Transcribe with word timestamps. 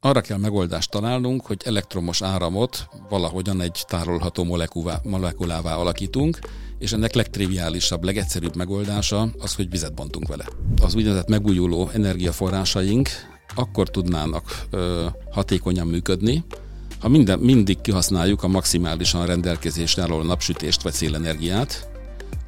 arra 0.00 0.20
kell 0.20 0.38
megoldást 0.38 0.90
találnunk, 0.90 1.46
hogy 1.46 1.62
elektromos 1.64 2.22
áramot 2.22 2.88
valahogyan 3.08 3.60
egy 3.60 3.84
tárolható 3.86 4.44
molekulává 5.02 5.74
alakítunk, 5.74 6.38
és 6.78 6.92
ennek 6.92 7.14
legtriviálisabb, 7.14 8.04
legegyszerűbb 8.04 8.56
megoldása 8.56 9.28
az, 9.38 9.54
hogy 9.54 9.70
vizet 9.70 9.94
bontunk 9.94 10.28
vele. 10.28 10.44
Az 10.82 10.94
úgynevezett 10.94 11.28
megújuló 11.28 11.90
energiaforrásaink 11.92 13.08
akkor 13.54 13.88
tudnának 13.90 14.64
ö, 14.70 15.06
hatékonyan 15.30 15.86
működni, 15.86 16.44
ha 17.00 17.08
minden, 17.08 17.38
mindig 17.38 17.80
kihasználjuk 17.80 18.42
a 18.42 18.48
maximálisan 18.48 19.26
rendelkezésre 19.26 20.02
álló 20.02 20.22
napsütést 20.22 20.82
vagy 20.82 20.92
szélenergiát, 20.92 21.87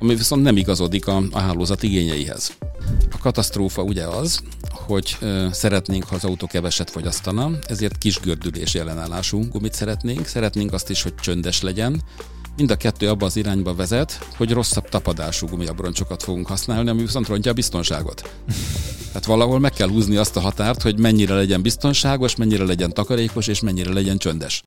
ami 0.00 0.14
viszont 0.14 0.42
nem 0.42 0.56
igazodik 0.56 1.06
a, 1.06 1.22
a 1.30 1.38
hálózat 1.38 1.82
igényeihez. 1.82 2.56
A 3.10 3.18
katasztrófa 3.18 3.82
ugye 3.82 4.04
az, 4.04 4.40
hogy 4.70 5.16
ö, 5.20 5.46
szeretnénk, 5.52 6.04
ha 6.04 6.14
az 6.14 6.24
autó 6.24 6.46
keveset 6.46 6.90
fogyasztana, 6.90 7.50
ezért 7.66 7.98
kis 7.98 8.20
gördülés 8.20 8.74
jelenállású 8.74 9.48
gumit 9.48 9.74
szeretnénk, 9.74 10.26
szeretnénk 10.26 10.72
azt 10.72 10.90
is, 10.90 11.02
hogy 11.02 11.14
csöndes 11.14 11.62
legyen, 11.62 12.02
Mind 12.56 12.72
a 12.72 12.76
kettő 12.76 13.08
abba 13.08 13.26
az 13.26 13.36
irányba 13.36 13.74
vezet, 13.74 14.26
hogy 14.36 14.52
rosszabb 14.52 14.88
tapadású 14.88 15.46
gumiabroncsokat 15.46 16.22
fogunk 16.22 16.46
használni, 16.46 16.90
ami 16.90 17.00
viszont 17.00 17.28
rontja 17.28 17.50
a 17.50 17.54
biztonságot. 17.54 18.30
Tehát 19.06 19.24
valahol 19.24 19.58
meg 19.58 19.72
kell 19.72 19.88
húzni 19.88 20.16
azt 20.16 20.36
a 20.36 20.40
határt, 20.40 20.82
hogy 20.82 20.98
mennyire 20.98 21.34
legyen 21.34 21.62
biztonságos, 21.62 22.36
mennyire 22.36 22.64
legyen 22.64 22.92
takarékos, 22.92 23.46
és 23.46 23.60
mennyire 23.60 23.92
legyen 23.92 24.18
csöndes. 24.18 24.62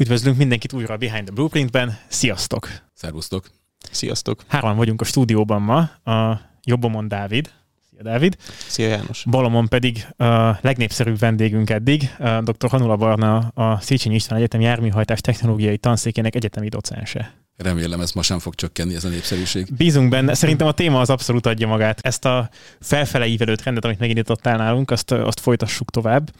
Üdvözlünk 0.00 0.36
mindenkit 0.36 0.72
újra 0.72 0.94
a 0.94 0.96
Behind 0.96 1.24
the 1.24 1.34
Blueprintben. 1.34 1.98
Sziasztok! 2.08 2.68
Szervusztok! 2.94 3.50
Sziasztok! 3.90 4.44
Hárman 4.46 4.76
vagyunk 4.76 5.00
a 5.00 5.04
stúdióban 5.04 5.62
ma. 5.62 5.78
A 6.12 6.40
jobbomon 6.64 7.08
Dávid. 7.08 7.50
Szia 7.90 8.02
Dávid. 8.02 8.36
Szia 8.68 8.88
János. 8.88 9.24
Balomon 9.30 9.68
pedig 9.68 10.06
a 10.16 10.58
legnépszerűbb 10.60 11.18
vendégünk 11.18 11.70
eddig, 11.70 12.10
dr. 12.40 12.70
Hanula 12.70 12.96
Barna, 12.96 13.38
a 13.38 13.80
Széchenyi 13.80 14.14
István 14.14 14.38
Egyetem 14.38 14.60
járműhajtás 14.60 15.20
technológiai 15.20 15.78
tanszékének 15.78 16.34
egyetemi 16.34 16.68
docense. 16.68 17.34
Remélem, 17.56 18.00
ez 18.00 18.12
ma 18.12 18.22
sem 18.22 18.38
fog 18.38 18.54
csökkenni, 18.54 18.94
ez 18.94 19.04
a 19.04 19.08
népszerűség. 19.08 19.66
Bízunk 19.76 20.08
benne. 20.08 20.34
Szerintem 20.34 20.66
a 20.66 20.72
téma 20.72 21.00
az 21.00 21.10
abszolút 21.10 21.46
adja 21.46 21.66
magát. 21.66 22.00
Ezt 22.00 22.24
a 22.24 22.50
felfele 22.80 23.26
ívelő 23.26 23.54
trendet, 23.54 23.84
amit 23.84 23.98
megindítottál 23.98 24.56
nálunk, 24.56 24.90
azt, 24.90 25.10
azt 25.10 25.40
folytassuk 25.40 25.90
tovább. 25.90 26.30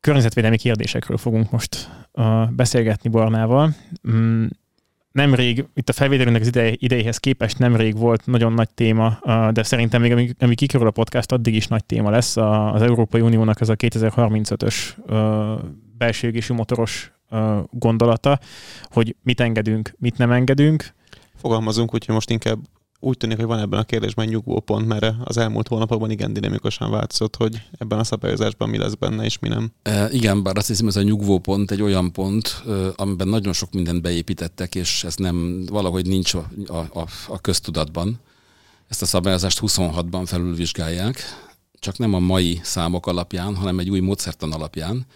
Környezetvédelmi 0.00 0.56
kérdésekről 0.56 1.16
fogunk 1.16 1.50
most 1.50 1.88
beszélgetni 2.50 3.10
Barnával. 3.10 3.74
Mm, 4.10 4.46
nemrég, 5.12 5.64
itt 5.74 5.88
a 5.88 5.92
felvételünknek 5.92 6.42
az 6.42 6.48
ide, 6.48 6.72
idejéhez 6.72 7.18
képest 7.18 7.58
nemrég 7.58 7.96
volt 7.96 8.26
nagyon 8.26 8.52
nagy 8.52 8.68
téma, 8.74 9.18
de 9.52 9.62
szerintem 9.62 10.00
még 10.00 10.12
amíg, 10.12 10.36
amíg 10.38 10.56
kikerül 10.56 10.86
a 10.86 10.90
podcast, 10.90 11.32
addig 11.32 11.54
is 11.54 11.66
nagy 11.66 11.84
téma 11.84 12.10
lesz 12.10 12.36
az 12.36 12.82
Európai 12.82 13.20
Uniónak 13.20 13.60
ez 13.60 13.68
a 13.68 13.76
2035-ös 13.76 14.74
belső 15.98 16.42
motoros 16.48 17.12
gondolata, 17.70 18.38
hogy 18.82 19.16
mit 19.22 19.40
engedünk, 19.40 19.94
mit 19.98 20.18
nem 20.18 20.30
engedünk. 20.30 20.94
Fogalmazunk, 21.34 21.94
úgyhogy 21.94 22.14
most 22.14 22.30
inkább 22.30 22.58
úgy 23.04 23.16
tűnik, 23.16 23.36
hogy 23.36 23.46
van 23.46 23.58
ebben 23.58 23.78
a 23.78 23.84
kérdésben 23.84 24.26
nyugvó 24.26 24.60
pont, 24.60 24.86
mert 24.86 25.14
az 25.24 25.36
elmúlt 25.36 25.68
hónapokban 25.68 26.10
igen 26.10 26.32
dinamikusan 26.32 26.90
változott, 26.90 27.36
hogy 27.36 27.62
ebben 27.78 27.98
a 27.98 28.04
szabályozásban 28.04 28.68
mi 28.68 28.78
lesz 28.78 28.94
benne 28.94 29.24
és 29.24 29.38
mi 29.38 29.48
nem. 29.48 29.72
E, 29.82 30.08
igen, 30.10 30.42
bár 30.42 30.56
azt 30.56 30.66
hiszem, 30.66 30.86
ez 30.86 30.96
a 30.96 31.02
nyugvó 31.02 31.38
pont 31.38 31.70
egy 31.70 31.82
olyan 31.82 32.12
pont, 32.12 32.62
amiben 32.96 33.28
nagyon 33.28 33.52
sok 33.52 33.72
mindent 33.72 34.02
beépítettek, 34.02 34.74
és 34.74 35.04
ez 35.04 35.14
nem 35.16 35.66
valahogy 35.66 36.06
nincs 36.06 36.34
a, 36.34 36.48
a, 36.68 37.06
a 37.28 37.40
köztudatban. 37.40 38.20
Ezt 38.88 39.02
a 39.02 39.06
szabályozást 39.06 39.58
26-ban 39.62 40.22
felülvizsgálják, 40.24 41.18
csak 41.78 41.98
nem 41.98 42.14
a 42.14 42.18
mai 42.18 42.60
számok 42.62 43.06
alapján, 43.06 43.56
hanem 43.56 43.78
egy 43.78 43.90
új 43.90 44.00
módszertan 44.00 44.52
alapján. 44.52 45.06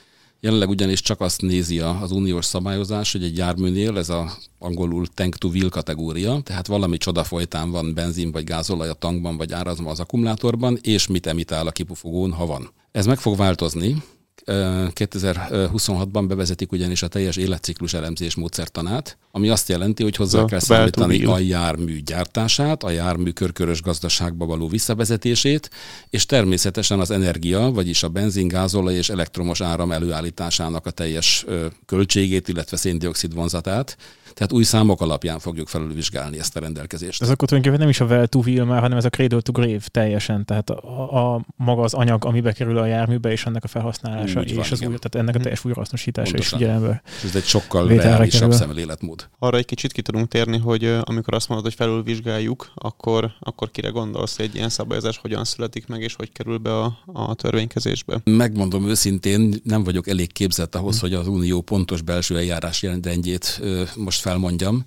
Jelenleg 0.40 0.68
ugyanis 0.68 1.00
csak 1.00 1.20
azt 1.20 1.42
nézi 1.42 1.78
az 1.78 2.10
uniós 2.10 2.44
szabályozás, 2.44 3.12
hogy 3.12 3.22
egy 3.22 3.36
járműnél 3.36 3.98
ez 3.98 4.08
a 4.08 4.32
angolul 4.58 5.06
tank 5.06 5.36
to 5.36 5.48
wheel 5.48 5.68
kategória, 5.68 6.40
tehát 6.44 6.66
valami 6.66 6.96
csoda 6.96 7.24
folytán 7.24 7.70
van 7.70 7.94
benzin 7.94 8.32
vagy 8.32 8.44
gázolaj 8.44 8.88
a 8.88 8.92
tankban 8.92 9.36
vagy 9.36 9.52
árazma 9.52 9.90
az 9.90 10.00
akkumulátorban, 10.00 10.78
és 10.82 11.06
mit 11.06 11.26
emitál 11.26 11.66
a 11.66 11.70
kipufogón, 11.70 12.32
ha 12.32 12.46
van. 12.46 12.70
Ez 12.92 13.06
meg 13.06 13.18
fog 13.18 13.36
változni, 13.36 14.02
2026-ban 14.46 16.24
bevezetik 16.28 16.72
ugyanis 16.72 17.02
a 17.02 17.08
teljes 17.08 17.36
életciklus 17.36 17.94
elemzés 17.94 18.34
módszertanát, 18.34 19.18
ami 19.30 19.48
azt 19.48 19.68
jelenti, 19.68 20.02
hogy 20.02 20.16
hozzá 20.16 20.44
kell 20.44 20.58
számítani 20.58 21.24
a 21.24 21.38
jármű 21.38 22.00
gyártását, 22.00 22.82
a 22.82 22.90
jármű 22.90 23.30
körkörös 23.30 23.82
gazdaságba 23.82 24.46
való 24.46 24.68
visszavezetését, 24.68 25.70
és 26.10 26.26
természetesen 26.26 27.00
az 27.00 27.10
energia, 27.10 27.70
vagyis 27.70 28.02
a 28.02 28.08
benzin, 28.08 28.48
gázolaj 28.48 28.94
és 28.94 29.10
elektromos 29.10 29.60
áram 29.60 29.92
előállításának 29.92 30.86
a 30.86 30.90
teljes 30.90 31.44
költségét, 31.86 32.48
illetve 32.48 32.76
széndiokszid 32.76 33.34
vonzatát, 33.34 33.96
tehát 34.38 34.52
új 34.52 34.62
számok 34.62 35.00
alapján 35.00 35.38
fogjuk 35.38 35.68
felülvizsgálni 35.68 36.38
ezt 36.38 36.56
a 36.56 36.60
rendelkezést. 36.60 37.22
Ez 37.22 37.28
akkor 37.30 37.48
tulajdonképpen 37.48 37.80
nem 37.80 37.88
is 37.88 38.00
a 38.00 38.04
well 38.04 38.26
to 38.26 38.38
wheel 38.38 38.64
már, 38.64 38.80
hanem 38.80 38.98
ez 38.98 39.04
a 39.04 39.10
cradle 39.10 39.40
to 39.40 39.52
grave 39.52 39.80
teljesen, 39.90 40.44
tehát 40.44 40.70
a, 40.70 41.34
a 41.34 41.44
maga 41.56 41.82
az 41.82 41.94
anyag, 41.94 42.24
ami 42.24 42.40
bekerül 42.40 42.78
a 42.78 42.86
járműbe, 42.86 43.30
és 43.30 43.44
annak 43.44 43.64
a 43.64 43.68
felhasználása, 43.68 44.40
Úgy 44.40 44.48
és 44.48 44.54
van, 44.54 44.64
az 44.70 44.80
új, 44.80 44.86
tehát 44.86 45.14
ennek 45.14 45.34
a 45.34 45.38
teljes 45.38 45.64
újrahasznosítása 45.64 46.36
is 46.36 46.48
figyelembe. 46.48 47.02
Ez 47.24 47.36
egy 47.36 47.44
sokkal 47.44 47.88
reálisabb 47.88 48.52
szemléletmód. 48.52 49.28
Arra 49.38 49.56
egy 49.56 49.64
kicsit 49.64 49.92
ki 49.92 50.02
tudunk 50.02 50.28
térni, 50.28 50.58
hogy 50.58 50.96
amikor 51.02 51.34
azt 51.34 51.48
mondod, 51.48 51.66
hogy 51.66 51.76
felülvizsgáljuk, 51.76 52.72
akkor, 52.74 53.30
akkor 53.40 53.70
kire 53.70 53.88
gondolsz, 53.88 54.38
egy 54.38 54.54
ilyen 54.54 54.68
szabályozás 54.68 55.18
hogyan 55.18 55.44
születik 55.44 55.86
meg, 55.86 56.00
és 56.02 56.14
hogy 56.14 56.32
kerül 56.32 56.58
be 56.58 56.78
a, 56.78 56.98
a 57.06 57.34
törvénykezésbe? 57.34 58.20
Megmondom 58.24 58.88
őszintén, 58.88 59.54
nem 59.64 59.84
vagyok 59.84 60.08
elég 60.08 60.32
képzett 60.32 60.74
ahhoz, 60.74 61.00
hmm. 61.00 61.08
hogy 61.08 61.18
az 61.18 61.28
Unió 61.28 61.60
pontos 61.60 62.02
belső 62.02 62.36
eljárás 62.36 62.82
rendjét 62.82 63.60
most 63.96 64.20
felmondjam, 64.28 64.84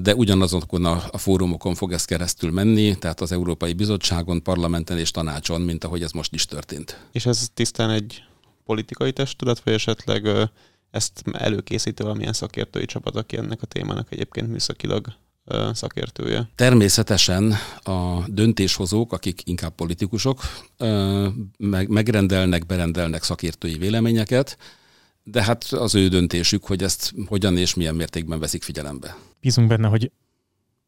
de 0.00 0.14
ugyanazokon 0.14 0.84
a, 0.84 1.02
a 1.10 1.18
fórumokon 1.18 1.74
fog 1.74 1.92
ez 1.92 2.04
keresztül 2.04 2.50
menni, 2.50 2.98
tehát 2.98 3.20
az 3.20 3.32
Európai 3.32 3.72
Bizottságon, 3.72 4.42
parlamenten 4.42 4.98
és 4.98 5.10
tanácson, 5.10 5.60
mint 5.60 5.84
ahogy 5.84 6.02
ez 6.02 6.10
most 6.10 6.34
is 6.34 6.46
történt. 6.46 7.00
És 7.12 7.26
ez 7.26 7.48
tisztán 7.54 7.90
egy 7.90 8.22
politikai 8.64 9.12
testület, 9.12 9.60
vagy 9.60 9.74
esetleg 9.74 10.28
ezt 10.90 11.22
előkészítő 11.32 12.04
valamilyen 12.04 12.32
szakértői 12.32 12.84
csapat, 12.84 13.16
aki 13.16 13.36
ennek 13.36 13.62
a 13.62 13.66
témának 13.66 14.12
egyébként 14.12 14.48
műszakilag 14.48 15.06
szakértője? 15.72 16.48
Természetesen 16.54 17.54
a 17.82 18.28
döntéshozók, 18.28 19.12
akik 19.12 19.40
inkább 19.44 19.74
politikusok, 19.74 20.40
megrendelnek, 21.88 22.66
berendelnek 22.66 23.22
szakértői 23.22 23.78
véleményeket, 23.78 24.58
de 25.24 25.42
hát 25.42 25.64
az 25.64 25.94
ő 25.94 26.08
döntésük, 26.08 26.64
hogy 26.64 26.82
ezt 26.82 27.12
hogyan 27.26 27.56
és 27.56 27.74
milyen 27.74 27.94
mértékben 27.94 28.38
veszik 28.38 28.62
figyelembe. 28.62 29.16
Bízunk 29.40 29.68
benne, 29.68 29.88
hogy 29.88 30.10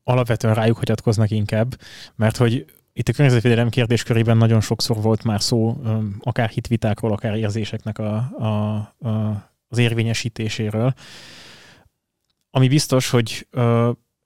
alapvetően 0.05 0.55
rájuk 0.55 0.77
hagyatkoznak 0.77 1.31
inkább, 1.31 1.81
mert 2.15 2.37
hogy 2.37 2.65
itt 2.93 3.09
a 3.09 3.13
környezetvédelem 3.13 3.69
kérdéskörében 3.69 4.37
nagyon 4.37 4.61
sokszor 4.61 5.03
volt 5.03 5.25
már 5.25 5.43
szó, 5.43 5.83
akár 6.21 6.49
hitvitákról, 6.49 7.13
akár 7.13 7.37
érzéseknek 7.37 7.99
a, 7.99 8.17
a, 8.39 8.77
a, 9.09 9.43
az 9.69 9.79
érvényesítéséről. 9.79 10.95
Ami 12.51 12.69
biztos, 12.69 13.11
hogy 13.11 13.47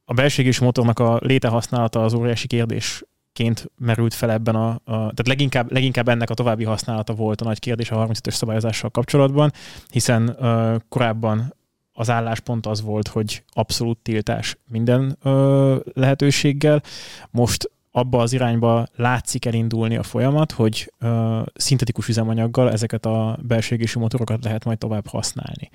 a 0.04 0.14
belségés 0.14 0.58
motornak 0.58 0.98
a 0.98 1.18
létehasználata 1.22 2.04
az 2.04 2.14
óriási 2.14 2.46
kérdés 2.46 3.04
ként 3.32 3.70
merült 3.78 4.14
fel 4.14 4.30
ebben 4.30 4.54
a, 4.54 4.68
a 4.68 4.80
tehát 4.84 5.26
leginkább, 5.26 5.72
leginkább 5.72 6.08
ennek 6.08 6.30
a 6.30 6.34
további 6.34 6.64
használata 6.64 7.14
volt 7.14 7.40
a 7.40 7.44
nagy 7.44 7.58
kérdés 7.58 7.90
a 7.90 8.06
35-ös 8.06 8.30
szabályozással 8.30 8.90
kapcsolatban, 8.90 9.52
hiszen 9.90 10.36
uh, 10.38 10.76
korábban 10.88 11.54
az 11.92 12.10
álláspont 12.10 12.66
az 12.66 12.82
volt, 12.82 13.08
hogy 13.08 13.44
abszolút 13.48 13.98
tiltás 13.98 14.56
minden 14.68 15.16
uh, 15.24 15.76
lehetőséggel. 15.92 16.82
Most 17.30 17.70
abba 17.90 18.18
az 18.18 18.32
irányba 18.32 18.86
látszik 18.96 19.44
elindulni 19.44 19.96
a 19.96 20.02
folyamat, 20.02 20.52
hogy 20.52 20.92
uh, 21.00 21.42
szintetikus 21.54 22.08
üzemanyaggal 22.08 22.70
ezeket 22.70 23.06
a 23.06 23.38
belségésű 23.42 24.00
motorokat 24.00 24.44
lehet 24.44 24.64
majd 24.64 24.78
tovább 24.78 25.06
használni. 25.06 25.70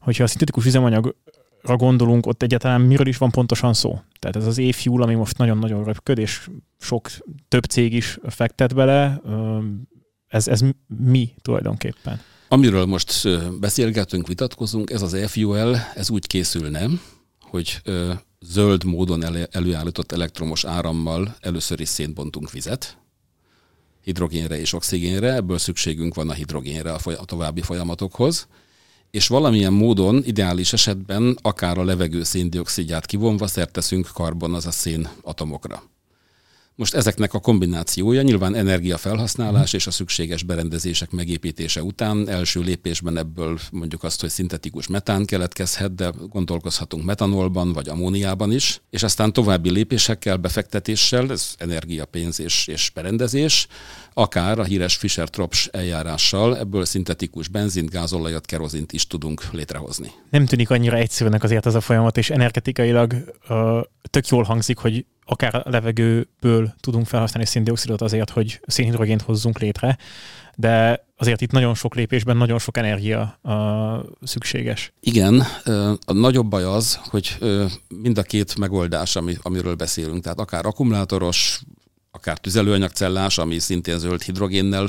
Hogyha 0.00 0.22
a 0.22 0.26
szintetikus 0.26 0.66
üzemanyag 0.66 1.14
gondolunk, 1.62 2.26
ott 2.26 2.42
egyáltalán 2.42 2.80
miről 2.80 3.06
is 3.06 3.16
van 3.16 3.30
pontosan 3.30 3.74
szó. 3.74 4.00
Tehát 4.18 4.36
ez 4.36 4.46
az 4.46 4.58
e-fuel, 4.58 5.02
ami 5.02 5.14
most 5.14 5.38
nagyon-nagyon 5.38 5.84
röpköd, 5.84 6.18
és 6.18 6.48
sok 6.78 7.10
több 7.48 7.64
cég 7.64 7.92
is 7.92 8.18
fektet 8.28 8.74
bele, 8.74 9.20
ez, 10.26 10.48
ez 10.48 10.60
mi 10.86 11.30
tulajdonképpen? 11.42 12.20
Amiről 12.48 12.86
most 12.86 13.28
beszélgetünk, 13.60 14.26
vitatkozunk, 14.26 14.90
ez 14.90 15.02
az 15.02 15.14
e-fuel, 15.14 15.92
ez 15.94 16.10
úgy 16.10 16.26
készülne, 16.26 16.86
hogy 17.40 17.82
zöld 18.40 18.84
módon 18.84 19.24
előállított 19.50 20.12
elektromos 20.12 20.64
árammal 20.64 21.36
először 21.40 21.80
is 21.80 21.88
szénbontunk 21.88 22.50
vizet, 22.50 22.98
hidrogénre 24.00 24.60
és 24.60 24.72
oxigénre, 24.72 25.34
ebből 25.34 25.58
szükségünk 25.58 26.14
van 26.14 26.30
a 26.30 26.32
hidrogénre 26.32 26.92
a 26.92 27.24
további 27.24 27.60
folyamatokhoz, 27.60 28.48
és 29.10 29.28
valamilyen 29.28 29.72
módon, 29.72 30.22
ideális 30.24 30.72
esetben 30.72 31.38
akár 31.42 31.78
a 31.78 31.84
levegő 31.84 32.22
széndiokszidját 32.22 33.06
kivonva 33.06 33.46
szerteszünk 33.46 34.08
karbon, 34.14 34.54
azaz 34.54 34.74
szén 34.74 35.08
atomokra. 35.22 35.82
Most 36.78 36.94
ezeknek 36.94 37.34
a 37.34 37.38
kombinációja 37.38 38.22
nyilván 38.22 38.54
energiafelhasználás 38.54 39.72
és 39.72 39.86
a 39.86 39.90
szükséges 39.90 40.42
berendezések 40.42 41.10
megépítése 41.10 41.82
után 41.82 42.28
első 42.28 42.60
lépésben 42.60 43.16
ebből 43.16 43.58
mondjuk 43.72 44.02
azt, 44.04 44.20
hogy 44.20 44.30
szintetikus 44.30 44.86
metán 44.86 45.24
keletkezhet, 45.24 45.94
de 45.94 46.12
gondolkozhatunk 46.28 47.04
metanolban 47.04 47.72
vagy 47.72 47.88
ammóniában 47.88 48.52
is, 48.52 48.80
és 48.90 49.02
aztán 49.02 49.32
további 49.32 49.70
lépésekkel, 49.70 50.36
befektetéssel, 50.36 51.30
ez 51.30 51.54
energia, 51.56 52.04
pénz 52.04 52.40
és, 52.40 52.66
és 52.66 52.90
berendezés, 52.94 53.66
akár 54.12 54.58
a 54.58 54.64
híres 54.64 54.96
Fischer-Tropsch 54.96 55.68
eljárással 55.72 56.58
ebből 56.58 56.84
szintetikus 56.84 57.48
benzint, 57.48 57.90
gázolajat, 57.90 58.46
kerozint 58.46 58.92
is 58.92 59.06
tudunk 59.06 59.42
létrehozni. 59.52 60.10
Nem 60.30 60.46
tűnik 60.46 60.70
annyira 60.70 60.96
egyszerűnek 60.96 61.42
azért 61.42 61.66
ez 61.66 61.74
a 61.74 61.80
folyamat, 61.80 62.16
és 62.16 62.30
energetikailag 62.30 63.12
uh, 63.48 63.80
tök 64.10 64.28
jól 64.28 64.42
hangzik, 64.42 64.76
hogy 64.76 65.04
akár 65.30 65.54
a 65.54 65.62
levegőből 65.64 66.74
tudunk 66.80 67.06
felhasználni 67.06 67.48
széndiokszidot 67.48 68.00
azért, 68.00 68.30
hogy 68.30 68.60
szénhidrogént 68.66 69.22
hozzunk 69.22 69.58
létre, 69.58 69.98
de 70.56 71.04
azért 71.16 71.40
itt 71.40 71.50
nagyon 71.50 71.74
sok 71.74 71.94
lépésben 71.94 72.36
nagyon 72.36 72.58
sok 72.58 72.76
energia 72.76 73.38
uh, 73.42 73.52
szükséges. 74.22 74.92
Igen, 75.00 75.42
a 76.06 76.12
nagyobb 76.12 76.48
baj 76.48 76.64
az, 76.64 77.00
hogy 77.02 77.36
mind 77.88 78.18
a 78.18 78.22
két 78.22 78.58
megoldás, 78.58 79.16
amiről 79.42 79.74
beszélünk, 79.74 80.22
tehát 80.22 80.40
akár 80.40 80.66
akkumulátoros, 80.66 81.60
akár 82.10 82.38
tüzelőanyagcellás, 82.38 83.38
ami 83.38 83.58
szintén 83.58 83.98
zöld 83.98 84.22
hidrogénnel, 84.22 84.88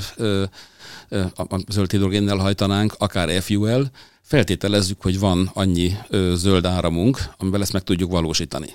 zöld 1.68 1.90
hidrogénnel 1.90 2.36
hajtanánk, 2.36 2.94
akár 2.98 3.42
fuel, 3.42 3.90
feltételezzük, 4.22 5.02
hogy 5.02 5.18
van 5.18 5.50
annyi 5.54 5.96
zöld 6.34 6.64
áramunk, 6.64 7.18
amivel 7.36 7.60
ezt 7.60 7.72
meg 7.72 7.82
tudjuk 7.82 8.10
valósítani. 8.10 8.68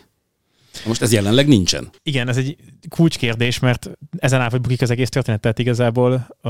Most 0.86 1.02
ez 1.02 1.14
jelenleg 1.14 1.48
nincsen. 1.48 1.90
Igen, 2.04 2.28
ez 2.28 2.38
egy 2.38 2.56
kulcskérdés, 2.90 3.60
mert 3.60 3.90
ezen 4.18 4.42
áll, 4.42 4.50
hogy 4.50 4.62
bukik 4.62 4.82
az 4.82 4.90
egész 4.90 5.10
történet, 5.10 5.42
tehát 5.42 5.60
igazából 5.60 6.14
a, 6.42 6.50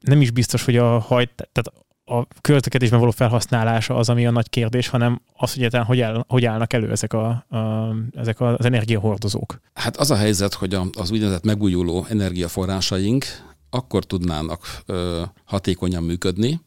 nem 0.00 0.20
is 0.20 0.30
biztos, 0.30 0.64
hogy 0.64 0.76
a 0.76 0.98
hajt, 0.98 1.30
tehát 1.52 1.72
a 2.04 2.26
közlekedésben 2.40 2.98
való 2.98 3.10
felhasználása 3.10 3.96
az, 3.96 4.08
ami 4.08 4.26
a 4.26 4.30
nagy 4.30 4.48
kérdés, 4.48 4.88
hanem 4.88 5.20
az, 5.36 5.48
hogy 5.48 5.58
egyáltalán 5.58 5.86
hogy, 5.86 6.00
áll, 6.00 6.24
hogy 6.28 6.44
állnak 6.44 6.72
elő 6.72 6.90
ezek, 6.90 7.12
a, 7.12 7.28
a, 7.28 7.94
ezek 8.14 8.40
az 8.40 8.64
energiahordozók. 8.64 9.60
Hát 9.74 9.96
az 9.96 10.10
a 10.10 10.16
helyzet, 10.16 10.54
hogy 10.54 10.74
az 10.92 11.10
úgynevezett 11.10 11.44
megújuló 11.44 12.06
energiaforrásaink 12.08 13.24
akkor 13.70 14.04
tudnának 14.04 14.80
ö, 14.86 15.22
hatékonyan 15.44 16.02
működni, 16.02 16.60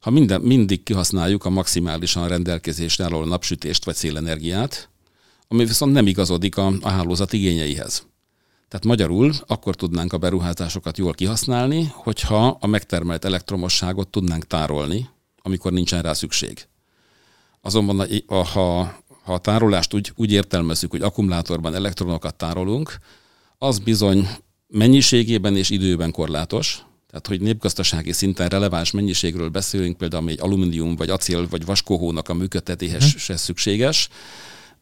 ha 0.00 0.10
minden, 0.10 0.40
mindig 0.40 0.82
kihasználjuk 0.82 1.44
a 1.44 1.50
maximálisan 1.50 2.28
rendelkezésre 2.28 3.04
álló 3.04 3.24
napsütést 3.24 3.84
vagy 3.84 3.94
szélenergiát, 3.94 4.88
ami 5.48 5.64
viszont 5.64 5.92
nem 5.92 6.06
igazodik 6.06 6.56
a, 6.56 6.72
a 6.80 6.88
hálózat 6.88 7.32
igényeihez. 7.32 8.06
Tehát 8.68 8.84
magyarul 8.84 9.32
akkor 9.46 9.74
tudnánk 9.74 10.12
a 10.12 10.18
beruházásokat 10.18 10.98
jól 10.98 11.12
kihasználni, 11.12 11.90
hogyha 11.92 12.58
a 12.60 12.66
megtermelt 12.66 13.24
elektromosságot 13.24 14.08
tudnánk 14.08 14.46
tárolni, 14.46 15.08
amikor 15.42 15.72
nincsen 15.72 16.02
rá 16.02 16.12
szükség. 16.12 16.66
Azonban 17.60 18.08
ha, 18.26 18.44
ha 19.22 19.32
a 19.32 19.38
tárolást 19.38 19.94
úgy, 19.94 20.12
úgy 20.16 20.32
értelmezzük, 20.32 20.90
hogy 20.90 21.02
akkumulátorban 21.02 21.74
elektronokat 21.74 22.34
tárolunk, 22.34 22.96
az 23.58 23.78
bizony 23.78 24.28
mennyiségében 24.68 25.56
és 25.56 25.70
időben 25.70 26.10
korlátos, 26.10 26.84
tehát 27.08 27.26
hogy 27.26 27.40
népgazdasági 27.40 28.12
szinten 28.12 28.48
releváns 28.48 28.90
mennyiségről 28.90 29.48
beszélünk, 29.48 29.96
például 29.96 30.28
egy 30.28 30.40
alumínium, 30.40 30.96
vagy 30.96 31.10
acél, 31.10 31.48
vagy 31.48 31.64
vaskohónak 31.64 32.28
a 32.28 32.34
működtetéhez 32.34 33.10
hmm. 33.10 33.18
se 33.18 33.36
szükséges, 33.36 34.08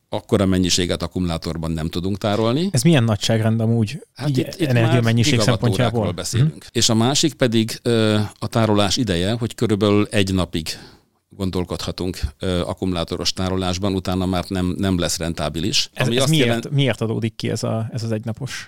akkora 0.09 0.47
mennyiséget 0.47 1.03
akkumulátorban 1.03 1.71
nem 1.71 1.89
tudunk 1.89 2.19
tárolni. 2.19 2.69
Ez 2.73 2.83
milyen 2.83 3.05
nagyságrend 3.05 3.61
amúgy 3.61 4.07
hát 4.15 4.29
így 4.29 4.39
itt, 4.39 4.61
itt 4.61 4.69
energiamennyiség 4.69 5.41
szempontjából? 5.41 6.13
beszélünk. 6.13 6.51
Hmm. 6.51 6.61
És 6.73 6.89
a 6.89 6.95
másik 6.95 7.35
pedig 7.35 7.81
a 8.39 8.47
tárolás 8.47 8.97
ideje, 8.97 9.33
hogy 9.33 9.55
körülbelül 9.55 10.07
egy 10.11 10.35
napig 10.35 10.69
gondolkodhatunk 11.29 12.19
akkumulátoros 12.41 13.33
tárolásban, 13.33 13.95
utána 13.95 14.27
már 14.27 14.45
nem, 14.49 14.75
nem 14.79 14.99
lesz 14.99 15.19
rentábilis. 15.19 15.91
Ez, 15.93 16.07
ami 16.07 16.17
ez 16.17 16.23
azt 16.23 16.31
miért, 16.31 16.47
jelent... 16.47 16.71
miért 16.71 17.01
adódik 17.01 17.37
ki 17.37 17.51
ez, 17.51 17.63
a, 17.63 17.89
ez 17.93 18.03
az 18.03 18.13
egynapos 18.13 18.67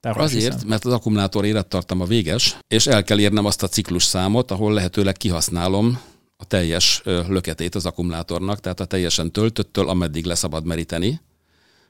tárolás? 0.00 0.26
Azért, 0.26 0.52
hiszem? 0.52 0.68
mert 0.68 0.84
az 0.84 0.92
akkumulátor 0.92 1.44
élettartama 1.44 2.04
véges, 2.04 2.56
és 2.68 2.86
el 2.86 3.02
kell 3.02 3.18
érnem 3.18 3.44
azt 3.44 3.62
a 3.62 3.68
ciklus 3.68 4.04
számot, 4.04 4.50
ahol 4.50 4.72
lehetőleg 4.72 5.16
kihasználom 5.16 6.00
a 6.40 6.44
teljes 6.44 7.02
löketét 7.04 7.74
az 7.74 7.86
akkumulátornak, 7.86 8.60
tehát 8.60 8.80
a 8.80 8.84
teljesen 8.84 9.32
töltöttől, 9.32 9.88
ameddig 9.88 10.24
leszabad 10.24 10.64
meríteni. 10.64 11.20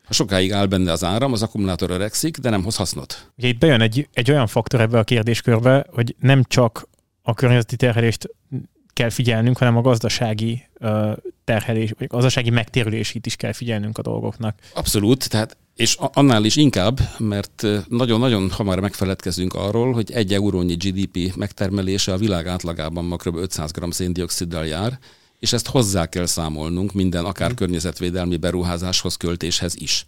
Ha 0.04 0.12
sokáig 0.12 0.52
áll 0.52 0.66
benne 0.66 0.92
az 0.92 1.04
áram, 1.04 1.32
az 1.32 1.42
akkumulátor 1.42 1.90
öregszik, 1.90 2.36
de 2.36 2.50
nem 2.50 2.62
hoz 2.62 2.76
hasznot. 2.76 3.30
Ugye 3.36 3.48
itt 3.48 3.58
bejön 3.58 3.80
egy, 3.80 4.08
egy 4.12 4.30
olyan 4.30 4.46
faktor 4.46 4.80
ebbe 4.80 4.98
a 4.98 5.04
kérdéskörbe, 5.04 5.86
hogy 5.90 6.14
nem 6.20 6.42
csak 6.44 6.88
a 7.22 7.34
környezeti 7.34 7.76
terhelést 7.76 8.28
kell 8.92 9.10
figyelnünk, 9.10 9.58
hanem 9.58 9.76
a 9.76 9.80
gazdasági 9.80 10.68
terhelés, 11.44 11.90
vagy 11.98 12.06
a 12.10 12.14
gazdasági 12.14 12.50
megtérülését 12.50 13.26
is 13.26 13.36
kell 13.36 13.52
figyelnünk 13.52 13.98
a 13.98 14.02
dolgoknak. 14.02 14.58
Abszolút, 14.74 15.28
tehát 15.28 15.56
és 15.78 15.96
annál 15.98 16.44
is 16.44 16.56
inkább, 16.56 17.00
mert 17.18 17.66
nagyon-nagyon 17.88 18.50
hamar 18.50 18.80
megfeledkezünk 18.80 19.54
arról, 19.54 19.92
hogy 19.92 20.12
egy 20.12 20.32
eurónyi 20.32 20.74
GDP 20.74 21.34
megtermelése 21.36 22.12
a 22.12 22.16
világ 22.16 22.46
átlagában 22.46 23.04
ma 23.04 23.16
kb. 23.16 23.36
500 23.36 23.70
g 23.70 23.92
széndioksziddal 23.92 24.66
jár, 24.66 24.98
és 25.38 25.52
ezt 25.52 25.68
hozzá 25.68 26.06
kell 26.06 26.26
számolnunk 26.26 26.92
minden 26.92 27.24
akár 27.24 27.54
környezetvédelmi 27.54 28.36
beruházáshoz, 28.36 29.16
költéshez 29.16 29.74
is. 29.76 30.06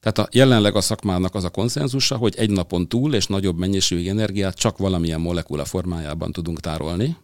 Tehát 0.00 0.18
a, 0.18 0.28
jelenleg 0.32 0.76
a 0.76 0.80
szakmának 0.80 1.34
az 1.34 1.44
a 1.44 1.50
konszenzusa, 1.50 2.16
hogy 2.16 2.34
egy 2.36 2.50
napon 2.50 2.88
túl 2.88 3.14
és 3.14 3.26
nagyobb 3.26 3.58
mennyiségű 3.58 4.08
energiát 4.08 4.56
csak 4.56 4.78
valamilyen 4.78 5.20
molekula 5.20 5.64
formájában 5.64 6.32
tudunk 6.32 6.60
tárolni, 6.60 7.16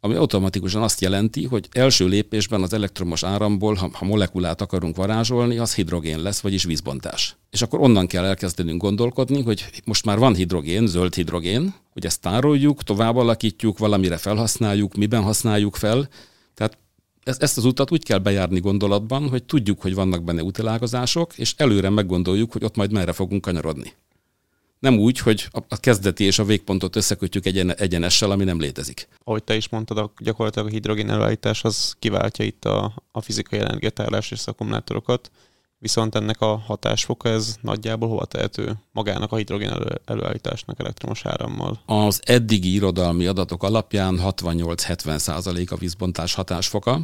ami 0.00 0.14
automatikusan 0.14 0.82
azt 0.82 1.00
jelenti, 1.00 1.44
hogy 1.44 1.68
első 1.72 2.06
lépésben 2.06 2.62
az 2.62 2.72
elektromos 2.72 3.22
áramból, 3.22 3.74
ha, 3.74 3.90
ha 3.92 4.04
molekulát 4.04 4.60
akarunk 4.60 4.96
varázsolni, 4.96 5.58
az 5.58 5.74
hidrogén 5.74 6.22
lesz, 6.22 6.40
vagyis 6.40 6.64
vízbontás. 6.64 7.36
És 7.50 7.62
akkor 7.62 7.80
onnan 7.80 8.06
kell 8.06 8.24
elkezdenünk 8.24 8.82
gondolkodni, 8.82 9.42
hogy 9.42 9.64
most 9.84 10.04
már 10.04 10.18
van 10.18 10.34
hidrogén, 10.34 10.86
zöld 10.86 11.14
hidrogén, 11.14 11.74
hogy 11.92 12.06
ezt 12.06 12.20
tároljuk, 12.20 12.82
tovább 12.82 13.16
alakítjuk, 13.16 13.78
valamire 13.78 14.16
felhasználjuk, 14.16 14.94
miben 14.94 15.22
használjuk 15.22 15.76
fel. 15.76 16.08
Tehát 16.54 16.78
ezt 17.24 17.56
az 17.56 17.64
utat 17.64 17.92
úgy 17.92 18.04
kell 18.04 18.18
bejárni 18.18 18.60
gondolatban, 18.60 19.28
hogy 19.28 19.44
tudjuk, 19.44 19.80
hogy 19.80 19.94
vannak 19.94 20.24
benne 20.24 20.42
útelágazások, 20.42 21.38
és 21.38 21.54
előre 21.56 21.90
meggondoljuk, 21.90 22.52
hogy 22.52 22.64
ott 22.64 22.76
majd 22.76 22.92
merre 22.92 23.12
fogunk 23.12 23.40
kanyarodni. 23.40 23.92
Nem 24.78 24.98
úgy, 24.98 25.18
hogy 25.18 25.48
a 25.68 25.76
kezdeti 25.76 26.24
és 26.24 26.38
a 26.38 26.44
végpontot 26.44 26.96
összekötjük 26.96 27.46
egyen, 27.46 27.74
egyenessel, 27.74 28.30
ami 28.30 28.44
nem 28.44 28.60
létezik. 28.60 29.08
Ahogy 29.24 29.44
te 29.44 29.56
is 29.56 29.68
mondtad, 29.68 29.98
a, 29.98 30.12
gyakorlatilag 30.18 30.68
a 30.68 30.70
hidrogén 30.70 31.10
előállítás 31.10 31.64
az 31.64 31.94
kiváltja 31.98 32.44
itt 32.44 32.64
a, 32.64 33.02
a 33.12 33.20
fizikai 33.20 33.58
energiatárlás 33.58 34.30
és 34.30 34.46
akkumulátorokat, 34.46 35.30
viszont 35.78 36.14
ennek 36.14 36.40
a 36.40 36.56
hatásfoka 36.56 37.28
ez 37.28 37.56
nagyjából 37.60 38.08
hova 38.08 38.24
tehető 38.24 38.72
magának 38.92 39.32
a 39.32 39.36
hidrogén 39.36 39.70
elő, 39.70 40.00
előállításnak 40.04 40.80
elektromos 40.80 41.24
árammal? 41.24 41.80
Az 41.86 42.20
eddigi 42.24 42.72
irodalmi 42.72 43.26
adatok 43.26 43.62
alapján 43.62 44.20
68-70 44.22 45.18
százalék 45.18 45.72
a 45.72 45.76
vízbontás 45.76 46.34
hatásfoka, 46.34 47.00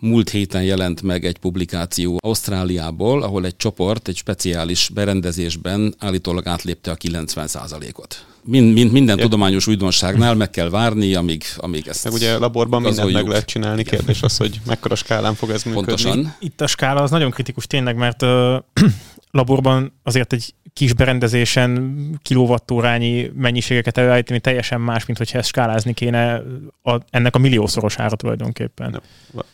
Múlt 0.00 0.30
héten 0.30 0.62
jelent 0.62 1.02
meg 1.02 1.24
egy 1.24 1.38
publikáció 1.38 2.18
Ausztráliából, 2.20 3.22
ahol 3.22 3.44
egy 3.44 3.56
csoport 3.56 4.08
egy 4.08 4.16
speciális 4.16 4.90
berendezésben 4.94 5.94
állítólag 5.98 6.46
átlépte 6.46 6.90
a 6.90 6.96
90%-ot. 6.96 8.26
Mind, 8.44 8.72
mind, 8.72 8.92
minden 8.92 9.16
ja. 9.16 9.22
tudományos 9.22 9.66
újdonságnál 9.66 10.34
meg 10.34 10.50
kell 10.50 10.70
várni, 10.70 11.14
amíg, 11.14 11.44
amíg 11.56 11.86
ezt 11.88 12.04
Meg 12.04 12.12
ugye 12.12 12.38
laborban 12.38 12.82
mindent 12.82 13.12
meg 13.12 13.26
lehet 13.26 13.44
csinálni, 13.44 13.82
kérdés 13.82 14.22
az, 14.22 14.36
hogy 14.36 14.60
mekkora 14.66 14.94
skálán 14.94 15.34
fog 15.34 15.50
ez 15.50 15.62
működni. 15.62 15.86
Pontosan. 15.86 16.34
Itt 16.38 16.60
a 16.60 16.66
skála 16.66 17.02
az 17.02 17.10
nagyon 17.10 17.30
kritikus 17.30 17.66
tényleg, 17.66 17.96
mert 17.96 18.22
uh, 18.22 18.56
laborban 19.30 19.92
azért 20.02 20.32
egy 20.32 20.54
kis 20.78 20.94
berendezésen 20.94 21.98
kilovattórányi 22.22 23.30
mennyiségeket 23.34 23.98
előállítani 23.98 24.40
teljesen 24.40 24.80
más, 24.80 25.06
mint 25.06 25.18
hogyha 25.18 25.38
ezt 25.38 25.48
skálázni 25.48 25.92
kéne 25.92 26.42
a, 26.82 26.98
ennek 27.10 27.34
a 27.34 27.38
milliószorosára 27.38 28.16
tulajdonképpen. 28.16 29.02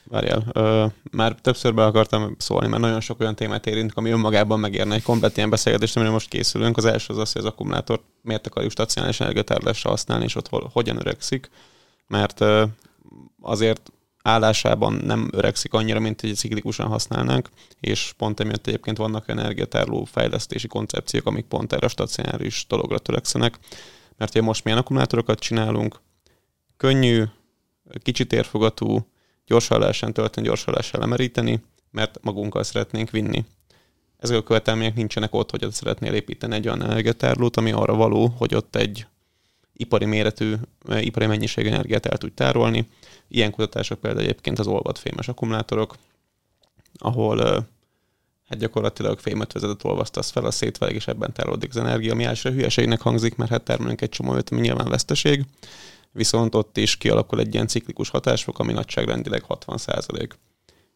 Várjál, 0.05 0.45
már 1.11 1.33
többször 1.33 1.75
be 1.75 1.85
akartam 1.85 2.37
szólni, 2.39 2.69
mert 2.69 2.83
nagyon 2.83 3.01
sok 3.01 3.21
olyan 3.21 3.35
témát 3.35 3.67
érintünk, 3.67 3.97
ami 3.97 4.11
önmagában 4.11 4.61
megérne 4.61 4.95
egy 4.95 5.03
komplet 5.03 5.37
ilyen 5.37 5.51
beszélgetést, 5.51 5.97
amire 5.97 6.11
most 6.11 6.29
készülünk. 6.29 6.77
Az 6.77 6.85
első 6.85 7.13
az 7.13 7.19
az, 7.19 7.33
hogy 7.33 7.43
az 7.43 7.49
akkumulátor 7.49 8.01
miért 8.23 8.47
akarjuk 8.47 8.73
stacionális 8.73 9.21
energiatárlásra 9.21 9.91
használni, 9.91 10.25
és 10.25 10.37
ott 10.37 10.49
hol, 10.49 10.71
hogyan 10.73 10.97
öregszik. 10.97 11.51
Mert 12.07 12.45
azért 13.41 13.93
állásában 14.25 14.93
nem 14.93 15.29
öregszik 15.33 15.73
annyira, 15.73 16.01
mint 16.01 16.21
hogy 16.21 16.35
ciklikusan 16.35 16.87
használnánk, 16.87 17.49
és 17.81 18.13
pont 18.17 18.41
emiatt 18.41 18.67
egyébként 18.67 18.97
vannak 18.97 19.29
energiatárló 19.29 20.05
fejlesztési 20.05 20.67
koncepciók, 20.67 21.27
amik 21.27 21.45
pont 21.45 21.73
erre 21.73 21.87
a 21.87 21.89
stacionáris 21.89 22.67
dologra 22.69 22.99
törekszenek, 22.99 23.59
mert 24.17 24.31
ugye 24.31 24.43
most 24.43 24.65
milyen 24.65 24.79
akkumulátorokat 24.79 25.39
csinálunk, 25.39 26.01
könnyű, 26.77 27.25
kicsit 28.03 28.33
érfogatú, 28.33 29.09
gyorsan 29.47 29.79
lehessen 29.79 30.13
tölteni, 30.13 30.47
gyorsan 30.47 30.73
lehessen 30.73 31.01
lemeríteni, 31.01 31.63
mert 31.91 32.19
magunkkal 32.23 32.63
szeretnénk 32.63 33.11
vinni. 33.11 33.45
Ezek 34.19 34.37
a 34.37 34.43
követelmények 34.43 34.95
nincsenek 34.95 35.35
ott, 35.35 35.51
hogy 35.51 35.67
szeretnél 35.71 36.13
építeni 36.13 36.55
egy 36.55 36.67
olyan 36.67 36.83
energiatárlót, 36.83 37.57
ami 37.57 37.73
arra 37.73 37.95
való, 37.95 38.27
hogy 38.27 38.55
ott 38.55 38.77
egy 38.77 39.07
ipari 39.77 40.05
méretű, 40.05 40.55
ipari 41.01 41.27
mennyiségű 41.27 41.69
energiát 41.69 42.07
el 42.07 42.19
tudj 42.19 42.35
tárolni. 42.35 42.89
Ilyen 43.29 43.51
kutatások 43.51 44.01
például 44.01 44.25
egyébként 44.25 44.59
az 44.59 44.67
olvadfémes 44.67 45.29
akkumulátorok, 45.29 45.97
ahol 46.99 47.67
hát 48.49 48.59
gyakorlatilag 48.59 49.19
fémötvezetet 49.19 49.85
olvasztasz 49.85 50.31
fel, 50.31 50.45
a 50.45 50.51
szétveleg, 50.51 50.95
és 50.95 51.07
ebben 51.07 51.33
tárolódik 51.33 51.71
az 51.71 51.77
energia, 51.77 52.13
ami 52.13 52.25
elsőre 52.25 52.55
hülyeségnek 52.55 53.01
hangzik, 53.01 53.37
mert 53.37 53.51
hát 53.51 53.63
termelünk 53.63 54.01
egy 54.01 54.09
csomó 54.09 54.35
öt, 54.35 54.51
ami 54.51 54.61
nyilván 54.61 54.89
veszteség, 54.89 55.45
viszont 56.13 56.55
ott 56.55 56.77
is 56.77 56.97
kialakul 56.97 57.41
egy 57.41 57.55
ilyen 57.55 57.67
ciklikus 57.67 58.09
hatásfok, 58.09 58.59
ami 58.59 58.73
nagyságrendileg 58.73 59.43
60 59.43 59.77
százalék. 59.77 60.39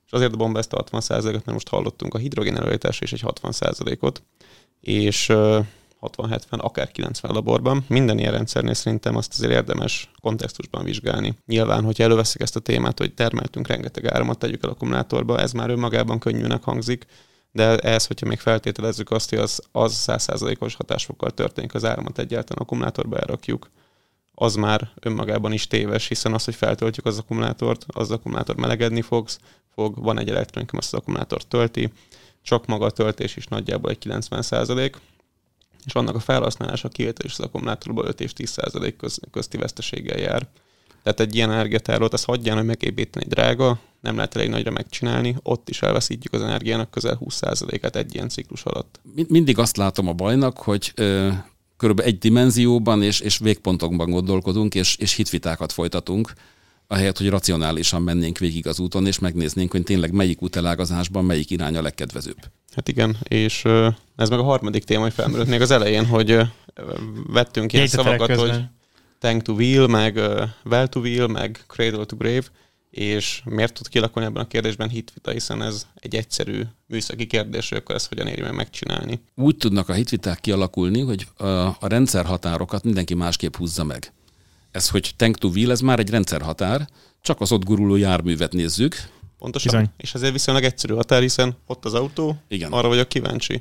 És 0.06 0.12
azért 0.12 0.36
bomba 0.36 0.58
ezt 0.58 0.72
a 0.72 0.76
60 0.76 1.00
százalékot, 1.00 1.44
mert 1.44 1.56
most 1.56 1.68
hallottunk 1.68 2.14
a 2.14 2.18
hidrogén 2.18 2.56
előállításra 2.56 3.04
is 3.04 3.12
egy 3.12 3.20
60 3.20 3.52
százalékot, 3.52 4.22
és 4.80 5.32
60-70, 6.00 6.58
akár 6.58 6.90
90 6.90 7.32
laborban. 7.32 7.84
Minden 7.88 8.18
ilyen 8.18 8.32
rendszernél 8.32 8.74
szerintem 8.74 9.16
azt 9.16 9.32
azért 9.32 9.52
érdemes 9.52 10.10
kontextusban 10.20 10.84
vizsgálni. 10.84 11.38
Nyilván, 11.46 11.84
hogyha 11.84 12.02
előveszik 12.02 12.40
ezt 12.40 12.56
a 12.56 12.60
témát, 12.60 12.98
hogy 12.98 13.14
termeltünk 13.14 13.66
rengeteg 13.66 14.06
áramot, 14.06 14.38
tegyük 14.38 14.64
el 14.64 14.70
akkumulátorba, 14.70 15.38
ez 15.38 15.52
már 15.52 15.70
önmagában 15.70 16.18
könnyűnek 16.18 16.62
hangzik, 16.62 17.06
de 17.52 17.76
ez, 17.76 18.06
hogyha 18.06 18.26
még 18.26 18.38
feltételezzük 18.38 19.10
azt, 19.10 19.30
hogy 19.30 19.38
az, 19.38 19.62
az 19.72 20.04
100%-os 20.06 20.74
hatásfokkal 20.74 21.30
történik 21.30 21.74
az 21.74 21.84
áramot 21.84 22.18
egyáltalán 22.18 22.62
akkumulátorba 22.62 23.16
elrakjuk, 23.16 23.70
az 24.34 24.54
már 24.54 24.90
önmagában 25.00 25.52
is 25.52 25.66
téves, 25.66 26.08
hiszen 26.08 26.34
az, 26.34 26.44
hogy 26.44 26.54
feltöltjük 26.54 27.06
az 27.06 27.18
akkumulátort, 27.18 27.84
az 27.88 28.10
akkumulátor 28.10 28.56
melegedni 28.56 29.02
fogsz, 29.02 29.38
fog, 29.74 30.02
van 30.02 30.18
egy 30.18 30.30
elektronikum, 30.30 30.78
azt 30.78 30.92
az 30.92 31.00
akkumulátor 31.00 31.42
tölti, 31.42 31.92
csak 32.42 32.66
maga 32.66 32.84
a 32.84 32.90
töltés 32.90 33.36
is 33.36 33.46
nagyjából 33.46 33.90
egy 33.90 33.98
90 33.98 34.42
és 35.86 35.94
annak 35.94 36.14
a 36.14 36.20
felhasználása 36.20 36.88
kivétel 36.88 37.26
is 37.26 37.32
az 37.32 37.40
akkumulátorból 37.40 38.06
5 38.06 38.20
és 38.20 38.32
10 38.32 38.56
köz, 38.96 39.20
közti 39.30 39.56
veszteséggel 39.56 40.18
jár. 40.18 40.48
Tehát 41.02 41.20
egy 41.20 41.34
ilyen 41.34 41.52
energiatárolót, 41.52 42.12
az 42.12 42.24
hagyján, 42.24 42.56
hogy 42.56 42.66
megépíteni 42.66 43.26
drága, 43.28 43.78
nem 44.00 44.16
lehet 44.16 44.36
elég 44.36 44.48
nagyra 44.48 44.70
megcsinálni, 44.70 45.36
ott 45.42 45.68
is 45.68 45.82
elveszítjük 45.82 46.32
az 46.32 46.42
energiának 46.42 46.90
közel 46.90 47.20
20%-át 47.24 47.96
egy 47.96 48.14
ilyen 48.14 48.28
ciklus 48.28 48.62
alatt. 48.62 49.00
Mindig 49.28 49.58
azt 49.58 49.76
látom 49.76 50.08
a 50.08 50.12
bajnak, 50.12 50.58
hogy 50.58 50.92
ö, 50.94 51.28
körülbelül 51.76 52.12
egy 52.12 52.18
dimenzióban 52.18 53.02
és, 53.02 53.20
és 53.20 53.38
végpontokban 53.38 54.10
gondolkodunk, 54.10 54.74
és, 54.74 54.96
és 54.96 55.12
hitvitákat 55.12 55.72
folytatunk, 55.72 56.32
ahelyett, 56.86 57.18
hogy 57.18 57.28
racionálisan 57.28 58.02
mennénk 58.02 58.38
végig 58.38 58.66
az 58.66 58.78
úton, 58.78 59.06
és 59.06 59.18
megnéznénk, 59.18 59.70
hogy 59.70 59.82
tényleg 59.82 60.12
melyik 60.12 60.42
útelágazásban 60.42 61.24
melyik 61.24 61.50
irány 61.50 61.76
a 61.76 61.82
legkedvezőbb. 61.82 62.38
Hát 62.78 62.88
igen, 62.88 63.16
és 63.22 63.64
ez 64.16 64.28
meg 64.28 64.38
a 64.38 64.42
harmadik 64.42 64.84
téma, 64.84 65.02
hogy 65.02 65.12
felmerült 65.12 65.48
még 65.48 65.60
az 65.60 65.70
elején, 65.70 66.06
hogy 66.06 66.40
vettünk 67.26 67.72
ilyen 67.72 67.86
szavakat, 67.86 68.26
közben. 68.26 68.50
hogy 68.50 68.64
tank 69.18 69.42
to 69.42 69.52
wheel, 69.52 69.86
meg 69.86 70.16
well 70.64 70.86
to 70.86 71.00
wheel, 71.00 71.26
meg 71.26 71.64
cradle 71.66 72.04
to 72.04 72.16
grave, 72.16 72.44
és 72.90 73.42
miért 73.44 73.74
tud 73.74 73.88
kialakulni 73.88 74.28
ebben 74.28 74.42
a 74.42 74.46
kérdésben 74.46 74.88
hitvita, 74.88 75.30
hiszen 75.30 75.62
ez 75.62 75.86
egy 75.94 76.14
egyszerű 76.14 76.62
műszaki 76.86 77.26
kérdés, 77.26 77.68
hogy 77.68 77.78
akkor 77.78 77.94
ezt 77.94 78.08
hogyan 78.08 78.26
éri 78.26 78.42
meg 78.42 78.54
megcsinálni. 78.54 79.20
Úgy 79.34 79.56
tudnak 79.56 79.88
a 79.88 79.92
hitviták 79.92 80.40
kialakulni, 80.40 81.00
hogy 81.00 81.26
a, 81.36 81.46
a 81.66 81.78
rendszerhatárokat 81.80 82.84
mindenki 82.84 83.14
másképp 83.14 83.56
húzza 83.56 83.84
meg. 83.84 84.12
Ez, 84.70 84.88
hogy 84.88 85.12
tank 85.16 85.38
to 85.38 85.48
wheel, 85.48 85.70
ez 85.70 85.80
már 85.80 85.98
egy 85.98 86.10
rendszerhatár, 86.10 86.88
csak 87.20 87.40
az 87.40 87.52
ott 87.52 87.64
guruló 87.64 87.96
járművet 87.96 88.52
nézzük. 88.52 88.96
Pontosan. 89.38 89.72
Bizony. 89.72 89.90
És 89.96 90.14
ezért 90.14 90.32
viszonylag 90.32 90.64
egyszerű 90.64 90.94
határ, 90.94 91.20
hiszen 91.20 91.56
ott 91.66 91.84
az 91.84 91.94
autó, 91.94 92.36
Igen. 92.48 92.72
arra 92.72 92.88
vagyok 92.88 93.08
kíváncsi. 93.08 93.60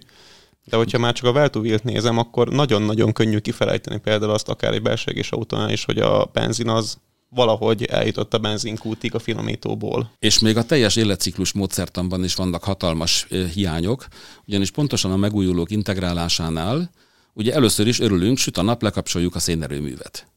De 0.65 0.77
hogyha 0.77 0.97
már 0.97 1.13
csak 1.13 1.25
a 1.25 1.31
Veltuvilt 1.31 1.83
nézem, 1.83 2.17
akkor 2.17 2.49
nagyon-nagyon 2.49 3.13
könnyű 3.13 3.37
kifelejteni 3.37 3.99
például 3.99 4.31
azt 4.31 4.49
akár 4.49 4.73
egy 4.73 4.81
belségés 4.81 5.31
autónál 5.31 5.69
is, 5.69 5.85
hogy 5.85 5.97
a 5.97 6.29
benzin 6.33 6.69
az 6.69 6.97
valahogy 7.29 7.83
eljutott 7.83 8.33
a 8.33 8.37
benzinkútig 8.37 9.15
a 9.15 9.19
finomítóból. 9.19 10.11
És 10.19 10.39
még 10.39 10.57
a 10.57 10.63
teljes 10.63 10.95
életciklus 10.95 11.51
módszertanban 11.51 12.23
is 12.23 12.35
vannak 12.35 12.63
hatalmas 12.63 13.27
hiányok, 13.53 14.07
ugyanis 14.45 14.71
pontosan 14.71 15.11
a 15.11 15.17
megújulók 15.17 15.71
integrálásánál 15.71 16.89
ugye 17.33 17.53
először 17.53 17.87
is 17.87 17.99
örülünk, 17.99 18.37
süt 18.37 18.57
a 18.57 18.61
nap, 18.61 18.81
lekapcsoljuk 18.81 19.35
a 19.35 19.39
szénerőművet. 19.39 20.27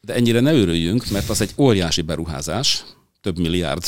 De 0.00 0.14
ennyire 0.14 0.40
ne 0.40 0.52
örüljünk, 0.52 1.10
mert 1.10 1.28
az 1.28 1.40
egy 1.40 1.52
óriási 1.56 2.02
beruházás, 2.02 2.84
több 3.20 3.38
milliárd 3.38 3.84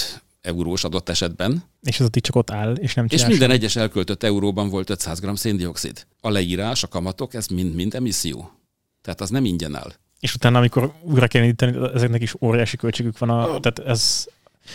eurós 0.49 0.85
adott 0.85 1.09
esetben. 1.09 1.63
És 1.81 2.01
az 2.01 2.07
ott 2.07 2.17
így 2.17 2.23
csak 2.23 2.37
ott 2.37 2.51
áll, 2.51 2.75
és 2.75 2.95
nem 2.95 3.07
És 3.09 3.27
minden 3.27 3.51
egyes 3.51 3.77
elköltött 3.77 4.23
euróban 4.23 4.69
volt 4.69 4.91
500 4.91 5.21
g 5.21 5.37
széndiokszid. 5.37 6.07
A 6.21 6.31
leírás, 6.31 6.83
a 6.83 6.89
kamatok, 6.89 7.35
ez 7.35 7.47
mind-mind 7.47 7.95
emisszió. 7.95 8.51
Tehát 9.03 9.21
az 9.21 9.31
nem 9.31 9.45
ingyen 9.45 9.75
áll. 9.75 9.93
És 10.21 10.35
utána, 10.35 10.59
amikor 10.59 10.93
újra 11.03 11.27
kell 11.27 11.43
indítani, 11.43 11.77
ezeknek 11.95 12.23
is 12.23 12.35
óriási 12.41 12.77
költségük 12.77 13.19
van, 13.19 13.31
a, 13.31 13.61
tehát 13.61 13.79
ez 13.79 14.27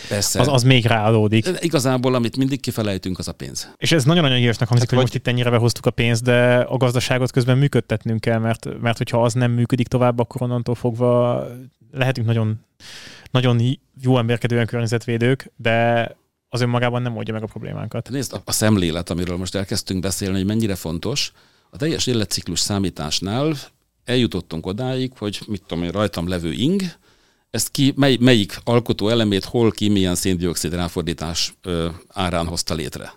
Persze. 0.08 0.40
Az, 0.40 0.48
az 0.48 0.62
még 0.62 0.84
ráadódik. 0.84 1.46
Igazából, 1.60 2.14
amit 2.14 2.36
mindig 2.36 2.60
kifelejtünk, 2.60 3.18
az 3.18 3.28
a 3.28 3.32
pénz. 3.32 3.70
És 3.76 3.92
ez 3.92 4.04
nagyon-nagyon 4.04 4.38
híresnek 4.38 4.68
hangzik, 4.68 4.90
hát, 4.90 4.98
hogy 4.98 5.08
most 5.08 5.18
itt 5.20 5.32
ennyire 5.32 5.50
behoztuk 5.50 5.86
a 5.86 5.90
pénzt, 5.90 6.22
de 6.22 6.56
a 6.56 6.76
gazdaságot 6.76 7.30
közben 7.30 7.58
működtetnünk 7.58 8.20
kell, 8.20 8.38
mert, 8.38 8.80
mert 8.80 8.96
hogyha 8.96 9.22
az 9.22 9.32
nem 9.32 9.50
működik 9.50 9.88
tovább, 9.88 10.18
akkor 10.18 10.42
onnantól 10.42 10.74
fogva 10.74 11.44
lehetünk 11.92 12.26
nagyon, 12.26 12.60
nagyon 13.34 13.78
jó 14.00 14.18
emberkedően 14.18 14.66
környezetvédők, 14.66 15.52
de 15.56 16.08
az 16.48 16.60
önmagában 16.60 17.02
nem 17.02 17.16
oldja 17.16 17.34
meg 17.34 17.42
a 17.42 17.46
problémánkat. 17.46 18.08
Nézd, 18.10 18.40
a 18.44 18.52
szemlélet, 18.52 19.10
amiről 19.10 19.36
most 19.36 19.54
elkezdtünk 19.54 20.00
beszélni, 20.00 20.36
hogy 20.36 20.46
mennyire 20.46 20.74
fontos, 20.74 21.32
a 21.70 21.76
teljes 21.76 22.06
életciklus 22.06 22.60
számításnál 22.60 23.54
eljutottunk 24.04 24.66
odáig, 24.66 25.12
hogy 25.18 25.40
mit 25.46 25.62
tudom 25.66 25.84
én, 25.84 25.90
rajtam 25.90 26.28
levő 26.28 26.52
ing, 26.52 26.82
ezt 27.50 27.70
ki, 27.70 27.92
mely, 27.96 28.16
melyik 28.20 28.60
alkotó 28.64 29.08
elemét 29.08 29.44
hol 29.44 29.70
ki 29.70 29.88
milyen 29.88 30.14
széndiokszid 30.14 30.74
ráfordítás 30.74 31.54
ö, 31.62 31.88
árán 32.08 32.46
hozta 32.46 32.74
létre. 32.74 33.12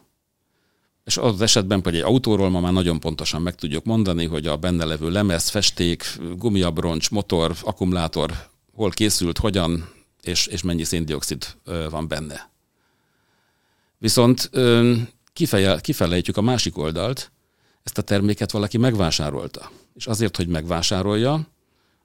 És 1.04 1.18
az 1.18 1.42
esetben 1.42 1.82
pedig 1.82 2.00
egy 2.00 2.06
autóról 2.06 2.50
ma 2.50 2.60
már 2.60 2.74
nagyon 2.74 3.00
pontosan 3.00 3.42
meg 3.42 3.56
tudjuk 3.56 3.84
mondani, 3.84 4.26
hogy 4.26 4.48
a 4.48 4.58
benne 4.58 4.86
levő 4.86 5.10
lemez, 5.10 5.50
festék, 5.50 6.04
gumiabroncs, 6.38 7.12
motor, 7.12 7.56
akkumulátor 7.64 8.32
hol 8.74 8.90
készült, 8.90 9.38
hogyan 9.38 9.96
és, 10.28 10.48
és 10.48 10.62
mennyi 10.62 10.84
széndiokszid 10.84 11.56
van 11.90 12.08
benne. 12.08 12.50
Viszont 13.98 14.50
kifeje, 15.34 15.80
kifelejtjük 15.80 16.38
a 16.38 16.42
másik 16.42 16.78
oldalt, 16.78 17.32
ezt 17.84 17.98
a 17.98 18.02
terméket 18.02 18.52
valaki 18.52 18.78
megvásárolta. 18.78 19.72
És 19.96 20.08
azért, 20.08 20.36
hogy 20.36 20.48
megvásárolja, 20.48 21.48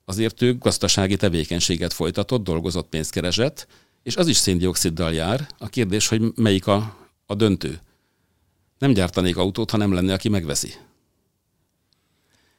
azért 0.05 0.43
ő 0.43 0.59
gazdasági 0.59 1.17
tevékenységet 1.17 1.93
folytatott, 1.93 2.45
dolgozott, 2.45 2.89
pénzt 2.89 3.11
keresett, 3.11 3.67
és 4.03 4.17
az 4.17 4.27
is 4.27 4.37
széndioksziddal 4.37 5.13
jár. 5.13 5.49
A 5.59 5.69
kérdés, 5.69 6.09
hogy 6.09 6.23
melyik 6.35 6.67
a, 6.67 6.97
a 7.27 7.35
döntő. 7.35 7.81
Nem 8.79 8.93
gyártanék 8.93 9.37
autót, 9.37 9.71
ha 9.71 9.77
nem 9.77 9.93
lenne, 9.93 10.13
aki 10.13 10.29
megveszi. 10.29 10.75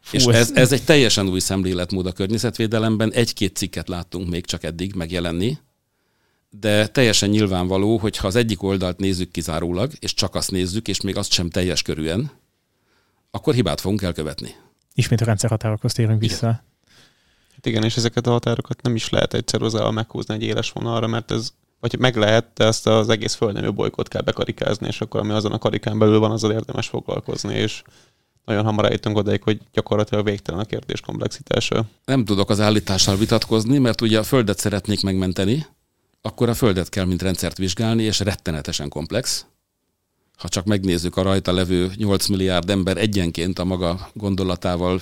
Fú, 0.03 0.17
és 0.17 0.25
ez, 0.25 0.51
ez 0.51 0.71
egy 0.71 0.83
teljesen 0.83 1.29
új 1.29 1.39
szemléletmód 1.39 2.05
a 2.05 2.11
környezetvédelemben. 2.11 3.11
Egy-két 3.11 3.55
cikket 3.55 3.87
láttunk 3.87 4.29
még 4.29 4.45
csak 4.45 4.63
eddig 4.63 4.95
megjelenni, 4.95 5.57
de 6.49 6.87
teljesen 6.87 7.29
nyilvánvaló, 7.29 7.97
hogy 7.97 8.17
ha 8.17 8.27
az 8.27 8.35
egyik 8.35 8.63
oldalt 8.63 8.99
nézzük 8.99 9.31
kizárólag, 9.31 9.91
és 9.99 10.13
csak 10.13 10.35
azt 10.35 10.51
nézzük, 10.51 10.87
és 10.87 11.01
még 11.01 11.17
azt 11.17 11.31
sem 11.31 11.49
teljes 11.49 11.81
körűen, 11.81 12.31
akkor 13.31 13.53
hibát 13.53 13.81
fogunk 13.81 14.01
elkövetni. 14.01 14.55
Ismét 14.93 15.21
a 15.21 15.25
rendszerhatárokhoz 15.25 15.93
térünk 15.93 16.19
vissza. 16.19 16.47
Igen. 16.47 16.63
Hát 17.53 17.65
igen, 17.65 17.83
és 17.83 17.97
ezeket 17.97 18.27
a 18.27 18.31
határokat 18.31 18.81
nem 18.81 18.95
is 18.95 19.09
lehet 19.09 19.33
egyszer 19.33 19.59
hozzá 19.59 19.89
meghúzni 19.89 20.33
egy 20.33 20.43
éles 20.43 20.71
vonalra, 20.71 21.07
mert 21.07 21.31
ez 21.31 21.53
vagy 21.79 21.99
meg 21.99 22.15
lehet, 22.15 22.45
de 22.53 22.65
ezt 22.65 22.87
az 22.87 23.09
egész 23.09 23.33
földnemű 23.33 23.69
bolygót 23.69 24.07
kell 24.07 24.21
bekarikázni, 24.21 24.87
és 24.87 25.01
akkor 25.01 25.19
ami 25.19 25.31
azon 25.31 25.51
a 25.51 25.57
karikán 25.57 25.99
belül 25.99 26.19
van, 26.19 26.31
azzal 26.31 26.51
érdemes 26.51 26.87
foglalkozni, 26.87 27.55
és 27.55 27.81
nagyon 28.45 28.63
hamar 28.63 28.85
eljutunk 28.85 29.17
odaig, 29.17 29.43
hogy 29.43 29.61
gyakorlatilag 29.71 30.25
végtelen 30.25 30.59
a 30.59 30.65
kérdés 30.65 31.01
komplexitása. 31.01 31.85
Nem 32.05 32.25
tudok 32.25 32.49
az 32.49 32.59
állítással 32.59 33.15
vitatkozni, 33.15 33.77
mert 33.77 34.01
ugye 34.01 34.19
a 34.19 34.23
Földet 34.23 34.59
szeretnék 34.59 35.01
megmenteni, 35.01 35.65
akkor 36.21 36.49
a 36.49 36.53
Földet 36.53 36.89
kell, 36.89 37.05
mint 37.05 37.21
rendszert 37.21 37.57
vizsgálni, 37.57 38.03
és 38.03 38.19
rettenetesen 38.19 38.89
komplex. 38.89 39.45
Ha 40.37 40.49
csak 40.49 40.65
megnézzük 40.65 41.17
a 41.17 41.21
rajta 41.21 41.53
levő 41.53 41.91
8 41.95 42.27
milliárd 42.27 42.69
ember 42.69 42.97
egyenként 42.97 43.59
a 43.59 43.63
maga 43.63 44.09
gondolatával, 44.13 45.01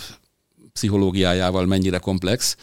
pszichológiájával 0.74 1.66
mennyire 1.66 1.98
komplex, 1.98 2.58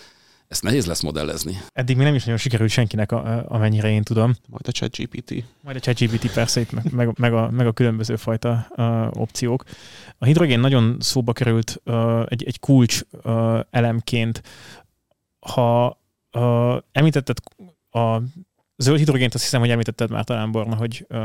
ezt 0.48 0.62
nehéz 0.62 0.86
lesz 0.86 1.02
modellezni. 1.02 1.58
Eddig 1.72 1.96
még 1.96 2.04
nem 2.06 2.14
is 2.14 2.22
nagyon 2.22 2.38
sikerült 2.38 2.70
senkinek, 2.70 3.12
a, 3.12 3.44
amennyire 3.48 3.90
én 3.90 4.02
tudom. 4.02 4.34
Majd 4.46 4.68
a 4.68 4.72
ChatGPT. 4.72 5.44
Majd 5.60 5.76
a 5.76 5.80
ChatGPT 5.80 6.32
persze, 6.32 6.60
itt 6.60 6.72
meg, 6.72 6.92
meg, 6.92 7.18
meg, 7.18 7.32
a, 7.32 7.50
meg 7.50 7.66
a 7.66 7.72
különböző 7.72 8.16
fajta 8.16 8.66
uh, 8.76 9.20
opciók. 9.20 9.64
A 10.18 10.24
hidrogén 10.24 10.60
nagyon 10.60 10.96
szóba 11.00 11.32
került 11.32 11.80
uh, 11.84 12.22
egy, 12.28 12.44
egy 12.44 12.60
kulcs 12.60 13.00
uh, 13.22 13.60
elemként. 13.70 14.42
Ha 15.38 16.00
uh, 16.32 16.76
említetted 16.92 17.36
a 17.90 18.20
zöld 18.80 18.98
hidrogént 18.98 19.34
azt 19.34 19.42
hiszem, 19.42 19.60
hogy 19.60 19.70
említetted 19.70 20.10
már 20.10 20.24
talán, 20.24 20.52
Barna, 20.52 20.74
hogy 20.74 21.06
uh, 21.08 21.20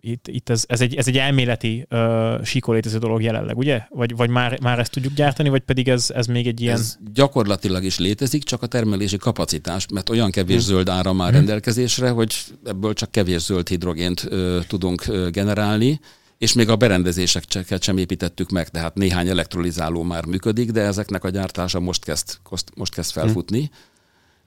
itt, 0.00 0.28
itt 0.28 0.48
ez, 0.48 0.64
ez, 0.68 0.80
egy, 0.80 0.94
ez 0.94 1.08
egy 1.08 1.18
elméleti 1.18 1.86
uh, 1.90 2.44
síkon 2.44 2.74
létező 2.74 2.98
dolog 2.98 3.22
jelenleg, 3.22 3.56
ugye? 3.56 3.82
Vagy, 3.88 4.16
vagy 4.16 4.30
már, 4.30 4.60
már 4.60 4.78
ezt 4.78 4.92
tudjuk 4.92 5.12
gyártani, 5.12 5.48
vagy 5.48 5.62
pedig 5.62 5.88
ez, 5.88 6.10
ez 6.10 6.26
még 6.26 6.46
egy 6.46 6.60
ilyen... 6.60 6.76
Ez 6.76 6.96
gyakorlatilag 7.12 7.84
is 7.84 7.98
létezik, 7.98 8.42
csak 8.42 8.62
a 8.62 8.66
termelési 8.66 9.16
kapacitás, 9.16 9.86
mert 9.92 10.10
olyan 10.10 10.30
kevés 10.30 10.56
hmm. 10.56 10.74
zöld 10.74 10.88
áram 10.88 11.16
már 11.16 11.28
hmm. 11.28 11.36
rendelkezésre, 11.36 12.10
hogy 12.10 12.34
ebből 12.64 12.92
csak 12.92 13.10
kevés 13.10 13.40
zöld 13.40 13.68
hidrogént 13.68 14.28
uh, 14.30 14.64
tudunk 14.66 15.04
uh, 15.08 15.28
generálni, 15.28 16.00
és 16.38 16.52
még 16.52 16.68
a 16.68 16.76
berendezéseket 16.76 17.82
sem 17.82 17.96
építettük 17.96 18.50
meg, 18.50 18.68
tehát 18.68 18.94
néhány 18.94 19.28
elektrolizáló 19.28 20.02
már 20.02 20.24
működik, 20.24 20.70
de 20.70 20.80
ezeknek 20.80 21.24
a 21.24 21.30
gyártása 21.30 21.80
most 21.80 22.04
kezd, 22.04 22.38
most 22.74 22.94
kezd 22.94 23.10
felfutni. 23.12 23.70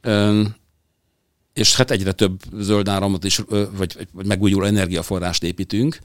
Hmm 0.01 0.55
és 1.57 1.75
hát 1.75 1.91
egyre 1.91 2.11
több 2.11 2.39
zöld 2.59 2.87
áramot 2.87 3.23
is, 3.23 3.41
vagy, 3.77 4.07
vagy 4.11 4.25
megújuló 4.25 4.65
energiaforrást 4.65 5.43
építünk, 5.43 5.99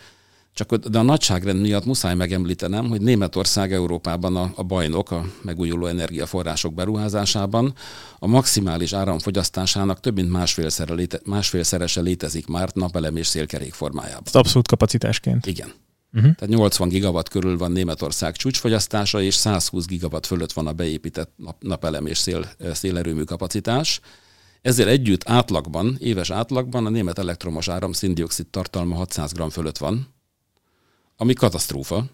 csak 0.55 0.75
de 0.75 0.99
a 0.99 1.03
nagyságrend 1.03 1.61
miatt 1.61 1.85
muszáj 1.85 2.15
megemlítenem, 2.15 2.89
hogy 2.89 3.01
Németország 3.01 3.73
Európában 3.73 4.37
a, 4.37 4.53
a 4.55 4.63
bajnok 4.63 5.11
a 5.11 5.25
megújuló 5.43 5.87
energiaforrások 5.87 6.75
beruházásában 6.75 7.75
a 8.19 8.27
maximális 8.27 8.93
áramfogyasztásának 8.93 10.01
több 10.01 10.15
mint 10.15 10.31
másfélszerese, 10.31 10.95
léte, 10.95 11.21
másfélszerese 11.25 12.01
létezik 12.01 12.47
már 12.47 12.71
napelem 12.75 13.17
és 13.17 13.27
szélkerék 13.27 13.73
formájában. 13.73 14.23
Ez 14.27 14.35
abszolút 14.35 14.69
kapacitásként. 14.69 15.47
Igen. 15.47 15.73
Uh-huh. 16.13 16.35
Tehát 16.35 16.55
80 16.55 16.89
gigawatt 16.89 17.29
körül 17.29 17.59
van 17.59 17.73
Németország 17.73 18.37
csúcsfogyasztása, 18.37 19.23
és 19.23 19.35
120 19.35 19.87
gigawatt 19.87 20.27
fölött 20.27 20.53
van 20.53 20.67
a 20.67 20.73
beépített 20.73 21.33
nap, 21.37 21.57
napelem 21.63 22.07
és 22.07 22.19
szél, 22.19 22.51
szélerőmű 22.73 23.23
kapacitás. 23.23 24.01
Ezzel 24.63 24.89
együtt 24.89 25.29
átlagban, 25.29 25.97
éves 26.01 26.31
átlagban 26.31 26.87
a 26.87 26.91
német 26.91 27.19
elektromos 27.19 27.69
áram 27.69 27.93
szindioxid 27.93 28.47
tartalma 28.47 28.95
600 28.95 29.33
g 29.33 29.51
fölött 29.51 29.79
van, 29.79 30.15
ami 31.17 31.33
katasztrófa. 31.33 32.05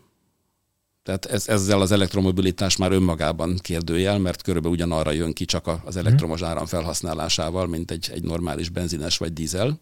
Tehát 1.03 1.27
ez, 1.27 1.49
ezzel 1.49 1.81
az 1.81 1.93
elektromobilitás 1.93 2.77
már 2.77 2.93
önmagában 2.93 3.59
kérdőjel, 3.63 4.19
mert 4.19 4.43
körülbelül 4.43 4.77
ugyanarra 4.77 5.11
jön 5.11 5.33
ki 5.33 5.45
csak 5.45 5.71
az 5.85 5.97
elektromos 5.97 6.43
áram 6.43 6.67
felhasználásával, 6.67 7.67
mint 7.67 7.91
egy, 7.91 8.11
egy 8.13 8.23
normális 8.23 8.69
benzines 8.69 9.19
vagy 9.19 9.33
dízel. 9.33 9.81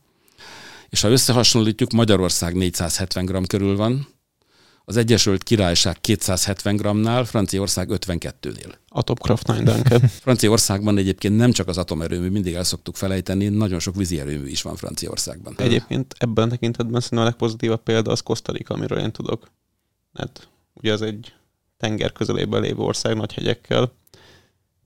És 0.89 1.01
ha 1.01 1.09
összehasonlítjuk, 1.09 1.91
Magyarország 1.93 2.55
470 2.55 3.25
g 3.25 3.47
körül 3.47 3.77
van, 3.77 4.09
az 4.89 4.97
Egyesült 4.97 5.43
Királyság 5.43 6.01
270 6.01 6.77
g-nál, 6.77 7.25
Franciaország 7.25 7.89
52-nél. 7.93 8.75
Atomkraft 8.89 9.63
Duncan. 9.63 10.01
Franciaországban 10.25 10.99
egyébként 10.99 11.37
nem 11.37 11.53
csak 11.53 11.69
az 11.69 11.79
atomerőmű, 11.79 12.29
mindig 12.29 12.55
el 12.55 12.65
szoktuk 12.65 12.97
felejteni, 12.97 13.49
nagyon 13.49 13.79
sok 13.79 13.97
vízi 13.97 14.21
erőmű 14.21 14.49
is 14.49 14.63
van 14.63 14.77
Franciaországban. 14.77 15.55
Egyébként 15.57 16.15
ebben 16.19 16.47
a 16.47 16.51
tekintetben 16.51 17.01
szerintem 17.01 17.27
a 17.27 17.31
legpozitívabb 17.31 17.83
példa 17.83 18.11
az 18.11 18.21
Costa 18.21 18.53
Rica, 18.53 18.75
amiről 18.75 18.99
én 18.99 19.13
tudok. 19.13 19.51
Hát 20.15 20.49
ugye 20.75 20.93
az 20.93 21.03
egy 21.03 21.35
tenger 21.77 22.13
közelében 22.13 22.61
lévő 22.61 22.81
ország 22.81 23.17
nagy 23.17 23.33
hegyekkel. 23.33 23.93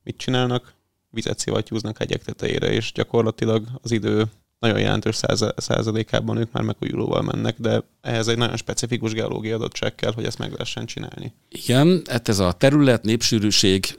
Mit 0.02 0.16
csinálnak? 0.16 0.75
Vizet 1.11 1.38
szivattyúznak 1.38 1.99
hegyek 1.99 2.25
tetejére, 2.25 2.73
és 2.73 2.92
gyakorlatilag 2.92 3.66
az 3.83 3.90
idő 3.90 4.25
nagyon 4.61 4.81
jelentős 4.81 5.21
százalékában 5.57 6.37
ők 6.37 6.52
már 6.52 6.62
megújulóval 6.62 7.23
mennek, 7.23 7.57
de 7.59 7.83
ehhez 8.00 8.29
egy 8.29 8.38
nagyon 8.38 8.57
specifikus 8.57 9.12
geológiai 9.12 9.55
adottság 9.55 9.95
kell, 9.95 10.12
hogy 10.12 10.25
ezt 10.25 10.38
meg 10.38 10.50
lehessen 10.50 10.87
csinálni. 10.87 11.33
Igen, 11.49 12.02
hát 12.09 12.29
ez 12.29 12.38
a 12.38 12.52
terület, 12.52 13.02
népsűrűség, 13.02 13.95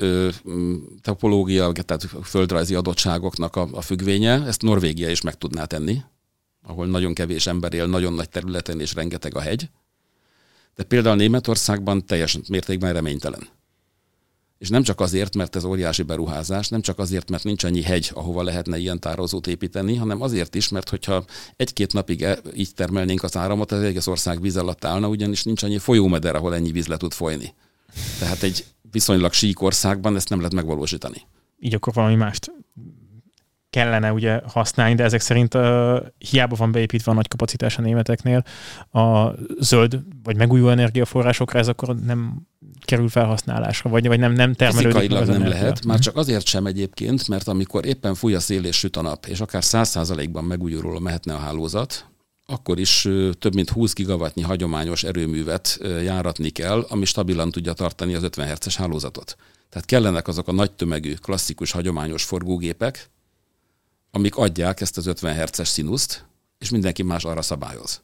topológia, 1.02 1.72
tehát 1.72 2.08
földrajzi 2.24 2.76
adottságoknak 2.76 3.56
a, 3.56 3.68
a 3.72 3.82
függvénye, 3.82 4.46
ezt 4.46 4.62
Norvégia 4.62 5.10
is 5.10 5.22
meg 5.22 5.38
tudná 5.38 5.66
tenni, 5.66 6.02
ahol 6.64 6.88
nagyon 6.88 7.14
kevés 7.14 7.48
ember 7.48 7.74
él, 7.74 7.86
nagyon 7.86 8.14
nagy 8.14 8.30
területen 8.30 8.80
és 8.80 8.94
rengeteg 8.94 9.36
a 9.36 9.40
hegy. 9.40 9.70
De 10.76 10.84
például 10.84 11.16
Németországban 11.16 12.06
teljes 12.06 12.38
mértékben 12.48 12.94
reménytelen. 12.94 13.48
És 14.62 14.70
nem 14.70 14.84
csak 14.84 15.00
azért, 15.00 15.36
mert 15.36 15.56
ez 15.56 15.64
óriási 15.64 16.02
beruházás, 16.02 16.68
nem 16.68 16.82
csak 16.82 17.00
azért, 17.00 17.30
mert 17.30 17.44
nincs 17.44 17.64
annyi 17.64 17.82
hegy, 17.82 18.12
ahova 18.14 18.44
lehetne 18.44 18.78
ilyen 18.78 19.00
tározót 19.00 19.48
építeni, 19.48 19.96
hanem 19.96 20.22
azért 20.22 20.56
is, 20.56 20.70
mert 20.70 20.90
hogyha 20.90 21.24
egy-két 21.56 21.94
napig 21.94 22.24
e- 22.24 22.40
így 22.56 22.74
termelnénk 22.76 23.24
az 23.24 23.38
áramot, 23.38 23.72
az 23.72 23.84
egész 23.84 24.08
ország 24.08 24.42
víz 24.42 24.58
alatt 24.58 24.86
állna, 24.86 25.08
ugyanis 25.08 25.44
nincs 25.44 25.64
annyi 25.64 25.78
folyómeder, 25.78 26.36
ahol 26.36 26.56
ennyi 26.56 26.72
víz 26.72 26.88
le 26.88 26.98
tud 26.98 27.12
folyni. 27.12 27.54
Tehát 28.20 28.44
egy 28.44 28.66
viszonylag 28.92 29.34
sík 29.34 29.62
országban 29.62 30.16
ezt 30.16 30.30
nem 30.30 30.38
lehet 30.38 30.54
megvalósítani. 30.54 31.22
Így 31.60 31.74
akkor 31.74 31.94
valami 31.94 32.16
mást 32.16 32.52
kellene 33.70 34.14
ugye 34.14 34.42
használni, 34.48 34.96
de 34.96 35.04
ezek 35.04 35.22
szerint 35.22 35.54
uh, 35.54 35.98
hiába 36.18 36.56
van 36.56 36.72
beépítve 36.72 37.12
a 37.12 37.16
nagy 37.16 37.28
kapacitás 37.28 37.78
a 37.78 37.82
németeknél, 37.82 38.44
a 38.92 39.32
zöld 39.60 40.00
vagy 40.24 40.38
megújuló 40.38 40.70
energiaforrásokra 40.70 41.60
ez 41.60 41.68
akkor 41.68 41.96
nem 41.96 42.50
kerül 42.92 43.10
felhasználásra, 43.10 43.90
vagy, 43.90 44.08
vagy 44.08 44.20
nem, 44.20 44.34
nem 44.34 44.54
termelődik 44.54 44.98
Fizikailag 44.98 45.28
nem 45.28 45.36
energia. 45.36 45.60
lehet, 45.60 45.86
már 45.86 46.00
csak 46.00 46.16
azért 46.16 46.46
sem 46.46 46.66
egyébként, 46.66 47.28
mert 47.28 47.48
amikor 47.48 47.86
éppen 47.86 48.16
fúj 48.16 48.36
a 48.36 48.40
szél 48.40 48.66
és 48.66 48.78
süt 48.78 48.98
a 48.98 49.02
nap, 49.02 49.26
és 49.26 49.40
akár 49.40 49.64
100%-ban 49.66 50.44
megújulóra 50.44 51.00
mehetne 51.00 51.34
a 51.34 51.38
hálózat, 51.38 52.06
akkor 52.46 52.80
is 52.80 53.08
több 53.40 53.54
mint 53.54 53.70
20 53.70 53.94
gigawattnyi 53.94 54.42
hagyományos 54.42 55.04
erőművet 55.04 55.80
járatni 56.04 56.50
kell, 56.50 56.86
ami 56.90 57.06
stabilan 57.06 57.52
tudja 57.52 57.74
tartani 57.74 58.14
az 58.14 58.24
50 58.24 58.48
Hz-es 58.48 58.76
hálózatot. 58.76 59.36
Tehát 59.70 59.88
kellenek 59.88 60.28
azok 60.28 60.48
a 60.48 60.52
nagy 60.52 60.72
tömegű, 60.72 61.14
klasszikus, 61.14 61.72
hagyományos 61.72 62.24
forgógépek, 62.24 63.10
amik 64.12 64.36
adják 64.36 64.82
ezt 64.82 64.98
az 64.98 65.06
50 65.06 65.36
Hz-es 65.36 65.68
színuszt, 65.68 66.26
és 66.60 66.70
mindenki 66.70 67.04
más 67.04 67.24
arra 67.24 67.42
szabályoz. 67.42 68.02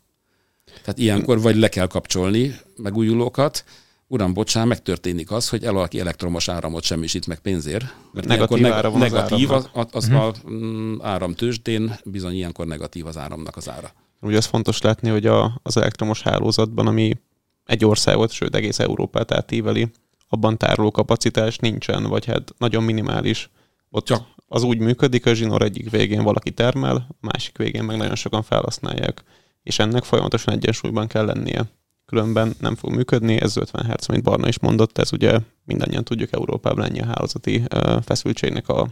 Tehát 0.66 0.98
ilyenkor 0.98 1.42
vagy 1.42 1.56
le 1.56 1.70
kell 1.70 1.88
kapcsolni 1.88 2.56
megújulókat, 2.78 3.64
uram, 4.08 4.34
bocsán, 4.34 4.68
megtörténik 4.68 5.32
az, 5.32 5.50
hogy 5.50 5.64
elalki 5.64 6.00
elektromos 6.00 6.48
áramot 6.50 6.84
semmisít 6.84 7.28
meg 7.28 7.40
pénzért. 7.40 7.96
Mert 8.14 8.28
negatív 8.28 8.62
neg- 8.62 8.74
ára 8.74 8.90
van 8.90 9.00
negatív 9.00 9.52
az, 9.52 9.70
az, 9.74 9.86
az 9.92 10.08
uh-huh. 10.08 10.24
a 10.24 10.34
mm, 10.50 10.96
áramtősdén, 11.02 12.00
bizony 12.04 12.34
ilyenkor 12.34 12.66
negatív 12.66 13.06
az 13.06 13.18
áramnak 13.18 13.56
az 13.58 13.70
ára. 13.70 13.92
Ugye 14.22 14.38
az 14.38 14.46
fontos 14.46 14.82
látni, 14.82 15.10
hogy 15.10 15.26
a, 15.26 15.60
az 15.64 15.78
elektromos 15.78 16.22
hálózatban, 16.22 16.88
ami 16.88 17.18
egy 17.66 17.86
országot, 17.86 18.32
sőt 18.32 18.56
egész 18.56 18.80
Európát 18.80 19.32
átíveli, 19.32 19.92
abban 20.30 20.58
tároló 20.58 20.92
kapacitás 20.92 21.58
nincsen, 21.58 22.04
vagy 22.04 22.26
hát 22.26 22.54
nagyon 22.58 22.84
minimális. 22.84 23.50
Ott 23.90 24.06
Csak. 24.06 24.28
az 24.48 24.64
úgy 24.64 24.80
működik, 24.80 25.26
a 25.26 25.34
zsinór 25.34 25.62
egyik 25.62 25.90
végén 25.90 26.24
valaki 26.24 26.52
termel, 26.52 26.96
a 26.96 27.28
másik 27.28 27.58
végén 27.58 27.84
meg 27.84 27.98
nagyon 27.98 28.16
sokan 28.16 28.44
felhasználják. 28.44 29.24
És 29.64 29.80
ennek 29.80 30.04
folyamatosan 30.04 30.54
egyensúlyban 30.54 31.08
kell 31.08 31.26
lennie 31.26 31.66
különben 32.08 32.56
nem 32.60 32.76
fog 32.76 32.92
működni. 32.92 33.42
Ez 33.42 33.58
50 33.58 33.86
Hz, 33.86 34.08
mint 34.08 34.24
Barna 34.24 34.48
is 34.48 34.60
mondott, 34.60 34.98
ez 34.98 35.14
ugye 35.14 35.40
mindannyian 35.66 36.04
tudjuk 36.04 36.34
Európában 36.34 36.86
ennyi 36.86 37.02
a 37.02 37.06
hálózati 37.06 37.64
feszültségnek 38.02 38.68
a 38.70 38.88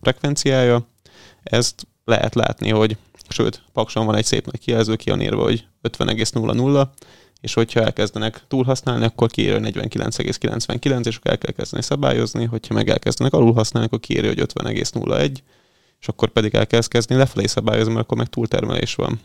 frekvenciája. 0.00 0.88
Ezt 1.42 1.86
lehet 2.04 2.34
látni, 2.34 2.70
hogy 2.70 2.96
sőt, 3.28 3.62
Pakson 3.72 4.06
van 4.06 4.14
egy 4.14 4.24
szép 4.24 4.46
nagy 4.46 4.60
kijelző, 4.60 4.96
ki 4.96 5.12
írva, 5.20 5.42
hogy 5.42 5.66
50,00, 5.82 6.86
és 7.40 7.54
hogyha 7.54 7.80
elkezdenek 7.80 8.42
túlhasználni, 8.48 9.04
akkor 9.04 9.30
kiírja 9.30 9.58
49,99, 9.58 11.06
és 11.06 11.16
akkor 11.16 11.30
el 11.30 11.38
kell 11.38 11.52
kezdeni 11.52 11.82
szabályozni, 11.82 12.44
hogyha 12.44 12.74
meg 12.74 12.88
elkezdenek 12.88 13.32
alulhasználni, 13.32 13.88
akkor 13.88 14.00
kiírja, 14.00 14.28
hogy 14.28 14.52
50,01, 14.54 15.36
és 16.00 16.08
akkor 16.08 16.28
pedig 16.28 16.54
el 16.54 16.66
kell 16.66 16.82
kezdeni 16.88 17.20
lefelé 17.20 17.46
szabályozni, 17.46 17.92
mert 17.92 18.04
akkor 18.04 18.16
meg 18.18 18.26
túltermelés 18.26 18.94
van. 18.94 19.20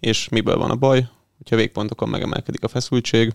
És 0.00 0.28
miből 0.28 0.56
van 0.56 0.70
a 0.70 0.76
baj? 0.76 1.08
Hogyha 1.36 1.56
végpontokon 1.56 2.08
megemelkedik 2.08 2.64
a 2.64 2.68
feszültség, 2.68 3.34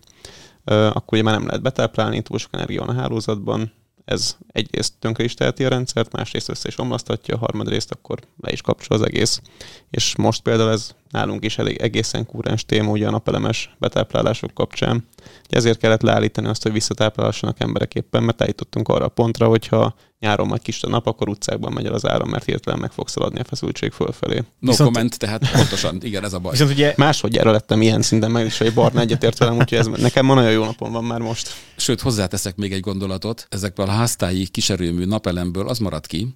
akkor 0.64 1.06
ugye 1.12 1.24
már 1.24 1.34
nem 1.34 1.46
lehet 1.46 1.62
betáplálni, 1.62 2.22
túl 2.22 2.38
sok 2.38 2.54
energia 2.54 2.86
van 2.86 2.96
a 2.96 3.00
hálózatban, 3.00 3.72
ez 4.06 4.36
egyrészt 4.48 4.94
tönkre 5.00 5.24
is 5.24 5.34
teheti 5.34 5.66
a 5.66 5.70
rendszert, 5.70 6.12
másrészt 6.12 6.50
össze 6.50 6.68
is 6.68 6.78
omlasztatja, 6.78 7.38
harmadrészt 7.38 7.92
akkor 7.92 8.20
le 8.42 8.52
is 8.52 8.62
kapcsol 8.62 8.98
az 8.98 9.04
egész. 9.04 9.42
És 9.90 10.16
most 10.16 10.42
például 10.42 10.70
ez 10.70 10.96
nálunk 11.12 11.46
is 11.46 11.58
elég 11.58 11.78
egészen 11.78 12.26
kúrens 12.26 12.66
téma 12.66 12.92
ugye 12.92 13.08
a 13.08 13.12
napelemes 13.12 13.76
betáplálások 13.80 14.54
kapcsán. 14.54 15.08
Ezért 15.50 15.80
kellett 15.80 16.02
leállítani 16.02 16.48
azt, 16.48 16.64
hogy 16.64 16.72
visszatáplálhassanak 16.72 17.60
emberek 17.60 17.96
éppen, 17.96 18.24
mert 18.24 18.42
eljutottunk 18.42 18.88
arra 18.88 19.06
a 19.06 19.10
pontra, 19.10 19.48
hogyha 19.48 19.96
nyáron 20.20 20.48
majd 20.48 20.62
kis 20.62 20.84
a 20.84 20.90
nap, 20.90 21.08
akkor 21.08 21.30
utcákban 21.30 21.74
megy 21.74 21.86
el 21.86 21.94
az 21.94 22.08
áram, 22.08 22.30
mert 22.30 22.46
hirtelen 22.46 22.80
meg 22.80 22.92
fog 22.92 23.08
szaladni 23.08 23.40
a 23.40 23.44
feszültség 23.44 23.92
fölfelé. 23.92 24.44
No 24.60 24.70
viszont, 24.70 24.92
comment, 24.92 25.18
tehát 25.18 25.52
pontosan, 25.52 25.98
igen, 26.02 26.24
ez 26.24 26.34
a 26.34 26.40
baj. 26.40 26.52
Viszont 26.52 26.72
ugye 26.72 26.94
máshogy 26.98 27.38
erre 27.38 27.52
lettem 27.52 27.82
ilyen 27.82 28.02
szinten 28.02 28.32
meg, 28.32 28.46
és 28.46 28.62
egy 28.62 28.74
barna 28.74 29.00
egyetért 29.00 29.38
velem, 29.38 29.58
úgyhogy 29.58 29.78
ez 29.78 29.88
nekem 29.88 30.26
ma 30.26 30.34
nagyon 30.34 30.52
jó 30.52 30.66
napom 30.66 30.92
van 30.92 31.04
már 31.04 31.20
most. 31.20 31.54
Sőt, 31.76 32.02
hozzáteszek 32.02 32.56
még 32.56 32.74
egy 32.74 32.80
gondolatot, 32.80 33.48
ezekből 33.50 33.86
a 33.86 33.92
háztáji 33.92 34.48
kiserőmű 34.48 35.06
napelemből 35.06 35.68
az 35.68 35.80
marad 35.80 36.06
ki, 36.06 36.36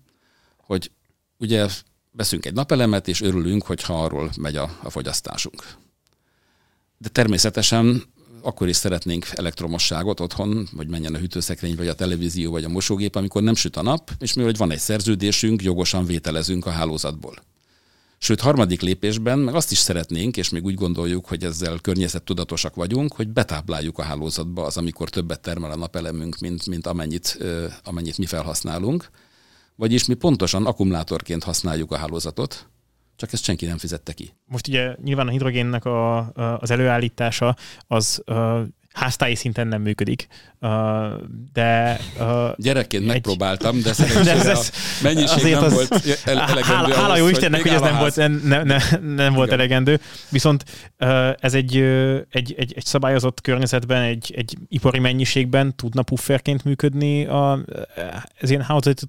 hogy 0.57 0.91
ugye 1.37 1.67
veszünk 2.15 2.45
egy 2.45 2.53
napelemet, 2.53 3.07
és 3.07 3.21
örülünk, 3.21 3.63
hogyha 3.63 4.03
arról 4.03 4.31
megy 4.37 4.55
a, 4.55 4.79
a 4.83 4.89
fogyasztásunk. 4.89 5.63
De 6.97 7.09
természetesen 7.09 8.03
akkor 8.41 8.67
is 8.67 8.75
szeretnénk 8.75 9.27
elektromosságot 9.33 10.19
otthon, 10.19 10.67
vagy 10.71 10.87
menjen 10.87 11.15
a 11.15 11.17
hűtőszekrény, 11.17 11.75
vagy 11.75 11.87
a 11.87 11.95
televízió, 11.95 12.51
vagy 12.51 12.63
a 12.63 12.69
mosógép, 12.69 13.15
amikor 13.15 13.41
nem 13.41 13.55
süt 13.55 13.75
a 13.75 13.81
nap, 13.81 14.11
és 14.19 14.33
mi, 14.33 14.43
hogy 14.43 14.57
van 14.57 14.71
egy 14.71 14.79
szerződésünk, 14.79 15.63
jogosan 15.63 16.05
vételezünk 16.05 16.65
a 16.65 16.69
hálózatból. 16.69 17.35
Sőt, 18.17 18.39
harmadik 18.39 18.81
lépésben 18.81 19.39
meg 19.39 19.55
azt 19.55 19.71
is 19.71 19.77
szeretnénk, 19.77 20.37
és 20.37 20.49
még 20.49 20.63
úgy 20.63 20.73
gondoljuk, 20.73 21.25
hogy 21.25 21.43
ezzel 21.43 21.79
környezettudatosak 21.81 22.75
vagyunk, 22.75 23.13
hogy 23.13 23.27
betápláljuk 23.27 23.97
a 23.97 24.03
hálózatba 24.03 24.65
az, 24.65 24.77
amikor 24.77 25.09
többet 25.09 25.39
termel 25.39 25.71
a 25.71 25.75
napelemünk, 25.75 26.37
mint, 26.39 26.67
mint 26.67 26.87
amennyit, 26.87 27.37
amennyit 27.83 28.17
mi 28.17 28.25
felhasználunk. 28.25 29.09
Vagyis 29.75 30.05
mi 30.05 30.13
pontosan 30.13 30.65
akkumulátorként 30.65 31.43
használjuk 31.43 31.91
a 31.91 31.97
hálózatot, 31.97 32.69
csak 33.15 33.33
ezt 33.33 33.43
senki 33.43 33.65
nem 33.65 33.77
fizette 33.77 34.13
ki. 34.13 34.33
Most 34.45 34.67
ugye 34.67 34.95
nyilván 35.03 35.27
a 35.27 35.31
hidrogénnek 35.31 35.85
a, 35.85 36.17
az 36.59 36.71
előállítása 36.71 37.55
az 37.87 38.23
háztáji 38.95 39.35
szinten 39.35 39.67
nem 39.67 39.81
működik. 39.81 40.27
De... 41.53 41.99
Gyerekként 42.57 43.03
egy... 43.03 43.09
megpróbáltam, 43.09 43.81
de 43.81 43.93
szerencsére 43.93 44.43
de 44.43 44.49
ez, 44.49 44.71
a 44.73 44.77
mennyiség 45.03 45.53
nem 45.53 45.63
az, 45.63 45.73
volt 45.73 46.19
elegendő. 46.25 46.61
Hála, 46.61 46.95
hála 46.95 47.17
jó 47.17 47.27
Istennek, 47.27 47.61
hogy, 47.61 47.71
ez 47.71 47.81
nem 47.81 47.97
volt, 47.97 48.15
nem, 48.15 48.63
nem, 48.65 48.79
nem 49.15 49.33
volt 49.33 49.51
elegendő. 49.51 49.99
Viszont 50.29 50.63
ez 51.39 51.53
egy, 51.53 51.75
egy, 52.29 52.53
egy, 52.57 52.73
egy 52.75 52.85
szabályozott 52.85 53.41
környezetben, 53.41 54.01
egy, 54.01 54.33
egy 54.35 54.57
ipari 54.69 54.99
mennyiségben 54.99 55.75
tudna 55.75 56.01
pufferként 56.01 56.63
működni 56.63 57.25
a, 57.25 57.59
ez 58.39 58.49
ilyen 58.49 58.61
hálózati 58.61 59.05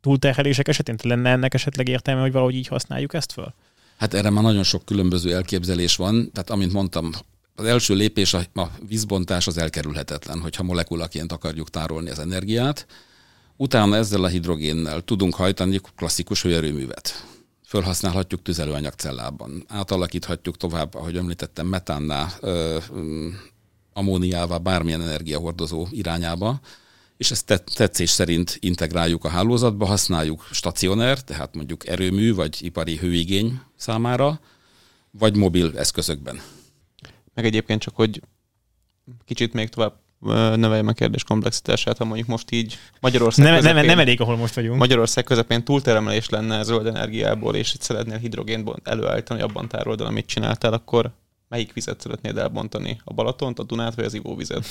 túlterhelések 0.00 0.68
esetén? 0.68 0.96
Lenne 1.02 1.30
ennek 1.30 1.54
esetleg 1.54 1.88
értelme, 1.88 2.20
hogy 2.20 2.32
valahogy 2.32 2.54
így 2.54 2.68
használjuk 2.68 3.14
ezt 3.14 3.32
föl? 3.32 3.54
Hát 3.96 4.14
erre 4.14 4.30
már 4.30 4.42
nagyon 4.42 4.62
sok 4.62 4.84
különböző 4.84 5.34
elképzelés 5.34 5.96
van. 5.96 6.30
Tehát 6.32 6.50
amint 6.50 6.72
mondtam, 6.72 7.10
az 7.56 7.64
első 7.64 7.94
lépés 7.94 8.34
a, 8.34 8.42
a 8.54 8.70
vízbontás 8.88 9.46
az 9.46 9.58
elkerülhetetlen, 9.58 10.40
hogyha 10.40 10.62
molekulaként 10.62 11.32
akarjuk 11.32 11.70
tárolni 11.70 12.10
az 12.10 12.18
energiát. 12.18 12.86
Utána 13.56 13.96
ezzel 13.96 14.24
a 14.24 14.28
hidrogénnel 14.28 15.00
tudunk 15.00 15.34
hajtani 15.34 15.80
klasszikus 15.96 16.42
hőerőművet. 16.42 17.24
Fölhasználhatjuk 17.66 18.42
tüzelőanyagcellában. 18.42 19.64
Átalakíthatjuk 19.68 20.56
tovább, 20.56 20.94
ahogy 20.94 21.16
említettem, 21.16 21.66
metánná, 21.66 22.28
ö, 22.40 22.78
ammóniává, 23.92 24.56
bármilyen 24.58 25.02
energiahordozó 25.02 25.86
irányába, 25.90 26.60
és 27.16 27.30
ezt 27.30 27.62
tetszés 27.74 28.10
szerint 28.10 28.56
integráljuk 28.60 29.24
a 29.24 29.28
hálózatba, 29.28 29.86
használjuk 29.86 30.48
stacionár, 30.50 31.20
tehát 31.20 31.54
mondjuk 31.54 31.86
erőmű 31.86 32.34
vagy 32.34 32.58
ipari 32.60 32.96
hőigény 32.96 33.60
számára, 33.76 34.40
vagy 35.10 35.36
mobil 35.36 35.78
eszközökben. 35.78 36.40
Meg 37.36 37.44
egyébként 37.44 37.80
csak, 37.80 37.96
hogy 37.96 38.20
kicsit 39.24 39.52
még 39.52 39.68
tovább 39.68 39.94
növeljem 40.56 40.86
a 40.86 40.92
kérdés 40.92 41.24
komplexitását, 41.24 41.98
ha 41.98 42.04
mondjuk 42.04 42.28
most 42.28 42.50
így 42.50 42.78
Magyarország 43.00 43.44
nem, 43.44 43.54
közepén, 43.54 43.76
nem, 43.76 43.86
nem 43.86 43.98
elég, 43.98 44.20
ahol 44.20 44.36
most 44.36 44.54
vagyunk. 44.54 44.78
Magyarország 44.78 45.24
közepén 45.24 45.64
túltermelés 45.64 46.28
lenne 46.28 46.62
zöld 46.62 46.86
energiából, 46.86 47.54
és 47.54 47.74
itt 47.74 47.80
szeretnél 47.80 48.18
hidrogént 48.18 48.70
előállítani, 48.84 49.40
abban 49.40 49.68
tárold 49.68 50.00
el, 50.00 50.06
amit 50.06 50.26
csináltál, 50.26 50.72
akkor 50.72 51.10
melyik 51.48 51.72
vizet 51.72 52.00
szeretnéd 52.00 52.36
elbontani? 52.36 53.00
A 53.04 53.12
Balatont, 53.12 53.58
a 53.58 53.62
Dunát, 53.62 53.94
vagy 53.94 54.04
az 54.04 54.14
ivóvizet? 54.14 54.66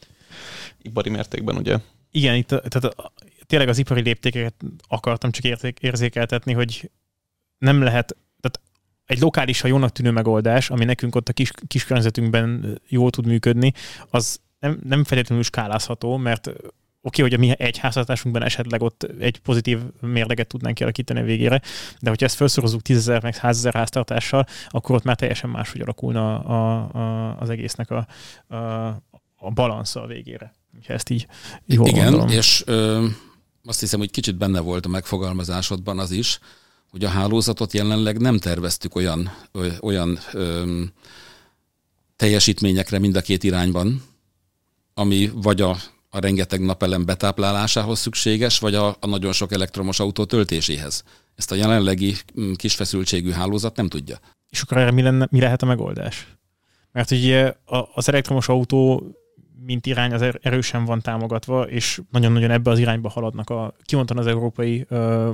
Ipari 0.82 1.10
mértékben, 1.10 1.56
ugye? 1.56 1.78
Igen, 2.10 2.34
itt 2.34 2.48
tehát 2.48 2.96
tényleg 3.46 3.68
az 3.68 3.78
ipari 3.78 4.00
léptékeket 4.00 4.54
akartam 4.88 5.30
csak 5.30 5.58
érzékeltetni, 5.80 6.52
hogy 6.52 6.90
nem 7.58 7.82
lehet 7.82 8.16
egy 9.10 9.20
lokális, 9.20 9.60
ha 9.60 9.68
jónak 9.68 9.92
tűnő 9.92 10.10
megoldás, 10.10 10.70
ami 10.70 10.84
nekünk 10.84 11.14
ott 11.14 11.28
a 11.28 11.32
kis, 11.32 11.50
kis 11.66 11.84
környezetünkben 11.84 12.80
jól 12.88 13.10
tud 13.10 13.26
működni, 13.26 13.72
az 14.10 14.40
nem, 14.58 14.80
nem 14.84 15.04
feltétlenül 15.04 15.44
skálázható, 15.44 16.16
mert 16.16 16.46
oké, 16.46 16.62
okay, 17.02 17.24
hogy 17.24 17.34
a 17.34 17.38
mi 17.38 17.54
egy 17.58 17.78
háztartásunkban 17.78 18.42
esetleg 18.42 18.82
ott 18.82 19.02
egy 19.02 19.38
pozitív 19.38 19.78
mérleget 20.00 20.46
tudnánk 20.46 20.74
kialakítani 20.74 21.20
a 21.20 21.24
végére, 21.24 21.60
de 22.00 22.08
hogyha 22.08 22.26
ezt 22.26 22.36
felszorozunk 22.36 22.82
10 22.82 23.06
meg 23.06 23.34
100 23.34 23.64
rásztartással, 23.64 24.46
akkor 24.68 24.94
ott 24.94 25.04
már 25.04 25.16
teljesen 25.16 25.50
máshogy 25.50 25.80
alakulna 25.80 26.38
a, 26.38 26.90
a, 26.98 27.36
az 27.40 27.50
egésznek 27.50 27.90
a, 27.90 28.06
a, 28.54 28.56
a 29.36 29.50
balansza 29.54 30.02
a 30.02 30.06
végére. 30.06 30.52
Ha 30.86 30.92
ezt 30.92 31.10
így 31.10 31.26
jól 31.66 31.86
Igen, 31.86 32.02
gondolom. 32.02 32.28
és 32.28 32.62
ö, 32.66 33.06
azt 33.64 33.80
hiszem, 33.80 33.98
hogy 33.98 34.10
kicsit 34.10 34.36
benne 34.36 34.60
volt 34.60 34.86
a 34.86 34.88
megfogalmazásodban 34.88 35.98
az 35.98 36.10
is, 36.10 36.38
hogy 36.90 37.04
a 37.04 37.08
hálózatot 37.08 37.72
jelenleg 37.72 38.20
nem 38.20 38.38
terveztük 38.38 38.94
olyan, 38.94 39.32
olyan 39.80 40.18
ö, 40.32 40.82
teljesítményekre 42.16 42.98
mind 42.98 43.16
a 43.16 43.20
két 43.20 43.44
irányban, 43.44 44.02
ami 44.94 45.30
vagy 45.34 45.60
a, 45.60 45.76
a 46.10 46.20
rengeteg 46.20 46.60
napelem 46.60 47.04
betáplálásához 47.04 47.98
szükséges, 47.98 48.58
vagy 48.58 48.74
a, 48.74 48.96
a 49.00 49.06
nagyon 49.06 49.32
sok 49.32 49.52
elektromos 49.52 50.00
autó 50.00 50.24
töltéséhez. 50.24 51.04
Ezt 51.34 51.52
a 51.52 51.54
jelenlegi 51.54 52.16
kis 52.56 52.74
feszültségű 52.74 53.30
hálózat 53.30 53.76
nem 53.76 53.88
tudja. 53.88 54.18
És 54.48 54.60
akkor 54.60 54.76
erre 54.76 54.90
mi, 54.90 55.02
lenne, 55.02 55.28
mi 55.30 55.40
lehet 55.40 55.62
a 55.62 55.66
megoldás? 55.66 56.26
Mert 56.92 57.10
ugye 57.10 57.54
az 57.94 58.08
elektromos 58.08 58.48
autó 58.48 59.10
mint 59.64 59.86
irány 59.86 60.12
az 60.12 60.22
er-, 60.22 60.38
erősen 60.42 60.84
van 60.84 61.00
támogatva, 61.00 61.62
és 61.62 62.00
nagyon-nagyon 62.10 62.50
ebbe 62.50 62.70
az 62.70 62.78
irányba 62.78 63.08
haladnak 63.08 63.50
a, 63.50 63.76
kimondtan 63.82 64.18
az 64.18 64.26
európai 64.26 64.86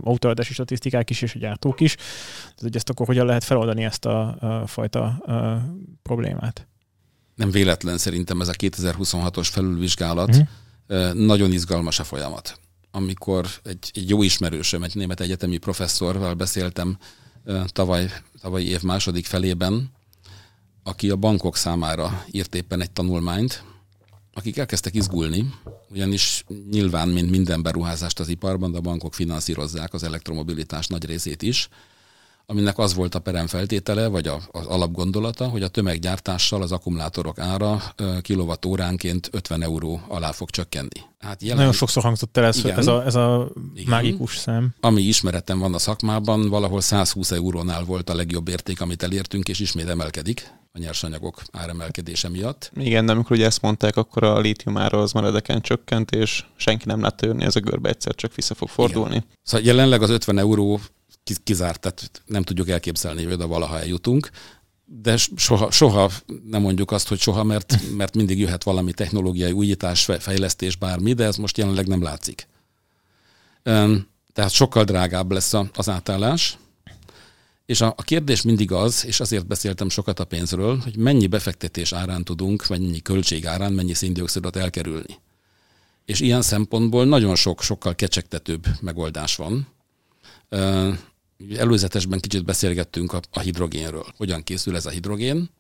autóadási 0.03 0.53
statisztikák 0.53 1.11
is, 1.11 1.23
és 1.23 1.35
a 1.35 1.39
gyártók 1.39 1.81
is. 1.81 1.95
Tehát, 1.95 2.61
hogy 2.61 2.77
ezt 2.77 2.91
akkor 2.91 3.07
hogyan 3.07 3.27
lehet 3.27 3.45
feloldani 3.45 3.85
ezt 3.85 4.05
a, 4.05 4.37
a 4.41 4.67
fajta 4.67 5.23
uh, 5.27 5.57
problémát? 6.03 6.67
Nem 7.35 7.51
véletlen 7.51 7.99
szerintem 7.99 8.41
ez 8.41 8.49
a 8.49 8.53
2026-os 8.53 9.49
felülvizsgálat. 9.51 10.29
Uh-huh. 10.29 11.13
Nagyon 11.13 11.53
izgalmas 11.53 11.99
a 11.99 12.05
folyamat. 12.05 12.61
Amikor 12.91 13.47
egy, 13.63 13.91
egy 13.95 14.09
jó 14.09 14.23
ismerősöm, 14.23 14.83
egy 14.83 14.95
német 14.95 15.21
egyetemi 15.21 15.57
professzorral 15.57 16.35
beszéltem 16.35 16.99
tavaly, 17.67 18.11
tavaly 18.41 18.63
év 18.63 18.83
második 18.83 19.27
felében, 19.27 19.91
aki 20.83 21.11
a 21.11 21.17
bankok 21.17 21.57
számára 21.57 22.25
írt 22.31 22.55
éppen 22.55 22.81
egy 22.81 22.91
tanulmányt, 22.91 23.65
akik 24.37 24.57
elkezdtek 24.57 24.95
izgulni, 24.95 25.55
ugyanis 25.91 26.45
nyilván, 26.71 27.09
mint 27.09 27.31
minden 27.31 27.63
beruházást 27.63 28.21
az 28.21 28.29
iparban, 28.29 28.75
a 28.75 28.81
bankok 28.81 29.15
finanszírozzák 29.15 29.95
az 29.95 30.03
elektromobilitás 30.03 30.87
nagy 30.87 31.05
részét 31.05 31.43
is, 31.43 31.69
aminek 32.47 32.79
az 32.79 32.95
volt 32.95 33.15
a 33.15 33.19
peremfeltétele, 33.19 34.07
vagy 34.07 34.27
a, 34.27 34.41
az 34.51 34.67
alapgondolata, 34.67 35.49
hogy 35.49 35.63
a 35.63 35.69
tömeggyártással 35.69 36.63
az 36.63 36.73
akkumulátorok 36.73 37.39
ára 37.39 37.83
kilovatóránként 38.21 39.29
50 39.33 39.63
euró 39.63 40.01
alá 40.09 40.33
fog 40.33 40.51
csökkenni. 40.51 41.01
Hát 41.19 41.43
jelen... 41.43 41.57
Nagyon 41.57 41.73
sokszor 41.73 42.03
hangzott 42.03 42.37
el 42.37 42.45
ez, 42.45 42.59
igen, 42.59 42.79
ez 42.79 42.87
a, 42.87 43.05
ez 43.05 43.15
a 43.15 43.49
igen. 43.75 43.91
mágikus 43.91 44.37
szem. 44.37 44.75
Ami 44.81 45.03
ismeretem 45.03 45.59
van 45.59 45.75
a 45.75 45.79
szakmában, 45.79 46.49
valahol 46.49 46.81
120 46.81 47.31
eurónál 47.31 47.85
volt 47.85 48.11
a 48.11 48.15
legjobb 48.15 48.49
érték, 48.49 48.81
amit 48.81 49.03
elértünk, 49.03 49.49
és 49.49 49.61
ismét 49.61 49.89
emelkedik 49.89 50.55
a 50.73 50.79
nyersanyagok 50.79 51.43
áremelkedése 51.53 52.29
miatt. 52.29 52.71
Igen, 52.75 53.07
de 53.07 53.13
amikor 53.13 53.37
ugye 53.37 53.47
ezt 53.47 53.63
mondták, 53.63 53.97
akkor 53.97 54.25
a 54.25 54.39
lítium 54.39 54.77
ára 54.77 55.01
az 55.01 55.13
maradeken 55.13 55.61
csökkent, 55.61 56.11
és 56.11 56.45
senki 56.57 56.85
nem 56.87 57.01
látta 57.01 57.27
jönni 57.27 57.45
ez 57.45 57.57
a 57.57 57.61
görbe, 57.61 57.89
egyszer 57.89 58.15
csak 58.15 58.35
vissza 58.35 58.55
fog 58.55 58.69
fordulni. 58.69 59.15
Igen. 59.15 59.27
Szóval 59.43 59.67
jelenleg 59.67 60.03
az 60.03 60.11
50 60.11 60.39
euró 60.39 60.81
kizárt, 61.45 61.81
tehát 61.81 62.23
nem 62.27 62.43
tudjuk 62.43 62.69
elképzelni, 62.69 63.23
hogy 63.25 63.33
oda 63.33 63.47
valaha 63.47 63.79
eljutunk, 63.79 64.31
de 64.85 65.17
soha, 65.37 65.71
soha 65.71 66.11
nem 66.45 66.63
mondjuk 66.63 66.91
azt, 66.91 67.09
hogy 67.09 67.19
soha, 67.19 67.43
mert, 67.43 67.79
mert 67.97 68.15
mindig 68.15 68.39
jöhet 68.39 68.63
valami 68.63 68.93
technológiai 68.93 69.53
újítás, 69.53 70.05
fejlesztés, 70.19 70.77
bármi, 70.77 71.13
de 71.13 71.25
ez 71.25 71.37
most 71.37 71.59
jelenleg 71.59 71.87
nem 71.87 72.03
látszik. 72.03 72.49
Tehát 74.33 74.51
sokkal 74.51 74.85
drágább 74.85 75.33
lesz 75.33 75.53
az 75.75 75.89
átállás, 75.89 76.59
és 77.67 77.81
a, 77.81 77.95
a 77.97 78.03
kérdés 78.03 78.43
mindig 78.43 78.73
az, 78.73 79.05
és 79.07 79.21
azért 79.21 79.47
beszéltem 79.47 79.89
sokat 79.89 80.21
a 80.21 80.25
pénzről, 80.25 80.79
hogy 80.79 80.97
mennyi 80.97 81.27
befektetés 81.27 81.93
árán 81.93 82.25
tudunk, 82.25 82.69
mennyi 82.69 83.01
költség 83.01 83.47
árán, 83.47 83.73
mennyi 83.73 83.95
széndiokszidot 83.95 84.57
elkerülni. 84.57 85.19
És 86.05 86.21
ilyen 86.21 86.43
szempontból 86.43 87.05
nagyon 87.05 87.35
sok, 87.35 87.63
sokkal 87.63 87.95
kecsegtetőbb 87.95 88.67
megoldás 88.81 89.37
van. 89.37 89.69
Előzetesben 91.57 92.21
kicsit 92.21 92.45
beszélgettünk 92.45 93.13
a, 93.13 93.21
a 93.31 93.41
hidrogénről. 93.41 94.07
Hogyan 94.17 94.43
készül 94.43 94.77
ez 94.77 94.87
a 94.87 94.91
hidrogén? 94.91 95.51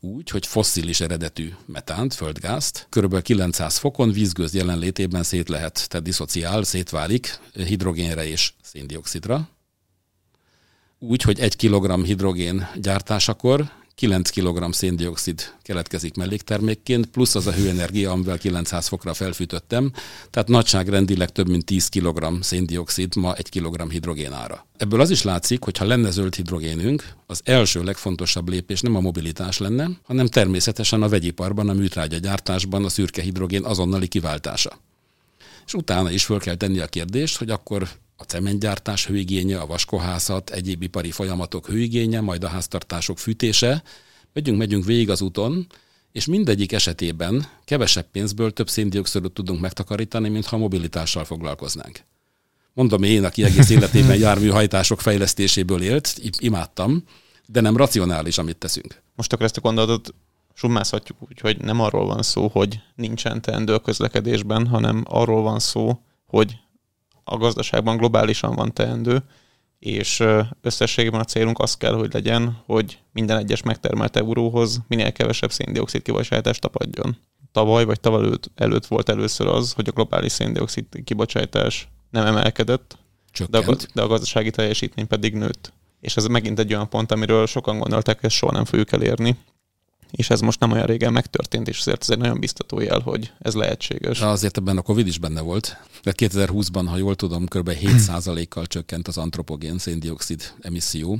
Úgy, 0.00 0.30
hogy 0.30 0.46
fosszilis 0.46 1.00
eredetű 1.00 1.52
metánt, 1.66 2.14
földgázt, 2.14 2.86
kb. 2.90 3.22
900 3.22 3.76
fokon 3.76 4.12
vízgőz 4.12 4.54
jelenlétében 4.54 5.22
szét 5.22 5.48
lehet, 5.48 5.88
tehát 5.88 6.06
diszociál, 6.06 6.62
szétválik 6.62 7.38
hidrogénre 7.52 8.26
és 8.26 8.52
széndiokszidra. 8.62 9.48
Úgy, 10.98 11.22
hogy 11.22 11.40
egy 11.40 11.56
kilogramm 11.56 12.02
hidrogén 12.02 12.68
gyártásakor 12.76 13.70
9 13.94 14.30
kg 14.30 14.72
széndiokszid 14.72 15.52
keletkezik 15.62 16.14
melléktermékként, 16.14 17.06
plusz 17.06 17.34
az 17.34 17.46
a 17.46 17.52
hőenergia, 17.52 18.10
amivel 18.10 18.38
900 18.38 18.86
fokra 18.86 19.14
felfűtöttem, 19.14 19.92
tehát 20.30 20.48
nagyságrendileg 20.48 21.32
több 21.32 21.48
mint 21.48 21.64
10 21.64 21.88
kg 21.88 22.42
széndiokszid 22.42 23.16
ma 23.16 23.34
1 23.34 23.48
kg 23.48 23.90
hidrogén 23.90 24.32
ára. 24.32 24.66
Ebből 24.76 25.00
az 25.00 25.10
is 25.10 25.22
látszik, 25.22 25.64
hogy 25.64 25.78
ha 25.78 25.84
lenne 25.84 26.10
zöld 26.10 26.34
hidrogénünk, 26.34 27.14
az 27.26 27.40
első 27.44 27.82
legfontosabb 27.82 28.48
lépés 28.48 28.80
nem 28.80 28.96
a 28.96 29.00
mobilitás 29.00 29.58
lenne, 29.58 29.90
hanem 30.02 30.26
természetesen 30.26 31.02
a 31.02 31.08
vegyiparban, 31.08 31.68
a 31.68 31.72
műtrágya 31.72 32.18
gyártásban 32.18 32.84
a 32.84 32.88
szürke 32.88 33.22
hidrogén 33.22 33.64
azonnali 33.64 34.08
kiváltása. 34.08 34.78
És 35.66 35.74
utána 35.74 36.10
is 36.10 36.24
föl 36.24 36.38
kell 36.38 36.54
tenni 36.54 36.78
a 36.78 36.86
kérdést, 36.86 37.36
hogy 37.36 37.50
akkor 37.50 37.88
a 38.16 38.22
cementgyártás 38.22 39.06
hőigénye, 39.06 39.60
a 39.60 39.66
vaskohászat, 39.66 40.50
egyéb 40.50 40.82
ipari 40.82 41.10
folyamatok 41.10 41.66
hőigénye, 41.66 42.20
majd 42.20 42.44
a 42.44 42.48
háztartások 42.48 43.18
fűtése. 43.18 43.82
Megyünk, 44.32 44.58
megyünk 44.58 44.84
végig 44.84 45.10
az 45.10 45.20
úton, 45.20 45.66
és 46.12 46.26
mindegyik 46.26 46.72
esetében 46.72 47.46
kevesebb 47.64 48.10
pénzből 48.10 48.52
több 48.52 48.68
széndiokszidot 48.68 49.32
tudunk 49.32 49.60
megtakarítani, 49.60 50.28
mint 50.28 50.46
ha 50.46 50.56
mobilitással 50.56 51.24
foglalkoznánk. 51.24 52.00
Mondom 52.72 53.02
én, 53.02 53.24
aki 53.24 53.44
egész 53.44 53.70
életében 53.70 54.18
járműhajtások 54.18 55.00
fejlesztéséből 55.00 55.82
élt, 55.82 56.20
imádtam, 56.38 57.04
de 57.46 57.60
nem 57.60 57.76
racionális, 57.76 58.38
amit 58.38 58.56
teszünk. 58.56 59.02
Most 59.16 59.32
akkor 59.32 59.44
ezt 59.44 59.56
a 59.56 59.60
gondolatot 59.60 60.14
summázhatjuk 60.54 61.18
úgy, 61.28 61.40
hogy 61.40 61.60
nem 61.60 61.80
arról 61.80 62.06
van 62.06 62.22
szó, 62.22 62.48
hogy 62.48 62.80
nincsen 62.94 63.40
teendő 63.40 63.74
a 63.74 63.78
közlekedésben, 63.78 64.66
hanem 64.66 65.04
arról 65.08 65.42
van 65.42 65.58
szó, 65.58 66.00
hogy 66.26 66.58
a 67.24 67.36
gazdaságban 67.36 67.96
globálisan 67.96 68.54
van 68.54 68.72
teendő, 68.72 69.22
és 69.78 70.24
összességében 70.60 71.20
a 71.20 71.24
célunk 71.24 71.58
az 71.58 71.76
kell, 71.76 71.94
hogy 71.94 72.12
legyen, 72.12 72.62
hogy 72.66 72.98
minden 73.12 73.38
egyes 73.38 73.62
megtermelt 73.62 74.16
euróhoz 74.16 74.80
minél 74.88 75.12
kevesebb 75.12 75.52
széndiokszid 75.52 76.02
kibocsátást 76.02 76.60
tapadjon. 76.60 77.16
Tavaly 77.52 77.84
vagy 77.84 78.00
tavaly 78.00 78.24
előtt, 78.24 78.50
előtt 78.54 78.86
volt 78.86 79.08
először 79.08 79.46
az, 79.46 79.72
hogy 79.72 79.88
a 79.88 79.92
globális 79.92 80.32
széndiokszid 80.32 80.86
kibocsátás 81.04 81.88
nem 82.10 82.26
emelkedett, 82.26 82.98
de 83.48 83.58
a, 83.58 83.76
de 83.94 84.02
a 84.02 84.06
gazdasági 84.06 84.50
teljesítmény 84.50 85.06
pedig 85.06 85.34
nőtt. 85.34 85.72
És 86.00 86.16
ez 86.16 86.26
megint 86.26 86.58
egy 86.58 86.74
olyan 86.74 86.88
pont, 86.88 87.12
amiről 87.12 87.46
sokan 87.46 87.78
gondolták, 87.78 88.16
hogy 88.16 88.24
ezt 88.28 88.36
soha 88.36 88.52
nem 88.52 88.64
fogjuk 88.64 88.92
elérni 88.92 89.36
és 90.16 90.30
ez 90.30 90.40
most 90.40 90.60
nem 90.60 90.72
olyan 90.72 90.86
régen 90.86 91.12
megtörtént, 91.12 91.68
és 91.68 91.78
ezért 91.78 92.02
ez 92.02 92.10
egy 92.10 92.18
nagyon 92.18 92.40
biztató 92.40 92.80
jel, 92.80 92.98
hogy 93.00 93.32
ez 93.38 93.54
lehetséges. 93.54 94.18
De 94.18 94.26
azért 94.26 94.56
ebben 94.56 94.76
a 94.76 94.82
Covid 94.82 95.06
is 95.06 95.18
benne 95.18 95.40
volt. 95.40 95.76
De 96.02 96.12
2020-ban, 96.16 96.84
ha 96.86 96.96
jól 96.96 97.14
tudom, 97.14 97.46
kb. 97.46 97.70
7%-kal 97.80 98.66
csökkent 98.66 99.08
az 99.08 99.18
antropogén 99.18 99.78
széndiokszid 99.78 100.52
emisszió. 100.60 101.18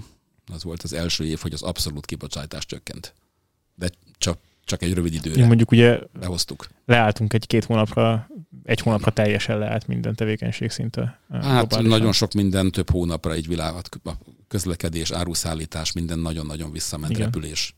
Az 0.52 0.64
volt 0.64 0.83
az 0.83 0.92
első 0.92 1.24
év, 1.24 1.38
hogy 1.38 1.52
az 1.52 1.62
abszolút 1.62 2.07
kibocsátás 2.07 2.66
csökkent. 2.66 3.14
De 3.74 3.90
csak, 4.18 4.38
csak 4.64 4.83
egy 4.83 4.94
rövid 4.94 5.14
időre. 5.14 5.40
Én 5.40 5.46
mondjuk 5.46 5.70
ugye 5.70 5.98
behoztuk. 6.20 6.68
leálltunk 6.87 7.33
egy-két 7.33 7.64
hónapra, 7.64 8.28
egy 8.64 8.80
hónapra 8.80 9.11
teljesen 9.11 9.59
leállt 9.59 9.87
minden 9.87 10.14
tevékenység 10.14 10.70
szinte. 10.70 11.20
Hát 11.30 11.40
globálisan. 11.42 11.85
nagyon 11.85 12.12
sok 12.12 12.33
minden 12.33 12.70
több 12.70 12.90
hónapra 12.90 13.33
egy 13.33 13.46
világot, 13.46 13.88
a 14.04 14.12
közlekedés, 14.48 15.11
áruszállítás, 15.11 15.92
minden 15.92 16.18
nagyon-nagyon 16.18 16.72
visszament 16.72 17.12
Igen. 17.12 17.24
repülés 17.24 17.74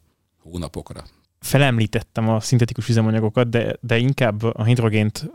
hónapokra. 0.50 1.04
Felemlítettem 1.40 2.28
a 2.28 2.40
szintetikus 2.40 2.88
üzemanyagokat, 2.88 3.48
de, 3.48 3.76
de 3.80 3.98
inkább 3.98 4.42
a 4.42 4.64
hidrogént, 4.64 5.30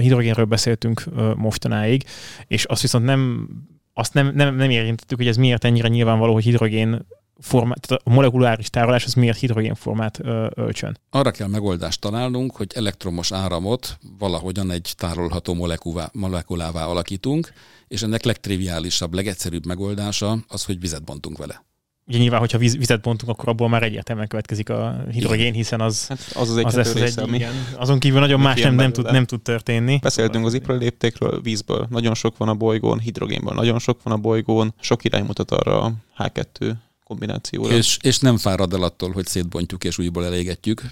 hidrogénről 0.00 0.44
beszéltünk 0.44 1.04
mostanáig, 1.36 2.04
és 2.46 2.64
azt 2.64 2.82
viszont 2.82 3.04
nem, 3.04 3.48
azt 3.92 4.14
nem, 4.14 4.32
nem, 4.34 4.54
nem 4.54 4.70
érintettük, 4.70 5.18
hogy 5.18 5.26
ez 5.26 5.36
miért 5.36 5.64
ennyire 5.64 5.88
nyilvánvaló, 5.88 6.32
hogy 6.32 6.44
hidrogén 6.44 7.06
formát, 7.38 7.80
tehát 7.80 8.02
a 8.06 8.10
molekuláris 8.10 8.70
tárolás 8.70 9.04
az 9.04 9.14
miért 9.14 9.38
hidrogénformát 9.38 10.18
ö, 10.22 10.46
ölcsön. 10.54 10.98
Arra 11.10 11.30
kell 11.30 11.48
megoldást 11.48 12.00
találnunk, 12.00 12.56
hogy 12.56 12.72
elektromos 12.74 13.32
áramot 13.32 13.98
valahogyan 14.18 14.70
egy 14.70 14.92
tárolható 14.96 15.54
molekulává, 15.54 16.10
molekulává 16.12 16.84
alakítunk, 16.84 17.52
és 17.88 18.02
ennek 18.02 18.24
legtriviálisabb, 18.24 19.14
legegyszerűbb 19.14 19.66
megoldása 19.66 20.38
az, 20.48 20.64
hogy 20.64 20.80
vizet 20.80 21.04
bontunk 21.04 21.38
vele 21.38 21.64
ugye 22.06 22.18
nyilván, 22.18 22.40
hogyha 22.40 22.58
vizet 22.58 23.00
bontunk, 23.00 23.32
akkor 23.32 23.48
abból 23.48 23.68
már 23.68 23.82
egyértelműen 23.82 24.28
következik 24.28 24.68
a 24.68 25.04
hidrogén, 25.10 25.52
hiszen 25.52 25.80
az, 25.80 26.06
hát 26.06 26.18
az, 26.34 26.50
az, 26.50 26.56
egy 26.56 26.66
az 26.66 26.74
lesz 26.74 26.94
az 26.94 27.18
egy, 27.18 27.34
igen. 27.34 27.52
Azon 27.76 27.98
kívül 27.98 28.20
nagyon 28.20 28.40
más 28.40 28.60
nem, 28.60 28.74
nem, 28.74 28.92
tud, 28.92 29.10
nem 29.10 29.24
tud 29.24 29.42
történni. 29.42 29.98
Beszéltünk 30.02 30.46
az 30.46 30.54
iproléptékről, 30.54 31.40
vízből 31.40 31.86
nagyon 31.90 32.14
sok 32.14 32.36
van 32.36 32.48
a 32.48 32.54
bolygón, 32.54 32.98
hidrogénből 32.98 33.54
nagyon 33.54 33.78
sok 33.78 34.02
van 34.02 34.12
a 34.12 34.16
bolygón, 34.16 34.74
sok 34.80 35.04
irány 35.04 35.24
mutat 35.24 35.50
arra 35.50 35.82
a 35.82 35.92
H2 36.18 36.72
kombinációra. 37.04 37.74
És, 37.74 37.98
és 38.02 38.18
nem 38.18 38.36
fárad 38.36 38.72
el 38.72 38.82
attól, 38.82 39.12
hogy 39.12 39.26
szétbontjuk 39.26 39.84
és 39.84 39.98
újból 39.98 40.24
elégetjük, 40.24 40.82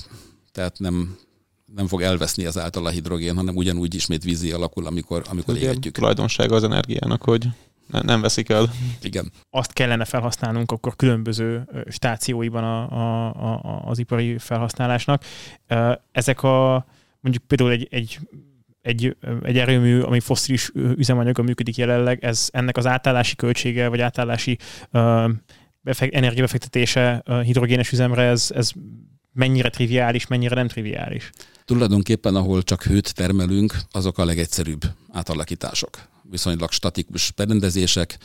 tehát 0.53 0.79
nem, 0.79 1.17
nem 1.75 1.87
fog 1.87 2.03
elveszni 2.03 2.45
az 2.45 2.59
által 2.59 2.87
a 2.87 2.91
hidrogén, 2.91 3.37
hanem 3.37 3.57
ugyanúgy 3.57 3.95
ismét 3.95 4.25
vízi 4.25 4.53
alakul, 4.53 4.87
amikor, 4.87 5.23
amikor 5.29 5.57
égetjük. 5.57 5.95
Tulajdonsága 5.95 6.55
az 6.55 6.65
energiának, 6.65 7.23
hogy 7.23 7.47
nem 7.87 8.21
veszik 8.21 8.49
el. 8.49 8.71
Igen. 9.03 9.33
Azt 9.51 9.73
kellene 9.73 10.05
felhasználnunk 10.05 10.73
akkor 10.73 10.97
különböző 10.97 11.69
stációiban 11.89 12.65
a, 12.65 12.91
a, 12.91 13.29
a, 13.29 13.83
az 13.87 13.99
ipari 13.99 14.39
felhasználásnak. 14.39 15.25
Ezek 16.13 16.43
a 16.43 16.87
mondjuk 17.21 17.45
például 17.47 17.71
egy, 17.71 17.89
egy 17.91 18.19
egy, 18.85 19.17
egy 19.43 19.59
erőmű, 19.59 20.01
ami 20.01 20.21
foszilis 20.21 20.71
üzemanyaga 20.75 21.43
működik 21.43 21.77
jelenleg, 21.77 22.25
ez 22.25 22.49
ennek 22.53 22.77
az 22.77 22.87
átállási 22.87 23.37
költsége, 23.37 23.89
vagy 23.89 24.01
átállási 24.01 24.59
uh, 24.93 25.31
energiabefektetése 26.11 27.23
uh, 27.27 27.41
hidrogénes 27.43 27.93
üzemre, 27.93 28.23
ez, 28.23 28.51
ez 28.55 28.71
mennyire 29.33 29.69
triviális, 29.69 30.27
mennyire 30.27 30.55
nem 30.55 30.69
triviális? 30.69 31.31
Tulajdonképpen, 31.65 32.35
ahol 32.35 32.63
csak 32.63 32.83
hőt 32.83 33.15
termelünk, 33.15 33.77
azok 33.91 34.19
a 34.19 34.25
legegyszerűbb 34.25 34.83
átalakítások 35.13 36.13
viszonylag 36.35 36.73
statikus 36.73 37.33
berendezések. 37.37 38.19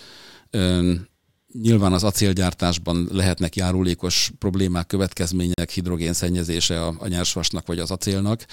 Nyilván 1.53 1.93
az 1.93 2.03
acélgyártásban 2.03 3.07
lehetnek 3.11 3.55
járulékos 3.55 4.31
problémák, 4.39 4.87
következmények, 4.87 5.69
hidrogénszennyezése 5.69 6.85
a, 6.85 6.95
a 6.99 7.07
nyersvasnak 7.07 7.67
vagy 7.67 7.79
az 7.79 7.91
acélnak, 7.91 8.45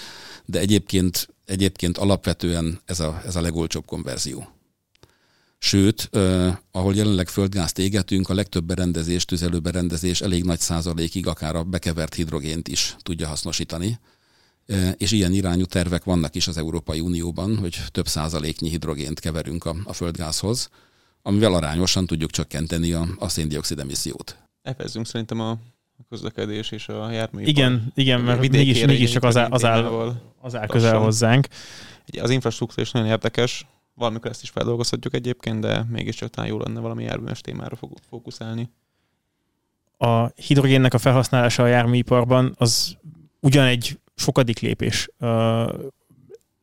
de 0.45 0.59
egyébként, 0.59 1.27
egyébként 1.45 1.97
alapvetően 1.97 2.79
ez 2.85 2.99
a, 2.99 3.21
ez 3.25 3.35
a 3.35 3.41
legolcsóbb 3.41 3.85
konverzió. 3.85 4.47
Sőt, 5.59 6.09
eh, 6.11 6.55
ahol 6.71 6.95
jelenleg 6.95 7.27
földgázt 7.27 7.79
égetünk, 7.79 8.29
a 8.29 8.33
legtöbb 8.33 8.65
berendezés, 8.65 9.25
tüzelőberendezés 9.25 10.21
elég 10.21 10.43
nagy 10.43 10.59
százalékig 10.59 11.27
akár 11.27 11.55
a 11.55 11.63
bekevert 11.63 12.13
hidrogént 12.13 12.67
is 12.67 12.95
tudja 12.99 13.27
hasznosítani 13.27 13.99
és 14.97 15.11
ilyen 15.11 15.33
irányú 15.33 15.65
tervek 15.65 16.03
vannak 16.03 16.35
is 16.35 16.47
az 16.47 16.57
Európai 16.57 16.99
Unióban, 16.99 17.57
hogy 17.57 17.83
több 17.91 18.07
százaléknyi 18.07 18.69
hidrogént 18.69 19.19
keverünk 19.19 19.65
a, 19.65 19.75
a 19.83 19.93
földgázhoz, 19.93 20.69
amivel 21.21 21.53
arányosan 21.53 22.05
tudjuk 22.05 22.31
csökkenteni 22.31 22.91
a, 22.91 23.07
a 23.19 23.29
széndiokszid 23.29 23.79
emissziót. 23.79 24.37
Epezzünk 24.61 25.05
szerintem 25.05 25.39
a 25.39 25.57
közlekedés 26.09 26.71
és 26.71 26.87
a 26.87 27.11
jármű. 27.11 27.43
Igen, 27.43 27.91
igen, 27.95 28.21
mert 28.21 28.49
mégis, 28.49 28.85
mégis 28.85 29.11
csak 29.11 29.23
az 29.23 29.37
áll, 29.37 29.49
az 29.49 29.65
áll, 29.65 30.15
az 30.41 30.55
áll 30.55 30.67
közel 30.67 30.97
hozzánk. 30.97 31.47
Az 32.21 32.29
infrastruktúra 32.29 32.81
is 32.81 32.91
nagyon 32.91 33.07
érdekes, 33.07 33.65
valamikor 33.93 34.31
ezt 34.31 34.41
is 34.41 34.49
feldolgozhatjuk 34.49 35.13
egyébként, 35.13 35.59
de 35.59 35.85
mégiscsak 35.89 36.29
talán 36.29 36.49
jó 36.49 36.59
lenne 36.59 36.79
valami 36.79 37.03
járműves 37.03 37.41
témára 37.41 37.77
fókuszálni. 38.09 38.69
A 39.97 40.25
hidrogénnek 40.27 40.93
a 40.93 40.97
felhasználása 40.97 41.63
a 41.63 41.67
járműiparban 41.67 42.55
az 42.57 42.97
ugyan 43.39 43.65
egy 43.65 43.99
sokadik 44.17 44.59
lépés 44.59 45.09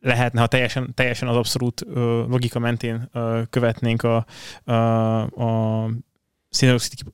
lehetne, 0.00 0.40
ha 0.40 0.46
teljesen, 0.46 0.94
teljesen 0.94 1.28
az 1.28 1.36
abszolút 1.36 1.84
logika 2.28 2.58
mentén 2.58 3.10
követnénk 3.50 4.02
a, 4.02 4.26
a, 4.64 5.20
a 5.22 5.90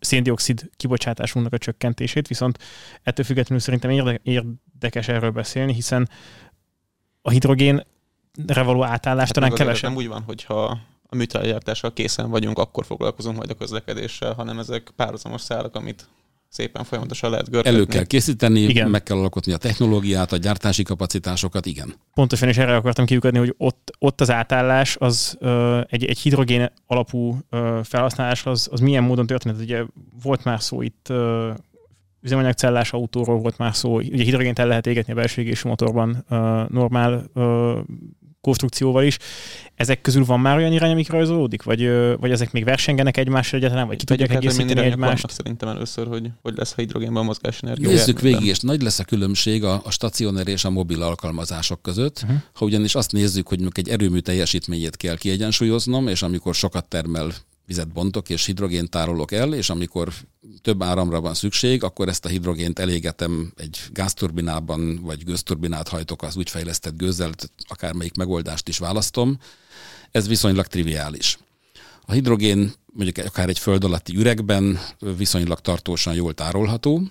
széndiokszid 0.01 0.71
kibocsátásunknak 0.77 1.53
a 1.53 1.59
csökkentését, 1.59 2.29
viszont 2.29 2.59
ettől 3.03 3.25
függetlenül 3.25 3.63
szerintem 3.63 4.19
érdekes 4.23 5.09
erről 5.09 5.31
beszélni, 5.31 5.75
hiszen 5.75 6.09
a 7.23 7.31
hidrogénre 7.31 7.83
való 8.63 8.85
átállás 8.85 9.25
hát 9.25 9.33
talán 9.33 9.51
kevesebb. 9.51 9.91
Nem 9.91 9.99
úgy 9.99 10.09
van, 10.09 10.23
hogyha 10.23 10.79
a 11.07 11.17
műtrágyártással 11.17 11.93
készen 11.93 12.31
vagyunk, 12.31 12.59
akkor 12.59 12.85
foglalkozunk 12.85 13.37
majd 13.37 13.51
a 13.51 13.55
közlekedéssel, 13.55 14.33
hanem 14.33 14.59
ezek 14.59 14.93
párhuzamos 14.97 15.41
szálak, 15.41 15.75
amit 15.75 16.09
szépen 16.51 16.85
folyamatosan 16.85 17.31
lehet 17.31 17.51
görgetni. 17.51 17.79
Elő 17.79 17.87
kell 17.87 18.05
készíteni, 18.05 18.61
igen. 18.61 18.91
meg 18.91 19.03
kell 19.03 19.17
alkotni 19.17 19.53
a 19.53 19.57
technológiát, 19.57 20.33
a 20.33 20.37
gyártási 20.37 20.83
kapacitásokat, 20.83 21.67
igen. 21.67 21.95
Pontosan, 22.15 22.49
és 22.49 22.57
erre 22.57 22.77
akartam 22.77 23.05
kiukadni, 23.05 23.39
hogy 23.39 23.55
ott, 23.59 23.91
ott 23.99 24.21
az 24.21 24.31
átállás, 24.31 24.97
az 24.99 25.37
ö, 25.39 25.81
egy, 25.89 26.05
egy 26.05 26.19
hidrogén 26.19 26.73
alapú 26.87 27.39
ö, 27.51 27.81
felhasználás, 27.85 28.47
az, 28.47 28.69
az 28.71 28.81
milyen 28.81 29.03
módon 29.05 29.27
történt? 29.27 29.61
Ugye 29.61 29.85
volt 30.23 30.45
már 30.45 30.63
szó 30.63 30.83
itt 30.83 31.07
ö, 31.09 31.53
üzemanyagcellás 32.23 32.93
autóról 32.93 33.39
volt 33.39 33.59
már 33.59 33.75
szó, 33.75 33.97
ugye 33.97 34.25
hidrogént 34.25 34.59
el 34.59 34.67
lehet 34.67 34.87
égetni 34.87 35.13
a 35.13 35.17
belső 35.17 35.53
motorban 35.65 36.25
ö, 36.29 36.63
normál 36.69 37.25
ö, 37.35 37.79
konstrukcióval 38.41 39.05
is. 39.05 39.17
Ezek 39.75 40.01
közül 40.01 40.25
van 40.25 40.41
már 40.41 40.57
olyan 40.57 40.73
irány, 40.73 40.91
amik 40.91 41.11
rajzolódik? 41.11 41.63
Vagy, 41.63 41.91
vagy 42.17 42.31
ezek 42.31 42.53
még 42.53 42.65
versengenek 42.65 43.17
egymással 43.17 43.59
egyáltalán, 43.59 43.87
vagy 43.87 43.97
ki 43.97 44.05
tudják 44.05 44.31
egészíteni 44.31 44.81
egymást? 44.81 45.31
Szerintem 45.31 45.69
először, 45.69 46.07
hogy, 46.07 46.31
hogy 46.43 46.55
lesz 46.57 46.75
hidrogénben 46.75 47.29
a 47.29 47.35
energia. 47.63 47.89
Nézzük 47.89 48.21
végig, 48.21 48.47
és 48.47 48.59
nagy 48.59 48.83
lesz 48.83 48.99
a 48.99 49.05
különbség 49.05 49.65
a, 49.65 49.81
a 49.85 49.91
stacionár 49.91 50.49
és 50.49 50.65
a 50.65 50.71
mobil 50.71 51.03
alkalmazások 51.03 51.83
között. 51.83 52.21
Uh-huh. 52.23 52.39
Ha 52.53 52.65
ugyanis 52.65 52.95
azt 52.95 53.13
nézzük, 53.13 53.49
hogy 53.49 53.61
egy 53.79 53.89
erőmű 53.89 54.19
teljesítményét 54.19 54.97
kell 54.97 55.17
kiegyensúlyoznom, 55.17 56.09
és 56.09 56.23
amikor 56.23 56.55
sokat 56.55 56.89
termel 56.89 57.33
vizet 57.71 57.93
bontok 57.93 58.29
és 58.29 58.45
hidrogént 58.45 58.91
tárolok 58.91 59.33
el, 59.33 59.55
és 59.55 59.71
amikor 59.71 60.13
több 60.63 60.83
áramra 60.83 61.21
van 61.21 61.35
szükség, 61.35 61.83
akkor 61.83 62.09
ezt 62.09 62.25
a 62.25 62.29
hidrogént 62.29 62.79
elégetem 62.79 63.53
egy 63.57 63.79
gázturbinában, 63.93 65.01
vagy 65.03 65.25
gőzturbinát 65.25 65.89
hajtok 65.89 66.23
az 66.23 66.37
úgy 66.37 66.51
fejlesztett 66.51 66.97
gőzzel, 66.97 67.31
akármelyik 67.69 68.17
megoldást 68.17 68.69
is 68.69 68.79
választom. 68.79 69.39
Ez 70.11 70.29
viszonylag 70.29 70.67
triviális. 70.67 71.39
A 72.05 72.13
hidrogén 72.13 72.73
mondjuk 72.93 73.27
akár 73.27 73.49
egy 73.49 73.59
föld 73.59 73.85
alatti 73.85 74.17
üregben 74.17 74.79
viszonylag 75.17 75.61
tartósan 75.61 76.15
jól 76.15 76.35
tárolható, 76.35 77.03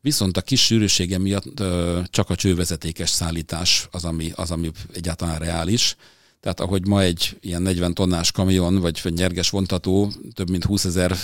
viszont 0.00 0.36
a 0.36 0.42
kis 0.42 0.64
sűrűsége 0.64 1.18
miatt 1.18 1.62
csak 2.10 2.30
a 2.30 2.36
csővezetékes 2.36 3.10
szállítás 3.10 3.88
az, 3.90 4.04
ami, 4.04 4.32
az, 4.34 4.50
ami 4.50 4.70
egyáltalán 4.92 5.38
reális 5.38 5.96
tehát 6.44 6.60
ahogy 6.60 6.86
ma 6.86 7.02
egy 7.02 7.36
ilyen 7.40 7.62
40 7.62 7.94
tonnás 7.94 8.32
kamion, 8.32 8.80
vagy 8.80 9.12
nyerges 9.14 9.50
vontató 9.50 10.12
több 10.34 10.50
mint 10.50 10.64
20 10.64 10.84
ezer 10.84 11.16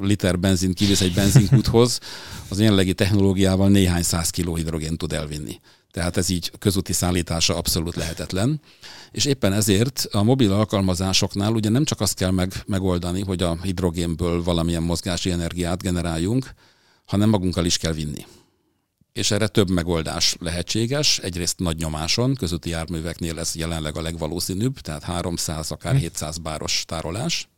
liter 0.00 0.38
benzin 0.38 0.74
kivisz 0.74 1.00
egy 1.00 1.14
benzinkúthoz, 1.14 2.00
az 2.48 2.60
jelenlegi 2.60 2.94
technológiával 2.94 3.68
néhány 3.68 4.02
száz 4.02 4.30
kiló 4.30 4.54
hidrogén 4.54 4.96
tud 4.96 5.12
elvinni. 5.12 5.60
Tehát 5.90 6.16
ez 6.16 6.28
így 6.28 6.50
közúti 6.58 6.92
szállítása 6.92 7.56
abszolút 7.56 7.94
lehetetlen. 7.94 8.60
És 9.10 9.24
éppen 9.24 9.52
ezért 9.52 10.06
a 10.10 10.22
mobil 10.22 10.52
alkalmazásoknál 10.52 11.52
ugye 11.52 11.68
nem 11.68 11.84
csak 11.84 12.00
azt 12.00 12.14
kell 12.14 12.30
meg, 12.30 12.52
megoldani, 12.66 13.22
hogy 13.22 13.42
a 13.42 13.58
hidrogénből 13.62 14.42
valamilyen 14.42 14.82
mozgási 14.82 15.30
energiát 15.30 15.82
generáljunk, 15.82 16.50
hanem 17.04 17.28
magunkkal 17.28 17.64
is 17.64 17.78
kell 17.78 17.92
vinni 17.92 18.24
és 19.16 19.30
erre 19.30 19.46
több 19.46 19.70
megoldás 19.70 20.36
lehetséges. 20.40 21.18
Egyrészt 21.18 21.58
nagy 21.58 21.76
nyomáson, 21.76 22.34
közúti 22.34 22.70
járműveknél 22.70 23.38
ez 23.38 23.54
jelenleg 23.54 23.96
a 23.96 24.02
legvalószínűbb, 24.02 24.78
tehát 24.78 25.02
300, 25.02 25.70
akár 25.70 25.94
700 25.94 26.36
hm. 26.36 26.42
báros 26.42 26.84
tárolás 26.86 27.48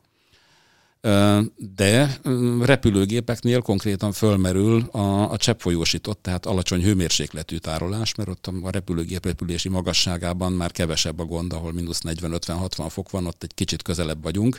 de 1.76 2.18
repülőgépeknél 2.60 3.60
konkrétan 3.60 4.12
fölmerül 4.12 4.88
a, 4.90 5.30
a 5.30 5.36
cseppfolyósított, 5.36 6.22
tehát 6.22 6.46
alacsony 6.46 6.82
hőmérsékletű 6.82 7.56
tárolás, 7.56 8.14
mert 8.14 8.28
ott 8.28 8.46
a 8.62 8.70
repülőgép 8.70 9.26
repülési 9.26 9.68
magasságában 9.68 10.52
már 10.52 10.70
kevesebb 10.70 11.18
a 11.18 11.24
gond, 11.24 11.52
ahol 11.52 11.72
mínusz 11.72 12.00
40-50-60 12.04 12.86
fok 12.88 13.10
van, 13.10 13.26
ott 13.26 13.42
egy 13.42 13.54
kicsit 13.54 13.82
közelebb 13.82 14.22
vagyunk, 14.22 14.58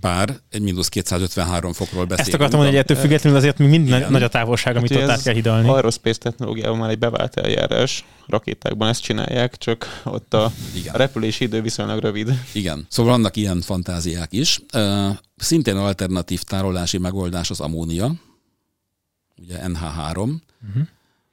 bár 0.00 0.36
egy 0.50 0.62
mínusz 0.62 0.88
253 0.88 1.72
fokról 1.72 2.04
beszélünk. 2.04 2.18
Ezt 2.20 2.34
akartam 2.34 2.58
mondani, 2.58 2.76
hogy 2.76 2.84
ettől 2.90 3.02
függetlenül 3.02 3.38
azért 3.38 3.58
mi 3.58 3.66
mind 3.66 3.86
Igen. 3.86 4.10
nagy 4.10 4.22
a 4.22 4.28
távolság, 4.28 4.76
amit 4.76 4.92
hát 4.92 5.02
ott 5.02 5.08
át 5.08 5.22
kell 5.22 5.34
hidalni. 5.34 5.68
Aerospace 5.68 6.18
technológiában 6.18 6.78
már 6.78 6.90
egy 6.90 6.98
bevált 6.98 7.36
eljárás, 7.36 8.04
rakétákban 8.30 8.88
ezt 8.88 9.02
csinálják, 9.02 9.56
csak 9.56 10.02
ott 10.04 10.34
a, 10.34 10.44
a 10.92 10.96
repülési 10.96 11.44
idő 11.44 11.60
viszonylag 11.60 12.00
rövid. 12.00 12.42
Igen, 12.52 12.86
szóval 12.88 13.12
vannak 13.12 13.36
ilyen 13.36 13.60
fantáziák 13.60 14.32
is. 14.32 14.60
Szintén 15.36 15.76
alternatív 15.76 16.42
tárolási 16.42 16.98
megoldás 16.98 17.50
az 17.50 17.60
ammónia, 17.60 18.12
ugye 19.38 19.58
NH3, 19.66 20.08
uh-huh. 20.08 20.28
Mhm. 20.74 20.80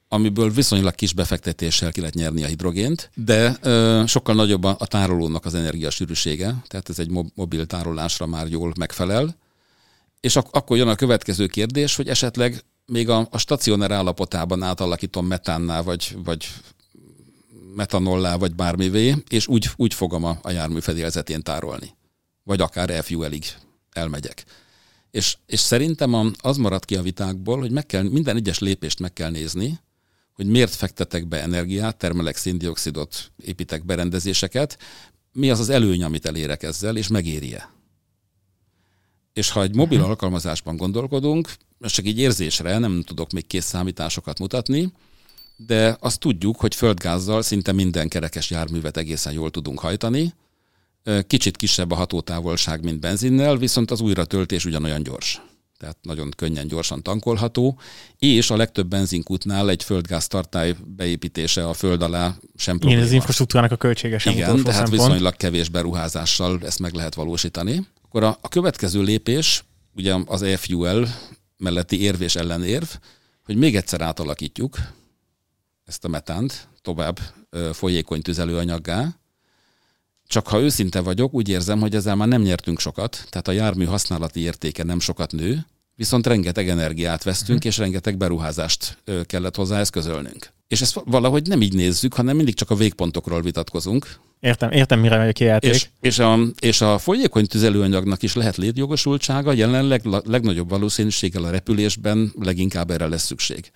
amiből 0.08 0.50
viszonylag 0.50 0.94
kis 0.94 1.12
befektetéssel 1.12 1.92
ki 1.92 2.00
lehet 2.00 2.14
nyerni 2.14 2.42
a 2.44 2.46
hidrogént, 2.46 3.10
de 3.14 3.56
ö, 3.62 4.02
sokkal 4.06 4.34
nagyobb 4.34 4.64
a, 4.64 4.76
a 4.78 4.86
tárolónak 4.86 5.44
az 5.44 5.54
energiasűrűsége, 5.54 6.54
tehát 6.66 6.88
ez 6.88 6.98
egy 6.98 7.10
mobil 7.34 7.66
tárolásra 7.66 8.26
már 8.26 8.48
jól 8.48 8.72
megfelel. 8.78 9.36
És 10.20 10.36
ak- 10.36 10.56
akkor 10.56 10.76
jön 10.76 10.88
a 10.88 10.94
következő 10.94 11.46
kérdés, 11.46 11.96
hogy 11.96 12.08
esetleg 12.08 12.64
még 12.86 13.08
a, 13.08 13.28
a 13.30 13.38
stacionár 13.38 13.90
állapotában 13.90 14.62
átalakítom 14.62 15.26
metánná, 15.26 15.80
vagy, 15.80 16.16
vagy 16.24 16.48
metanollá, 17.78 18.36
vagy 18.36 18.54
bármivé, 18.54 19.14
és 19.28 19.46
úgy, 19.46 19.70
úgy 19.76 19.94
fogom 19.94 20.24
a, 20.24 20.38
a 20.42 20.50
jármű 20.50 20.80
fedélzetén 20.80 21.42
tárolni. 21.42 21.96
Vagy 22.42 22.60
akár 22.60 23.04
fuel 23.04 23.32
elmegyek. 23.92 24.44
És, 25.10 25.36
és 25.46 25.60
szerintem 25.60 26.32
az 26.38 26.56
maradt 26.56 26.84
ki 26.84 26.96
a 26.96 27.02
vitákból, 27.02 27.58
hogy 27.58 27.70
meg 27.70 27.86
kell, 27.86 28.02
minden 28.02 28.36
egyes 28.36 28.58
lépést 28.58 29.00
meg 29.00 29.12
kell 29.12 29.30
nézni, 29.30 29.78
hogy 30.32 30.46
miért 30.46 30.74
fektetek 30.74 31.28
be 31.28 31.42
energiát, 31.42 31.96
termelek 31.96 32.36
széndiokszidot, 32.36 33.32
építek 33.44 33.84
berendezéseket, 33.84 34.78
mi 35.32 35.50
az 35.50 35.60
az 35.60 35.68
előny, 35.68 36.02
amit 36.02 36.26
elérek 36.26 36.62
ezzel, 36.62 36.96
és 36.96 37.08
megéri-e. 37.08 37.70
És 39.32 39.50
ha 39.50 39.62
egy 39.62 39.74
mobil 39.74 39.96
uh-huh. 39.96 40.10
alkalmazásban 40.10 40.76
gondolkodunk, 40.76 41.54
most 41.78 41.94
csak 41.94 42.06
így 42.06 42.18
érzésre, 42.18 42.78
nem 42.78 43.02
tudok 43.02 43.32
még 43.32 43.46
kész 43.46 43.64
számításokat 43.64 44.38
mutatni, 44.38 44.92
de 45.66 45.96
azt 46.00 46.20
tudjuk, 46.20 46.56
hogy 46.56 46.74
földgázzal 46.74 47.42
szinte 47.42 47.72
minden 47.72 48.08
kerekes 48.08 48.50
járművet 48.50 48.96
egészen 48.96 49.32
jól 49.32 49.50
tudunk 49.50 49.78
hajtani, 49.78 50.34
Kicsit 51.26 51.56
kisebb 51.56 51.90
a 51.90 51.94
hatótávolság, 51.94 52.84
mint 52.84 53.00
benzinnel, 53.00 53.56
viszont 53.56 53.90
az 53.90 54.00
újratöltés 54.00 54.64
ugyanolyan 54.64 55.02
gyors. 55.02 55.42
Tehát 55.78 55.96
nagyon 56.02 56.30
könnyen, 56.36 56.66
gyorsan 56.66 57.02
tankolható, 57.02 57.78
és 58.18 58.50
a 58.50 58.56
legtöbb 58.56 58.88
benzinkútnál 58.88 59.70
egy 59.70 59.82
földgáz 59.82 60.26
tartály 60.26 60.74
beépítése 60.86 61.68
a 61.68 61.72
föld 61.72 62.02
alá 62.02 62.36
sem 62.56 62.78
probléma. 62.78 63.00
Igen, 63.00 63.10
az 63.10 63.14
infrastruktúrának 63.14 63.72
a 63.72 63.76
költsége 63.76 64.18
sem 64.18 64.32
Igen, 64.32 64.46
tehát 64.46 64.64
szempont. 64.64 64.90
viszonylag 64.90 65.36
kevés 65.36 65.68
beruházással 65.68 66.58
ezt 66.62 66.78
meg 66.78 66.92
lehet 66.92 67.14
valósítani. 67.14 67.86
Akkor 68.04 68.22
a, 68.22 68.38
a 68.40 68.48
következő 68.48 69.02
lépés, 69.02 69.64
ugye 69.94 70.14
az 70.26 70.42
e-fuel 70.42 71.08
melletti 71.56 72.00
érv 72.00 72.22
és 72.22 72.36
ellenérv, 72.36 72.88
hogy 73.44 73.56
még 73.56 73.76
egyszer 73.76 74.00
átalakítjuk 74.00 74.78
ezt 75.88 76.04
a 76.04 76.08
metánt 76.08 76.68
tovább 76.82 77.18
folyékony 77.72 78.22
tüzelőanyaggá, 78.22 79.08
csak 80.26 80.46
ha 80.46 80.60
őszinte 80.60 81.00
vagyok, 81.00 81.34
úgy 81.34 81.48
érzem, 81.48 81.80
hogy 81.80 81.94
ezzel 81.94 82.16
már 82.16 82.28
nem 82.28 82.42
nyertünk 82.42 82.78
sokat, 82.78 83.26
tehát 83.28 83.48
a 83.48 83.52
jármű 83.52 83.84
használati 83.84 84.40
értéke 84.40 84.82
nem 84.82 85.00
sokat 85.00 85.32
nő, 85.32 85.66
viszont 85.94 86.26
rengeteg 86.26 86.68
energiát 86.68 87.22
vesztünk, 87.22 87.58
uh-huh. 87.58 87.72
és 87.72 87.78
rengeteg 87.78 88.16
beruházást 88.16 88.98
kellett 89.24 89.56
hozzá 89.56 89.78
eszközölnünk. 89.78 90.52
És 90.68 90.80
ezt 90.80 91.02
valahogy 91.04 91.46
nem 91.46 91.62
így 91.62 91.74
nézzük, 91.74 92.14
hanem 92.14 92.36
mindig 92.36 92.54
csak 92.54 92.70
a 92.70 92.74
végpontokról 92.74 93.42
vitatkozunk. 93.42 94.06
Értem, 94.40 94.70
értem, 94.70 95.00
mire 95.00 95.16
megy 95.16 95.28
a 95.28 95.32
kijáték. 95.32 95.74
És, 95.74 95.88
és, 96.00 96.18
a, 96.18 96.38
és 96.60 96.80
a 96.80 96.98
folyékony 96.98 97.46
tüzelőanyagnak 97.46 98.22
is 98.22 98.34
lehet 98.34 98.56
létjogosultsága, 98.56 99.52
jelenleg 99.52 100.04
legnagyobb 100.04 100.68
valószínűséggel 100.68 101.44
a 101.44 101.50
repülésben 101.50 102.32
leginkább 102.40 102.90
erre 102.90 103.06
lesz 103.06 103.24
szükség. 103.24 103.70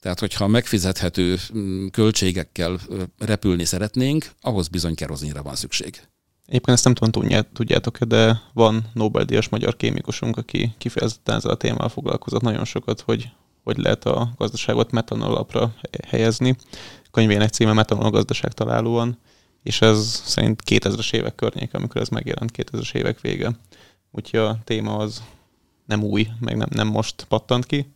Tehát, 0.00 0.20
hogyha 0.20 0.46
megfizethető 0.46 1.36
mm, 1.56 1.86
költségekkel 1.86 2.78
repülni 3.18 3.64
szeretnénk, 3.64 4.30
ahhoz 4.40 4.68
bizony 4.68 4.94
kerozinra 4.94 5.42
van 5.42 5.54
szükség. 5.54 6.00
Egyébként 6.46 6.76
ezt 6.76 6.84
nem 6.84 6.94
tudom, 6.94 7.44
tudjátok-e, 7.52 8.04
de 8.04 8.40
van 8.52 8.90
Nobel-díjas 8.94 9.48
magyar 9.48 9.76
kémikusunk, 9.76 10.36
aki 10.36 10.74
kifejezetten 10.78 11.36
ezzel 11.36 11.50
a 11.50 11.56
témával 11.56 11.88
foglalkozott 11.88 12.42
nagyon 12.42 12.64
sokat, 12.64 13.00
hogy 13.00 13.30
hogy 13.68 13.78
lehet 13.78 14.04
a 14.04 14.32
gazdaságot 14.36 14.90
metanol 14.90 15.30
alapra 15.30 15.74
helyezni. 16.06 16.56
Könyvének 17.10 17.50
címe 17.50 17.72
Metanol 17.72 18.10
gazdaság 18.10 18.52
találóan, 18.52 19.18
és 19.62 19.80
ez 19.80 20.22
szerint 20.24 20.62
2000-es 20.66 21.14
évek 21.14 21.34
környéke, 21.34 21.78
amikor 21.78 22.00
ez 22.00 22.08
megjelent, 22.08 22.50
2000-es 22.56 22.94
évek 22.94 23.20
vége. 23.20 23.50
Úgyhogy 24.10 24.40
a 24.40 24.58
téma 24.64 24.96
az 24.96 25.22
nem 25.86 26.02
új, 26.02 26.28
meg 26.40 26.56
nem, 26.56 26.68
nem 26.70 26.86
most 26.86 27.24
pattant 27.28 27.66
ki, 27.66 27.86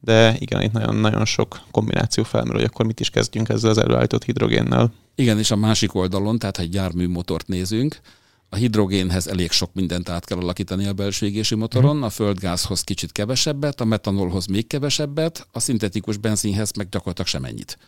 de 0.00 0.36
igen, 0.38 0.62
itt 0.62 0.72
nagyon-nagyon 0.72 1.24
sok 1.24 1.60
kombináció 1.70 2.24
felmerül, 2.24 2.60
hogy 2.60 2.70
akkor 2.72 2.86
mit 2.86 3.00
is 3.00 3.10
kezdjünk 3.10 3.48
ezzel 3.48 3.70
az 3.70 3.78
előállított 3.78 4.24
hidrogénnel. 4.24 4.92
Igen, 5.14 5.38
és 5.38 5.50
a 5.50 5.56
másik 5.56 5.94
oldalon, 5.94 6.38
tehát 6.38 6.56
ha 6.56 6.62
egy 6.62 6.74
járműmotort 6.74 7.46
nézünk, 7.46 8.00
a 8.48 8.56
hidrogénhez 8.56 9.26
elég 9.26 9.50
sok 9.50 9.70
mindent 9.74 10.08
át 10.08 10.24
kell 10.24 10.38
alakítani 10.38 10.86
a 10.86 10.92
belső 10.92 11.26
égési 11.26 11.54
motoron, 11.54 12.02
a 12.02 12.10
földgázhoz 12.10 12.80
kicsit 12.80 13.12
kevesebbet, 13.12 13.80
a 13.80 13.84
metanolhoz 13.84 14.46
még 14.46 14.66
kevesebbet, 14.66 15.48
a 15.52 15.60
szintetikus 15.60 16.16
benzinhez 16.16 16.72
meg 16.72 16.88
gyakorlatilag 16.88 17.28
sem 17.28 17.44
ennyit. 17.44 17.78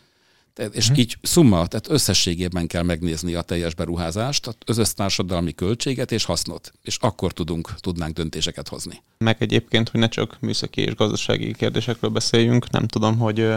És 0.72 0.84
uh-huh. 0.84 0.98
így 0.98 1.16
szumma, 1.22 1.66
tehát 1.66 1.90
összességében 1.90 2.66
kell 2.66 2.82
megnézni 2.82 3.34
a 3.34 3.42
teljes 3.42 3.74
beruházást, 3.74 4.56
az 4.66 4.78
össztársadalmi 4.78 5.54
költséget 5.54 6.12
és 6.12 6.24
hasznot, 6.24 6.72
és 6.82 6.96
akkor 7.00 7.32
tudunk, 7.32 7.74
tudnánk 7.80 8.14
döntéseket 8.14 8.68
hozni. 8.68 9.02
Meg 9.18 9.36
egyébként, 9.38 9.88
hogy 9.88 10.00
ne 10.00 10.08
csak 10.08 10.36
műszaki 10.40 10.80
és 10.80 10.94
gazdasági 10.94 11.54
kérdésekről 11.54 12.10
beszéljünk, 12.10 12.70
nem 12.70 12.86
tudom, 12.86 13.18
hogy 13.18 13.54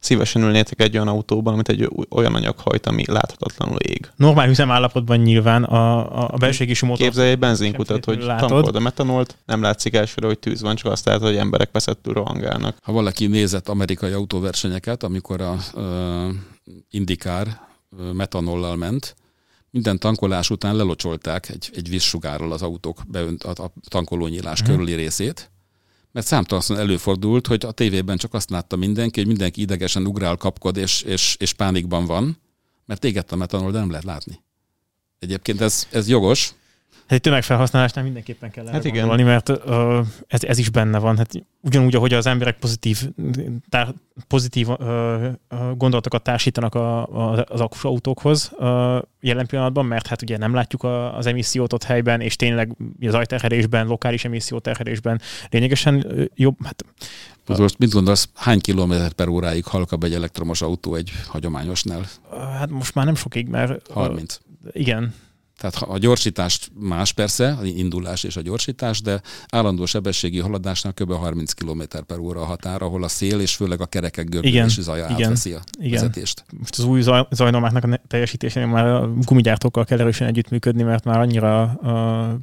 szívesen 0.00 0.42
ülnétek 0.42 0.80
egy 0.80 0.94
olyan 0.94 1.08
autóban, 1.08 1.52
amit 1.52 1.68
egy 1.68 1.88
olyan 2.10 2.34
anyag 2.34 2.58
hajt, 2.58 2.86
ami 2.86 3.04
láthatatlanul 3.06 3.78
ég. 3.78 4.10
Normál 4.16 4.48
üzemállapotban 4.48 5.18
nyilván 5.18 5.64
a, 5.64 6.32
a 6.32 6.36
belségési 6.36 6.86
motor... 6.86 7.06
Képzelj 7.06 7.30
egy 7.30 7.38
benzinkutat, 7.38 8.04
hogy 8.04 8.18
tankolod 8.18 8.76
a 8.76 8.80
metanolt, 8.80 9.36
nem 9.46 9.62
látszik 9.62 9.94
elsőre, 9.94 10.26
hogy 10.26 10.38
tűz 10.38 10.60
van, 10.60 10.76
csak 10.76 10.92
azt 10.92 11.04
látod, 11.04 11.22
hogy 11.22 11.36
emberek 11.36 11.68
veszettül 11.72 12.12
rohangálnak. 12.12 12.76
Ha 12.82 12.92
valaki 12.92 13.26
nézett 13.26 13.68
amerikai 13.68 14.12
autóversenyeket, 14.12 15.02
amikor 15.02 15.40
a 15.40 15.56
uh, 15.74 15.82
Indikár 16.90 17.60
metanollal 18.12 18.76
ment, 18.76 19.16
minden 19.70 19.98
tankolás 19.98 20.50
után 20.50 20.76
lelocsolták 20.76 21.48
egy, 21.48 21.70
egy 21.74 21.88
vízsugárral 21.88 22.52
az 22.52 22.62
autók 22.62 22.98
beönt 23.06 23.42
a, 23.42 23.64
a 23.64 23.72
tankolónyílás 23.88 24.60
uh-huh. 24.60 24.76
körüli 24.76 24.94
részét, 24.94 25.50
mert 26.12 26.26
számtalanszor 26.26 26.78
előfordult, 26.78 27.46
hogy 27.46 27.64
a 27.64 27.72
tévében 27.72 28.16
csak 28.16 28.34
azt 28.34 28.50
látta 28.50 28.76
mindenki, 28.76 29.18
hogy 29.18 29.28
mindenki 29.28 29.60
idegesen 29.60 30.06
ugrál, 30.06 30.36
kapkod 30.36 30.76
és, 30.76 31.02
és, 31.02 31.36
és 31.38 31.52
pánikban 31.52 32.04
van, 32.04 32.38
mert 32.86 33.04
égett 33.04 33.32
a 33.32 33.36
metanol, 33.36 33.70
de 33.70 33.78
nem 33.78 33.90
lehet 33.90 34.04
látni. 34.04 34.42
Egyébként 35.18 35.60
ez, 35.60 35.86
ez 35.90 36.08
jogos, 36.08 36.54
egy 37.10 37.20
tömegfelhasználásnál 37.20 38.04
mindenképpen 38.04 38.50
kell 38.50 38.66
hát 38.66 38.84
igen. 38.84 38.98
Gondolni, 38.98 39.22
mert 39.22 39.48
uh, 39.48 40.06
ez, 40.26 40.44
ez 40.44 40.58
is 40.58 40.70
benne 40.70 40.98
van. 40.98 41.16
Hát 41.16 41.32
ugyanúgy, 41.60 41.94
ahogy 41.94 42.14
az 42.14 42.26
emberek 42.26 42.58
pozitív, 42.58 43.10
tár, 43.68 43.94
pozitív 44.26 44.68
uh, 44.68 45.26
gondolatokat 45.76 46.22
társítanak 46.22 46.74
a, 46.74 47.02
a, 47.02 47.44
az 47.48 47.60
akus 47.60 47.84
autókhoz 47.84 48.50
uh, 48.58 48.66
jelen 49.20 49.46
pillanatban, 49.46 49.86
mert 49.86 50.06
hát 50.06 50.22
ugye 50.22 50.36
nem 50.36 50.54
látjuk 50.54 50.82
a, 50.82 51.16
az 51.16 51.26
emissziót 51.26 51.72
ott 51.72 51.82
helyben, 51.82 52.20
és 52.20 52.36
tényleg 52.36 52.76
az 53.00 53.14
ajterhelésben, 53.14 53.86
lokális 53.86 54.24
emisszióterhelésben 54.24 55.20
lényegesen 55.50 56.06
jobb. 56.34 56.56
Hát, 56.64 56.84
most 57.58 57.78
mit 57.78 57.92
gondolsz, 57.92 58.28
hány 58.34 58.60
kilométer 58.60 59.12
per 59.12 59.28
óráig 59.28 59.64
halkabb 59.64 60.02
egy 60.02 60.14
elektromos 60.14 60.62
autó 60.62 60.94
egy 60.94 61.12
hagyományosnál? 61.26 62.06
Hát 62.58 62.70
most 62.70 62.94
már 62.94 63.04
nem 63.04 63.14
sokig, 63.14 63.48
mert... 63.48 63.90
30. 63.92 64.38
Igen, 64.72 65.14
tehát 65.60 65.76
a 65.76 65.98
gyorsítást 65.98 66.70
más 66.78 67.12
persze, 67.12 67.56
a 67.60 67.64
indulás 67.64 68.24
és 68.24 68.36
a 68.36 68.40
gyorsítás, 68.40 69.00
de 69.00 69.20
állandó 69.48 69.86
sebességi 69.86 70.38
haladásnál 70.38 70.92
kb. 70.92 71.12
30 71.12 71.52
km 71.52 71.82
per 72.06 72.18
óra 72.18 72.40
a 72.40 72.44
határ, 72.44 72.82
ahol 72.82 73.04
a 73.04 73.08
szél 73.08 73.40
és 73.40 73.54
főleg 73.54 73.80
a 73.80 73.86
kerekek 73.86 74.28
görbülési 74.28 74.82
zaja 74.82 75.04
igen, 75.04 75.22
átveszi 75.22 75.52
a 75.52 75.60
igen. 75.78 75.90
vezetést. 75.90 76.44
Most 76.58 76.78
az 76.78 76.84
új 76.84 77.00
zaj, 77.00 77.26
zajnomáknak 77.30 77.84
a 77.84 78.00
teljesítésén 78.08 78.68
már 78.68 78.86
a 78.86 79.12
gumigyártókkal 79.14 79.84
kell 79.84 80.00
erősen 80.00 80.28
együttműködni, 80.28 80.82
mert 80.82 81.04
már 81.04 81.20
annyira 81.20 81.62
a, 81.62 82.38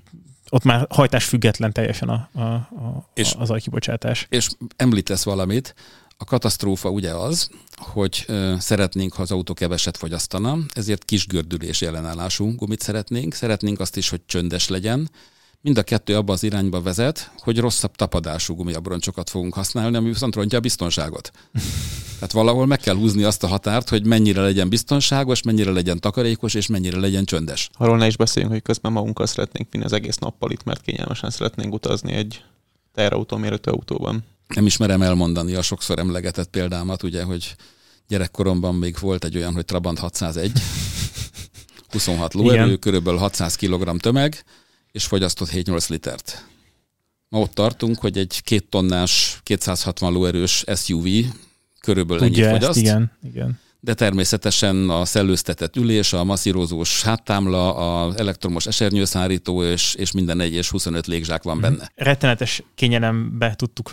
ott 0.49 0.63
már 0.63 0.87
hajtás 0.89 1.25
független 1.25 1.73
teljesen 1.73 2.09
a, 2.09 2.29
a, 2.33 2.41
a, 2.41 3.09
és, 3.13 3.33
a 3.37 3.45
zajkibocsátás. 3.45 4.25
És 4.29 4.47
említesz 4.75 5.23
valamit, 5.23 5.75
a 6.17 6.25
katasztrófa 6.25 6.89
ugye 6.89 7.11
az, 7.11 7.49
hogy 7.77 8.25
szeretnénk, 8.57 9.13
ha 9.13 9.21
az 9.21 9.31
autó 9.31 9.53
keveset 9.53 9.97
fogyasztana, 9.97 10.57
ezért 10.73 11.05
kis 11.05 11.27
gördülés 11.27 11.81
ellenállású 11.81 12.55
gumit 12.55 12.81
szeretnénk. 12.81 13.33
Szeretnénk 13.33 13.79
azt 13.79 13.97
is, 13.97 14.09
hogy 14.09 14.21
csöndes 14.25 14.67
legyen. 14.67 15.09
Mind 15.61 15.77
a 15.77 15.83
kettő 15.83 16.15
abba 16.15 16.33
az 16.33 16.43
irányba 16.43 16.81
vezet, 16.81 17.31
hogy 17.37 17.59
rosszabb 17.59 17.95
tapadású 17.95 18.55
gumiabroncsokat 18.55 19.29
fogunk 19.29 19.53
használni, 19.53 19.97
ami 19.97 20.07
viszont 20.07 20.35
rontja 20.35 20.57
a 20.57 20.61
biztonságot. 20.61 21.31
Tehát 22.13 22.31
valahol 22.31 22.65
meg 22.65 22.79
kell 22.79 22.95
húzni 22.95 23.23
azt 23.23 23.43
a 23.43 23.47
határt, 23.47 23.89
hogy 23.89 24.05
mennyire 24.05 24.41
legyen 24.41 24.69
biztonságos, 24.69 25.41
mennyire 25.41 25.71
legyen 25.71 25.99
takarékos, 25.99 26.53
és 26.53 26.67
mennyire 26.67 26.99
legyen 26.99 27.25
csöndes. 27.25 27.69
Arról 27.73 27.97
ne 27.97 28.07
is 28.07 28.17
beszéljünk, 28.17 28.53
hogy 28.53 28.63
közben 28.63 28.91
magunkkal 28.91 29.25
szeretnénk 29.25 29.71
vinni 29.71 29.85
az 29.85 29.93
egész 29.93 30.17
nappal 30.17 30.51
itt, 30.51 30.63
mert 30.63 30.81
kényelmesen 30.81 31.29
szeretnénk 31.29 31.73
utazni 31.73 32.13
egy 32.13 32.43
teherautó 32.93 33.37
méretű 33.37 33.71
autóban 33.71 34.25
nem 34.47 34.65
ismerem 34.65 35.01
elmondani 35.01 35.53
a 35.53 35.61
sokszor 35.61 35.99
emlegetett 35.99 36.49
példámat, 36.49 37.03
ugye, 37.03 37.23
hogy 37.23 37.55
gyerekkoromban 38.07 38.75
még 38.75 38.95
volt 38.99 39.23
egy 39.23 39.35
olyan, 39.35 39.53
hogy 39.53 39.65
Trabant 39.65 39.99
601, 39.99 40.51
26 41.89 42.33
lóerő, 42.33 42.75
körülbelül 42.75 43.19
600 43.19 43.55
kg 43.55 43.97
tömeg, 43.99 44.43
és 44.91 45.05
fogyasztott 45.05 45.49
7-8 45.49 45.89
litert. 45.89 46.45
Ma 47.29 47.39
ott 47.39 47.53
tartunk, 47.53 47.99
hogy 47.99 48.17
egy 48.17 48.41
két 48.43 48.69
tonnás, 48.69 49.39
260 49.43 50.13
lóerős 50.13 50.63
SUV 50.75 51.07
körülbelül 51.79 52.23
ennyit 52.23 52.45
fogyaszt. 52.45 52.79
igen, 52.79 53.11
igen 53.23 53.59
de 53.87 53.93
természetesen 53.93 54.89
a 54.89 55.05
szellőztetett 55.05 55.75
ülés, 55.75 56.13
a 56.13 56.23
masszírozós 56.23 57.03
háttámla, 57.03 57.75
az 57.75 58.17
elektromos 58.17 58.65
esernyőszárító 58.65 59.63
és, 59.63 59.95
és 59.95 60.11
minden 60.11 60.39
egy 60.39 60.53
és 60.53 60.69
25 60.69 61.07
légzsák 61.07 61.43
van 61.43 61.61
benne. 61.61 61.75
Mhm. 61.75 61.85
Rettenetes 61.95 62.63
kényelembe 62.75 63.55
tudtuk 63.55 63.91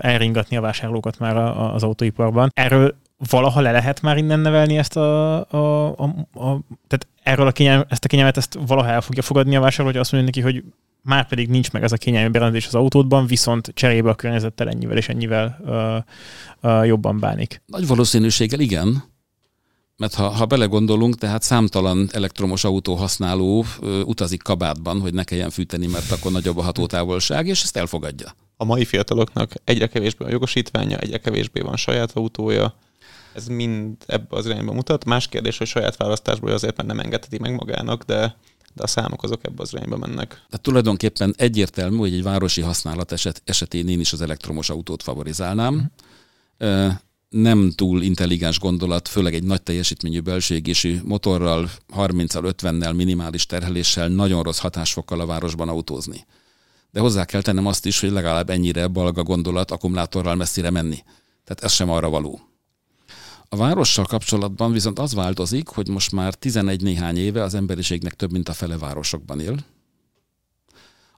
elringatni 0.00 0.56
a 0.56 0.60
vásárlókat 0.60 1.18
már 1.18 1.36
a, 1.36 1.60
a, 1.60 1.74
az 1.74 1.82
autóiparban. 1.82 2.50
Erről 2.54 2.94
valaha 3.30 3.60
le 3.60 3.70
lehet 3.70 4.02
már 4.02 4.16
innen 4.16 4.40
nevelni 4.40 4.76
ezt 4.76 4.96
a, 4.96 5.36
a, 5.50 5.86
a, 5.86 6.02
a 6.32 6.60
tehát 6.86 7.06
erről 7.22 7.46
a 7.46 7.52
kényelm, 7.52 7.84
ezt 7.88 8.04
a 8.04 8.08
kényelmet 8.08 8.36
ezt 8.36 8.58
valaha 8.66 8.88
el 8.88 9.00
fogja 9.00 9.22
fogadni 9.22 9.56
a 9.56 9.60
vásárló, 9.60 9.90
hogy 9.90 10.00
azt 10.00 10.12
mondja 10.12 10.30
neki, 10.34 10.40
hogy 10.52 10.64
már 11.02 11.28
pedig 11.28 11.48
nincs 11.48 11.72
meg 11.72 11.82
ez 11.82 11.92
a 11.92 11.96
kényelmi 11.96 12.28
berendezés 12.28 12.66
az 12.66 12.74
autódban, 12.74 13.26
viszont 13.26 13.70
cserébe 13.74 14.10
a 14.10 14.14
környezettel 14.14 14.68
ennyivel 14.68 14.96
és 14.96 15.08
ennyivel 15.08 15.58
uh, 15.64 16.70
uh, 16.72 16.86
jobban 16.86 17.18
bánik. 17.18 17.62
Nagy 17.66 17.86
valószínűséggel 17.86 18.60
igen, 18.60 19.14
mert 19.96 20.14
ha, 20.14 20.28
ha 20.28 20.46
belegondolunk, 20.46 21.14
tehát 21.14 21.42
számtalan 21.42 22.08
elektromos 22.12 22.64
autó 22.64 22.94
használó 22.94 23.64
ö, 23.80 24.00
utazik 24.00 24.42
kabátban, 24.42 25.00
hogy 25.00 25.14
ne 25.14 25.24
kelljen 25.24 25.50
fűteni, 25.50 25.86
mert 25.86 26.10
akkor 26.10 26.32
nagyobb 26.32 26.56
a 26.56 26.62
hatótávolság, 26.62 27.46
és 27.46 27.62
ezt 27.62 27.76
elfogadja. 27.76 28.34
A 28.56 28.64
mai 28.64 28.84
fiataloknak 28.84 29.52
egyre 29.64 29.86
kevésbé 29.86 30.24
a 30.24 30.30
jogosítványa, 30.30 30.98
egyre 30.98 31.18
kevésbé 31.18 31.60
van 31.60 31.76
saját 31.76 32.10
autója, 32.14 32.74
ez 33.34 33.46
mind 33.46 33.96
ebbe 34.06 34.36
az 34.36 34.46
irányba 34.46 34.72
mutat. 34.72 35.04
Más 35.04 35.28
kérdés, 35.28 35.58
hogy 35.58 35.66
saját 35.66 35.96
választásból 35.96 36.50
azért 36.50 36.76
már 36.76 36.86
nem 36.86 37.00
engedheti 37.00 37.38
meg 37.38 37.54
magának, 37.54 38.02
de 38.02 38.36
de 38.76 38.82
a 38.82 38.86
számok 38.86 39.22
azok 39.22 39.40
ebbe 39.44 39.62
az 39.62 39.72
irányba 39.72 39.96
mennek. 39.96 40.28
Tehát 40.28 40.60
tulajdonképpen 40.60 41.34
egyértelmű, 41.36 41.96
hogy 41.96 42.12
egy 42.12 42.22
városi 42.22 42.60
használat 42.60 43.12
eset, 43.12 43.42
esetén 43.44 43.88
én 43.88 44.00
is 44.00 44.12
az 44.12 44.20
elektromos 44.20 44.70
autót 44.70 45.02
favorizálnám 45.02 45.90
nem 47.28 47.70
túl 47.70 48.02
intelligens 48.02 48.58
gondolat, 48.58 49.08
főleg 49.08 49.34
egy 49.34 49.42
nagy 49.42 49.62
teljesítményű 49.62 50.20
belső 50.20 50.62
motorral, 51.04 51.70
30-al, 51.96 52.52
50-nel, 52.56 52.94
minimális 52.94 53.46
terheléssel, 53.46 54.08
nagyon 54.08 54.42
rossz 54.42 54.58
hatásfokkal 54.58 55.20
a 55.20 55.26
városban 55.26 55.68
autózni. 55.68 56.26
De 56.90 57.00
hozzá 57.00 57.24
kell 57.24 57.42
tennem 57.42 57.66
azt 57.66 57.86
is, 57.86 58.00
hogy 58.00 58.10
legalább 58.10 58.50
ennyire 58.50 58.86
balga 58.86 59.22
gondolat 59.22 59.70
akkumulátorral 59.70 60.34
messzire 60.34 60.70
menni. 60.70 60.98
Tehát 61.44 61.64
ez 61.64 61.72
sem 61.72 61.90
arra 61.90 62.08
való. 62.08 62.40
A 63.48 63.56
várossal 63.56 64.04
kapcsolatban 64.04 64.72
viszont 64.72 64.98
az 64.98 65.14
változik, 65.14 65.68
hogy 65.68 65.88
most 65.88 66.12
már 66.12 66.34
11 66.34 66.82
néhány 66.82 67.16
éve 67.16 67.42
az 67.42 67.54
emberiségnek 67.54 68.14
több 68.14 68.32
mint 68.32 68.48
a 68.48 68.52
fele 68.52 68.78
városokban 68.78 69.40
él. 69.40 69.64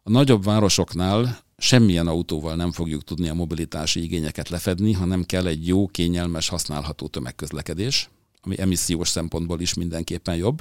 A 0.03 0.11
nagyobb 0.11 0.45
városoknál 0.45 1.39
semmilyen 1.59 2.07
autóval 2.07 2.55
nem 2.55 2.73
fogjuk 2.73 3.05
tudni 3.05 3.29
a 3.29 3.35
mobilitási 3.35 4.03
igényeket 4.03 4.49
lefedni, 4.49 4.93
hanem 4.93 5.25
kell 5.25 5.47
egy 5.47 5.67
jó, 5.67 5.87
kényelmes, 5.87 6.49
használható 6.49 7.07
tömegközlekedés, 7.07 8.09
ami 8.41 8.61
emissziós 8.61 9.09
szempontból 9.09 9.61
is 9.61 9.75
mindenképpen 9.75 10.37
jobb. 10.37 10.61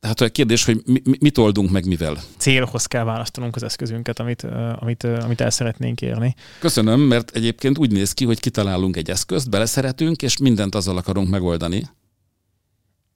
Tehát 0.00 0.20
a 0.20 0.28
kérdés, 0.28 0.64
hogy 0.64 0.82
mi, 0.84 1.00
mit 1.20 1.38
oldunk 1.38 1.70
meg 1.70 1.86
mivel? 1.86 2.18
Célhoz 2.36 2.86
kell 2.86 3.04
választanunk 3.04 3.56
az 3.56 3.62
eszközünket, 3.62 4.18
amit, 4.18 4.42
amit, 4.78 5.04
amit 5.04 5.40
el 5.40 5.50
szeretnénk 5.50 6.00
érni. 6.00 6.34
Köszönöm, 6.58 7.00
mert 7.00 7.30
egyébként 7.30 7.78
úgy 7.78 7.92
néz 7.92 8.12
ki, 8.12 8.24
hogy 8.24 8.40
kitalálunk 8.40 8.96
egy 8.96 9.10
eszközt, 9.10 9.50
beleszeretünk, 9.50 10.22
és 10.22 10.36
mindent 10.36 10.74
azzal 10.74 10.96
akarunk 10.96 11.28
megoldani. 11.28 11.88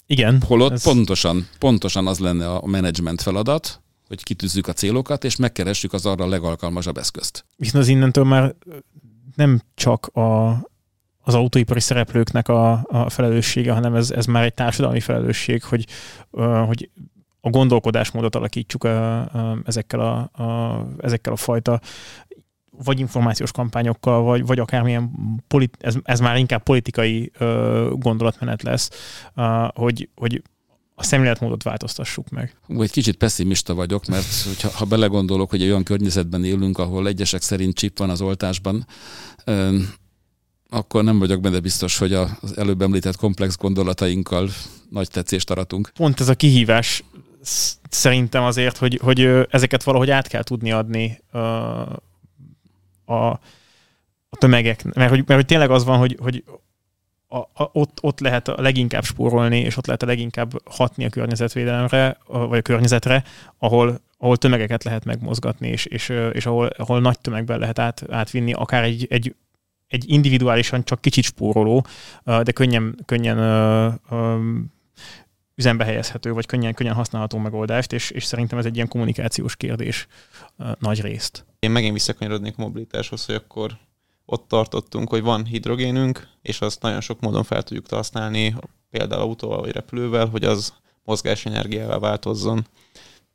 Igen. 0.06 0.42
Holott 0.46 0.72
ez... 0.72 0.82
pontosan, 0.82 1.48
pontosan 1.58 2.06
az 2.06 2.18
lenne 2.18 2.50
a 2.50 2.66
menedzsment 2.66 3.22
feladat, 3.22 3.82
hogy 4.08 4.22
kitűzzük 4.22 4.66
a 4.66 4.72
célokat, 4.72 5.24
és 5.24 5.36
megkeressük 5.36 5.92
az 5.92 6.06
arra 6.06 6.26
legalkalmasabb 6.26 6.96
eszközt. 6.98 7.44
Viszont 7.56 7.82
az 7.82 7.88
innentől 7.88 8.24
már 8.24 8.54
nem 9.36 9.60
csak 9.74 10.06
a, 10.06 10.50
az 11.22 11.34
autóipari 11.34 11.80
szereplőknek 11.80 12.48
a, 12.48 12.72
a 12.86 13.10
felelőssége, 13.10 13.72
hanem 13.72 13.94
ez, 13.94 14.10
ez 14.10 14.26
már 14.26 14.44
egy 14.44 14.54
társadalmi 14.54 15.00
felelősség, 15.00 15.62
hogy, 15.62 15.86
hogy 16.66 16.90
a 17.40 17.50
gondolkodásmódot 17.50 18.34
alakítsuk 18.34 18.84
a, 18.84 19.30
ezekkel, 19.64 20.00
a, 20.00 20.42
a, 20.42 20.86
ezekkel 20.98 21.32
a 21.32 21.36
fajta 21.36 21.80
vagy 22.84 23.00
információs 23.00 23.52
kampányokkal, 23.52 24.22
vagy, 24.22 24.46
vagy 24.46 24.58
akármilyen, 24.58 25.10
politi- 25.48 25.84
ez, 25.84 25.94
ez 26.02 26.20
már 26.20 26.36
inkább 26.36 26.62
politikai 26.62 27.30
ö, 27.38 27.90
gondolatmenet 27.92 28.62
lesz, 28.62 28.90
uh, 29.36 29.68
hogy, 29.74 30.08
hogy 30.14 30.42
a 30.94 31.02
szemléletmódot 31.02 31.62
változtassuk 31.62 32.28
meg. 32.28 32.56
Egy 32.78 32.90
kicsit 32.90 33.16
pessimista 33.16 33.74
vagyok, 33.74 34.06
mert 34.06 34.42
hogyha, 34.46 34.68
ha 34.68 34.84
belegondolok, 34.84 35.50
hogy 35.50 35.62
egy 35.62 35.68
olyan 35.68 35.82
környezetben 35.82 36.44
élünk, 36.44 36.78
ahol 36.78 37.06
egyesek 37.06 37.42
szerint 37.42 37.74
csip 37.74 37.98
van 37.98 38.10
az 38.10 38.20
oltásban, 38.20 38.86
akkor 40.68 41.04
nem 41.04 41.18
vagyok 41.18 41.40
benne 41.40 41.60
biztos, 41.60 41.98
hogy 41.98 42.12
az 42.12 42.56
előbb 42.56 42.82
említett 42.82 43.16
komplex 43.16 43.56
gondolatainkkal 43.56 44.48
nagy 44.90 45.08
tetszést 45.08 45.50
aratunk. 45.50 45.90
Pont 45.94 46.20
ez 46.20 46.28
a 46.28 46.34
kihívás 46.34 47.04
szerintem 47.88 48.42
azért, 48.42 48.76
hogy, 48.76 49.00
hogy 49.02 49.20
ezeket 49.50 49.82
valahogy 49.82 50.10
át 50.10 50.26
kell 50.26 50.42
tudni 50.42 50.72
adni 50.72 51.20
a, 51.30 51.38
a, 53.04 53.40
a 54.28 54.36
tömegek, 54.38 54.84
mert 54.94 55.10
hogy, 55.10 55.18
mert 55.18 55.40
hogy 55.40 55.46
tényleg 55.46 55.70
az 55.70 55.84
van, 55.84 55.98
hogy, 55.98 56.18
hogy 56.20 56.44
a, 57.34 57.62
a, 57.62 57.70
ott, 57.72 57.98
ott 58.00 58.20
lehet 58.20 58.48
a 58.48 58.60
leginkább 58.60 59.04
spórolni, 59.04 59.58
és 59.58 59.76
ott 59.76 59.86
lehet 59.86 60.02
a 60.02 60.06
leginkább 60.06 60.52
hatni 60.70 61.04
a 61.04 61.08
környezetvédelemre, 61.08 62.18
vagy 62.26 62.58
a 62.58 62.62
környezetre, 62.62 63.24
ahol, 63.58 64.00
ahol 64.18 64.36
tömegeket 64.36 64.84
lehet 64.84 65.04
megmozgatni, 65.04 65.68
és, 65.68 65.84
és, 65.84 66.12
és 66.32 66.46
ahol, 66.46 66.66
ahol 66.66 67.00
nagy 67.00 67.18
tömegben 67.18 67.58
lehet 67.58 67.78
át, 67.78 68.04
átvinni 68.10 68.52
akár 68.52 68.82
egy, 68.82 69.06
egy, 69.10 69.34
egy 69.88 70.04
individuálisan 70.06 70.84
csak 70.84 71.00
kicsit 71.00 71.24
spóroló, 71.24 71.86
de 72.24 72.52
könnyen, 72.52 72.96
könnyen 73.06 73.38
üzembe 75.54 75.84
helyezhető, 75.84 76.32
vagy 76.32 76.46
könnyen, 76.46 76.74
könnyen 76.74 76.94
használható 76.94 77.38
megoldást, 77.38 77.92
és, 77.92 78.10
és 78.10 78.24
szerintem 78.24 78.58
ez 78.58 78.64
egy 78.64 78.74
ilyen 78.74 78.88
kommunikációs 78.88 79.56
kérdés 79.56 80.06
nagy 80.78 81.00
részt. 81.00 81.46
Én 81.58 81.70
megint 81.70 81.92
visszakanyarodnék 81.92 82.56
mobilitáshoz, 82.56 83.26
hogy 83.26 83.34
akkor 83.34 83.78
ott 84.26 84.48
tartottunk, 84.48 85.08
hogy 85.08 85.22
van 85.22 85.44
hidrogénünk, 85.44 86.28
és 86.42 86.60
azt 86.60 86.82
nagyon 86.82 87.00
sok 87.00 87.20
módon 87.20 87.44
fel 87.44 87.62
tudjuk 87.62 87.86
használni, 87.90 88.56
például 88.90 89.22
autóval 89.22 89.60
vagy 89.60 89.72
repülővel, 89.72 90.26
hogy 90.26 90.44
az 90.44 90.72
mozgásenergiával 91.04 92.00
változzon. 92.00 92.66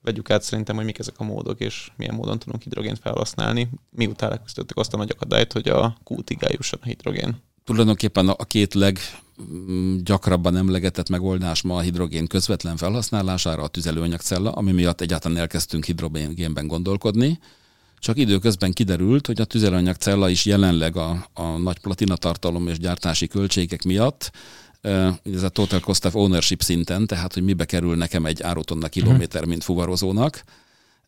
Vegyük 0.02 0.30
át 0.30 0.42
szerintem, 0.42 0.76
hogy 0.76 0.86
mik 0.86 1.00
ezek 1.00 1.16
a 1.18 1.24
módok, 1.24 1.60
és 1.60 1.92
milyen 1.98 2.16
módon 2.16 2.40
tudunk 2.40 2.64
hidrogént 2.64 3.00
felhasználni, 3.00 3.70
miután 3.90 4.30
leküzdöttük 4.30 4.78
azt 4.78 4.94
a 4.94 4.98
nagy 4.98 5.10
akadályt, 5.10 5.54
hogy 5.54 5.68
a 5.68 5.98
kútig 6.04 6.44
eljusson 6.44 6.80
a 6.82 6.86
hidrogén. 6.86 7.42
Tulajdonképpen 7.64 8.30
a 8.30 8.46
két 8.46 8.74
leg 8.74 9.00
gyakrabban 10.04 10.56
emlegetett 10.56 11.10
megoldás 11.10 11.62
ma 11.62 11.76
a 11.76 11.80
hidrogén 11.80 12.28
közvetlen 12.28 12.78
felhasználására 12.78 13.64
a 13.64 13.68
tüzelőanyagcella, 13.68 14.52
ami 14.52 14.72
miatt 14.72 15.02
egyáltalán 15.02 15.38
elkezdtünk 15.38 15.86
hidrogénben 15.86 16.68
gondolkodni. 16.68 17.40
Csak 18.00 18.18
időközben 18.18 18.72
kiderült, 18.72 19.28
hogy 19.28 19.42
a 19.42 19.46
tüzelőanyagcella 19.46 20.30
is 20.30 20.46
jelenleg 20.46 20.96
a, 20.96 21.30
a 21.34 21.44
nagy 21.44 21.80
platinatartalom 21.80 22.68
és 22.68 22.78
gyártási 22.78 23.28
költségek 23.28 23.84
miatt 23.84 24.32
ez 25.24 25.44
a 25.44 25.50
total 25.50 25.80
cost 25.80 26.06
of 26.06 26.16
ownership 26.16 26.62
szinten, 26.62 27.08
tehát 27.08 27.34
hogy 27.34 27.44
mibe 27.44 27.66
kerül 27.66 27.96
nekem 27.96 28.26
egy 28.26 28.42
árutonna 28.42 28.88
kilométer, 28.88 29.46
mint 29.46 29.64
fuvarozónak, 29.64 30.44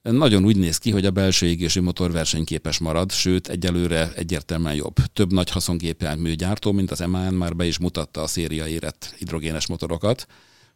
nagyon 0.02 0.46
úgy 0.46 0.58
néz 0.58 0.78
ki, 0.78 0.92
hogy 0.92 1.06
a 1.06 1.12
belső 1.12 1.46
égésű 1.46 1.82
motor 1.82 2.12
versenyképes 2.12 2.78
marad, 2.78 3.12
sőt 3.12 3.48
egyelőre 3.48 4.12
egyértelműen 4.16 4.76
jobb. 4.76 4.96
Több 5.14 5.34
nagy 5.34 5.50
haszongépjármű 5.50 6.36
mint 6.62 6.92
az 6.92 7.00
MAN 7.00 7.34
már 7.34 7.56
be 7.56 7.66
is 7.66 7.80
mutatta 7.80 8.22
a 8.22 8.28
széria 8.28 8.68
érett 8.68 9.16
hidrogénes 9.18 9.68
motorokat. 9.68 10.28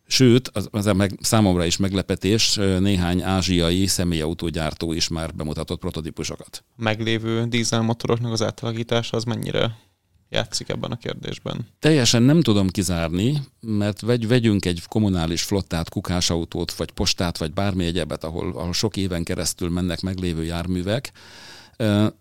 Sőt, 0.07 0.49
az, 0.53 0.67
az 0.71 0.85
meg, 0.85 1.17
számomra 1.21 1.65
is 1.65 1.77
meglepetés, 1.77 2.55
néhány 2.79 3.21
ázsiai 3.21 3.85
személyautógyártó 3.85 4.93
is 4.93 5.07
már 5.07 5.33
bemutatott 5.33 5.79
prototípusokat. 5.79 6.63
Meglévő 6.75 7.45
dízelmotoroknak 7.45 8.31
az 8.31 8.41
átalakítása 8.41 9.17
az 9.17 9.23
mennyire 9.23 9.77
játszik 10.29 10.69
ebben 10.69 10.91
a 10.91 10.97
kérdésben? 10.97 11.67
Teljesen 11.79 12.21
nem 12.21 12.41
tudom 12.41 12.69
kizárni, 12.69 13.41
mert 13.59 14.01
vegy, 14.01 14.27
vegyünk 14.27 14.65
egy 14.65 14.81
kommunális 14.87 15.43
flottát, 15.43 15.89
kukásautót, 15.89 16.71
vagy 16.71 16.91
postát, 16.91 17.37
vagy 17.37 17.53
bármi 17.53 17.85
egyebet, 17.85 18.23
ahol, 18.23 18.51
ahol 18.55 18.73
sok 18.73 18.97
éven 18.97 19.23
keresztül 19.23 19.69
mennek 19.69 20.01
meglévő 20.01 20.43
járművek, 20.43 21.11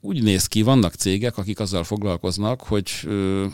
úgy 0.00 0.22
néz 0.22 0.46
ki, 0.46 0.62
vannak 0.62 0.94
cégek, 0.94 1.38
akik 1.38 1.60
azzal 1.60 1.84
foglalkoznak, 1.84 2.62
hogy 2.62 2.90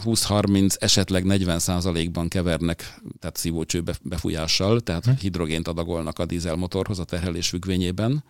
20-30, 0.05 0.75
esetleg 0.79 1.25
40 1.25 1.59
százalékban 1.59 2.29
kevernek, 2.29 3.01
tehát 3.19 3.37
szívócső 3.37 3.83
befújással, 4.03 4.81
tehát 4.81 5.05
hm. 5.05 5.11
hidrogént 5.21 5.69
adagolnak 5.69 6.19
a 6.19 6.27
dízelmotorhoz 6.27 6.99
a 6.99 7.05
terhelés 7.05 7.49
függvényében, 7.49 8.25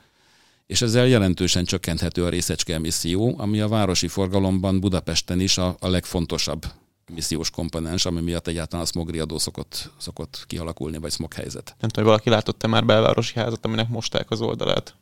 és 0.67 0.83
ezzel 0.83 1.07
jelentősen 1.07 1.65
csökkenthető 1.65 2.25
a 2.25 2.29
részecske 2.29 2.75
emisszió, 2.75 3.35
ami 3.39 3.61
a 3.61 3.69
városi 3.69 4.09
forgalomban 4.09 4.81
Budapesten 4.81 5.41
is 5.41 5.59
a, 5.59 5.77
a 5.81 5.89
legfontosabb 5.89 6.67
emissziós 7.11 7.51
komponens, 7.51 8.07
ami 8.07 8.21
miatt 8.21 8.47
egyáltalán 8.47 8.85
a 8.85 8.89
smogriadó 8.89 9.39
szokott, 9.39 9.91
szokott 9.99 10.45
kialakulni, 10.47 10.99
vagy 10.99 11.13
smog 11.13 11.33
helyzet. 11.33 11.77
Nem 11.81 11.91
tudom, 11.91 12.05
hogy 12.05 12.05
valaki 12.05 12.31
látott-e 12.31 12.67
már 12.67 12.85
belvárosi 12.85 13.39
házat, 13.39 13.65
aminek 13.65 13.89
mosták 13.89 14.31
az 14.31 14.41
oldalát. 14.41 14.95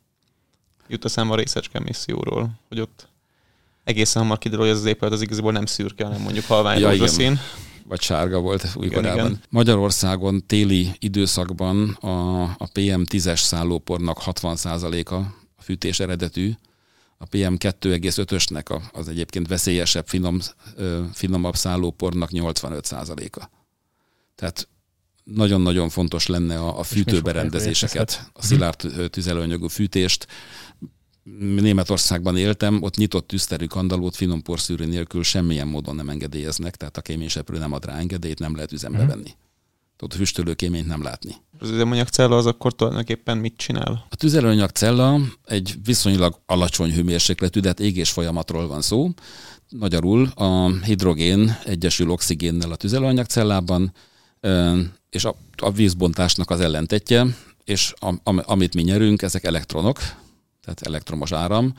Jut 0.89 1.05
eszembe 1.05 1.33
a 1.33 1.37
részecske 1.37 1.79
emisszióról, 1.79 2.51
hogy 2.69 2.81
ott 2.81 3.09
egészen 3.85 4.23
hamar 4.23 4.39
kiderül, 4.39 4.65
hogy 4.65 4.75
ez 4.75 4.81
az 4.81 4.85
épület 4.85 5.13
az 5.13 5.23
igazából 5.23 5.53
nem 5.53 5.67
szürke, 5.67 6.05
hanem 6.05 6.21
mondjuk 6.21 6.45
halvány 6.45 6.81
ja, 6.81 7.07
szín 7.07 7.39
vagy 7.89 8.01
sárga 8.01 8.41
volt 8.41 8.69
újkorában. 8.75 9.41
Magyarországon 9.49 10.47
téli 10.47 10.91
időszakban 10.99 11.91
a, 11.91 12.43
a 12.43 12.69
PM10-es 12.75 13.41
szállópornak 13.41 14.19
60%-a 14.25 15.17
fűtés 15.63 16.01
eredetű, 16.01 16.53
a 17.19 17.29
PM2,5-ösnek 17.29 18.81
az 18.93 19.09
egyébként 19.09 19.49
veszélyesebb, 19.49 20.07
finom, 20.07 20.39
finomabb 21.13 21.57
szállópornak 21.57 22.29
85%-a. 22.33 23.49
Tehát 24.35 24.69
nagyon-nagyon 25.25 25.89
fontos 25.89 26.27
lenne 26.27 26.59
a, 26.59 26.79
a 26.79 26.83
fűtőberendezéseket, 26.83 28.31
a 28.33 28.43
szilárd 28.43 29.11
tüzelőanyagú 29.11 29.69
fűtést. 29.69 30.27
Németországban 31.39 32.37
éltem, 32.37 32.83
ott 32.83 32.97
nyitott 32.97 33.27
tűzterű 33.27 33.67
kandalót 33.67 34.17
finom 34.17 34.43
porszűrő 34.43 34.85
nélkül 34.85 35.23
semmilyen 35.23 35.69
módon 35.69 35.95
nem 35.95 36.09
engedélyeznek, 36.09 36.77
tehát 36.77 36.97
a 36.97 37.01
kéményseprő 37.01 37.59
nem 37.59 37.73
ad 37.73 37.85
rá 37.85 37.97
engedélyt, 37.99 38.39
nem 38.39 38.55
lehet 38.55 38.73
üzembe 38.73 38.99
hmm. 38.99 39.07
venni. 39.07 39.31
A 40.01 40.15
füstölőkéményt 40.15 40.87
nem 40.87 41.03
látni. 41.03 41.35
Az 41.59 41.71
üzemanyagcella 41.71 42.37
az 42.37 42.47
akkor 42.47 42.75
tulajdonképpen 42.75 43.39
mit 43.39 43.57
csinál? 43.57 44.07
A 44.09 44.17
tüzelőanyagcella 44.17 45.21
egy 45.45 45.75
viszonylag 45.85 46.41
alacsony 46.47 46.93
hőmérsékletű, 46.93 47.61
de 47.61 47.69
hát 47.69 47.81
égés 47.81 48.11
folyamatról 48.11 48.67
van 48.67 48.83
szó. 48.83 49.11
Magyarul 49.77 50.27
a 50.35 50.73
hidrogén 50.85 51.59
egyesül 51.65 52.11
oxigénnel 52.11 52.73
a 52.73 52.77
tüzelőanyagcellában, 52.77 53.93
és 55.11 55.25
a, 55.25 55.35
a 55.57 55.71
vízbontásnak 55.71 56.51
az 56.51 56.61
ellentetje, 56.61 57.27
és 57.65 57.95
am, 57.99 58.21
amit 58.25 58.75
mi 58.75 58.83
nyerünk, 58.83 59.23
ezek 59.23 59.45
elektronok, 59.45 59.99
tehát 60.61 60.83
elektromos 60.83 61.33
áram, 61.33 61.75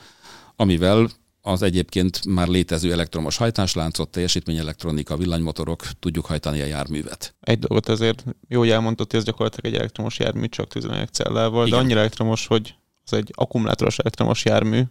amivel 0.56 1.08
az 1.42 1.62
egyébként 1.62 2.26
már 2.26 2.48
létező 2.48 2.92
elektromos 2.92 3.36
hajtásláncot, 3.36 4.08
teljesítményelektronika, 4.08 5.16
villanymotorok 5.16 5.82
tudjuk 5.98 6.26
hajtani 6.26 6.60
a 6.60 6.64
járművet. 6.64 7.34
Egy 7.40 7.58
dolgot 7.58 7.88
azért 7.88 8.24
jó, 8.48 8.58
hogy 8.58 8.70
elmondott, 8.70 9.10
hogy 9.10 9.18
ez 9.18 9.26
gyakorlatilag 9.26 9.72
egy 9.72 9.78
elektromos 9.78 10.18
jármű, 10.18 10.46
csak 10.46 10.68
tüzelőanyagcellával, 10.68 11.68
de 11.68 11.76
annyira 11.76 11.98
elektromos, 11.98 12.46
hogy 12.46 12.74
az 13.04 13.12
egy 13.12 13.32
akkumulátoros 13.34 13.98
elektromos 13.98 14.44
jármű, 14.44 14.82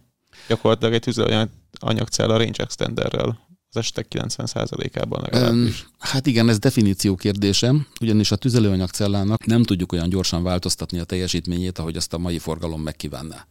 gyakorlatilag 0.48 0.94
egy 0.94 1.00
tüzelőanyagcella 1.00 2.36
range 2.36 2.62
extenderrel 2.62 3.48
az 3.72 3.76
esetek 3.76 4.06
90%-ában 4.10 5.20
legalábbis. 5.22 5.86
Hát 5.98 6.26
igen, 6.26 6.48
ez 6.48 6.58
definíció 6.58 7.14
kérdése, 7.14 7.74
ugyanis 8.00 8.30
a 8.30 8.36
tüzelőanyagcellának 8.36 9.44
nem 9.44 9.62
tudjuk 9.62 9.92
olyan 9.92 10.08
gyorsan 10.08 10.42
változtatni 10.42 10.98
a 10.98 11.04
teljesítményét, 11.04 11.78
ahogy 11.78 11.96
azt 11.96 12.12
a 12.12 12.18
mai 12.18 12.38
forgalom 12.38 12.82
megkívánná. 12.82 13.46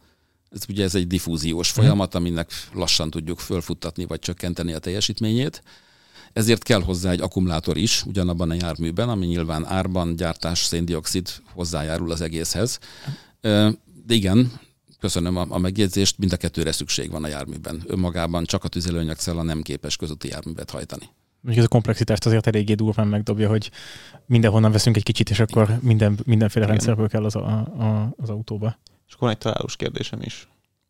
Ez 0.50 0.62
ugye 0.68 0.84
ez 0.84 0.94
egy 0.94 1.06
diffúziós 1.06 1.70
folyamat, 1.70 2.14
aminek 2.14 2.50
lassan 2.72 3.10
tudjuk 3.10 3.38
fölfuttatni 3.38 4.04
vagy 4.04 4.18
csökkenteni 4.18 4.72
a 4.72 4.78
teljesítményét. 4.78 5.62
Ezért 6.32 6.62
kell 6.62 6.82
hozzá 6.82 7.10
egy 7.10 7.20
akkumulátor 7.20 7.76
is, 7.76 8.04
ugyanabban 8.06 8.50
a 8.50 8.54
járműben, 8.54 9.08
ami 9.08 9.26
nyilván 9.26 9.66
árban, 9.66 10.16
gyártás, 10.16 10.58
széndiokszid 10.58 11.28
hozzájárul 11.52 12.10
az 12.10 12.20
egészhez. 12.20 12.78
De 14.06 14.14
igen, 14.14 14.52
köszönöm 14.98 15.36
a, 15.36 15.58
megjegyzést, 15.58 16.18
mind 16.18 16.32
a 16.32 16.36
kettőre 16.36 16.72
szükség 16.72 17.10
van 17.10 17.24
a 17.24 17.28
járműben. 17.28 17.82
Önmagában 17.86 18.44
csak 18.44 18.64
a 18.64 18.68
tüzelőanyagcella 18.68 19.42
nem 19.42 19.62
képes 19.62 19.96
közúti 19.96 20.28
járművet 20.28 20.70
hajtani. 20.70 21.04
Mondjuk 21.40 21.64
ez 21.64 21.70
a 21.70 21.74
komplexitást 21.74 22.26
azért 22.26 22.46
eléggé 22.46 22.74
durván 22.74 23.08
megdobja, 23.08 23.48
hogy 23.48 23.70
mindenhonnan 24.26 24.72
veszünk 24.72 24.96
egy 24.96 25.02
kicsit, 25.02 25.30
és 25.30 25.40
akkor 25.40 25.78
minden, 25.82 26.18
mindenféle 26.24 26.64
Igen. 26.64 26.76
rendszerből 26.76 27.08
kell 27.08 27.24
az, 27.24 27.36
a, 27.36 27.48
a, 27.78 28.14
az 28.16 28.30
autóba. 28.30 28.78
És 29.10 29.16
akkor 29.16 29.28
van 29.28 29.36
egy 29.36 29.42
találós 29.42 29.76
kérdésem 29.76 30.22
is, 30.22 30.48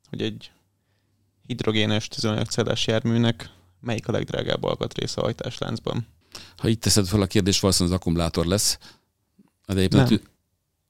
hogy 0.08 0.22
egy 0.22 0.50
hidrogénes 1.46 2.08
tüzelőanyagcellás 2.08 2.86
járműnek 2.86 3.50
melyik 3.80 4.08
a 4.08 4.12
legdrágább 4.12 4.62
alkatrész 4.62 5.16
a 5.16 5.20
hajtásláncban? 5.20 6.06
Ha 6.56 6.68
itt 6.68 6.80
teszed 6.80 7.06
fel 7.06 7.20
a 7.20 7.26
kérdést, 7.26 7.60
valószínűleg 7.60 7.94
az 7.94 8.00
akkumulátor 8.00 8.46
lesz. 8.46 8.78
De 9.66 9.80
éppen 9.80 10.06
Nem. 10.08 10.20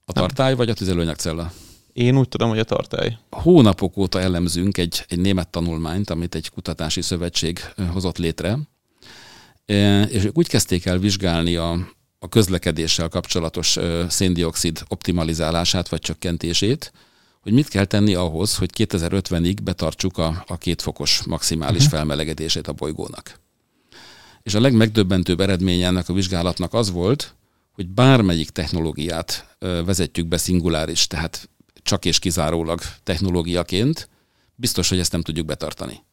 a 0.04 0.12
tartály 0.12 0.48
Nem. 0.48 0.56
vagy 0.56 0.70
a 0.70 0.74
tüzelőanyagcella? 0.74 1.52
Én 1.92 2.16
úgy 2.18 2.28
tudom, 2.28 2.48
hogy 2.48 2.58
a 2.58 2.64
tartály. 2.64 3.18
Hónapok 3.30 3.96
óta 3.96 4.20
elemzünk 4.20 4.78
egy, 4.78 5.04
egy 5.08 5.18
német 5.18 5.48
tanulmányt, 5.48 6.10
amit 6.10 6.34
egy 6.34 6.48
kutatási 6.48 7.02
szövetség 7.02 7.60
hozott 7.92 8.18
létre, 8.18 8.58
és 10.08 10.24
ők 10.24 10.38
úgy 10.38 10.48
kezdték 10.48 10.86
el 10.86 10.98
vizsgálni 10.98 11.56
a, 11.56 11.72
a 12.18 12.28
közlekedéssel 12.28 13.08
kapcsolatos 13.08 13.78
széndiokszid 14.08 14.82
optimalizálását 14.88 15.88
vagy 15.88 16.00
csökkentését, 16.00 16.92
hogy 17.40 17.52
mit 17.52 17.68
kell 17.68 17.84
tenni 17.84 18.14
ahhoz, 18.14 18.56
hogy 18.56 18.70
2050-ig 18.76 19.56
betartsuk 19.62 20.18
a, 20.18 20.44
a 20.46 20.58
két 20.58 20.82
fokos 20.82 21.22
maximális 21.22 21.84
uh-huh. 21.84 21.98
felmelegedését 21.98 22.68
a 22.68 22.72
bolygónak. 22.72 23.40
És 24.42 24.54
a 24.54 24.60
legmegdöbbentőbb 24.60 25.40
eredménye 25.40 25.86
ennek 25.86 26.08
a 26.08 26.12
vizsgálatnak 26.12 26.74
az 26.74 26.90
volt, 26.90 27.34
hogy 27.72 27.88
bármelyik 27.88 28.50
technológiát 28.50 29.56
vezetjük 29.58 30.26
be 30.26 30.36
szinguláris, 30.36 31.06
tehát 31.06 31.48
csak 31.82 32.04
és 32.04 32.18
kizárólag 32.18 32.80
technológiaként, 33.02 34.08
biztos, 34.54 34.88
hogy 34.88 34.98
ezt 34.98 35.12
nem 35.12 35.22
tudjuk 35.22 35.46
betartani. 35.46 36.04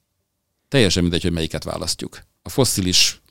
Teljesen 0.68 1.02
mindegy, 1.02 1.22
hogy 1.22 1.32
melyiket 1.32 1.64
választjuk. 1.64 2.22
A 2.42 2.50
fosszilis 2.50 3.22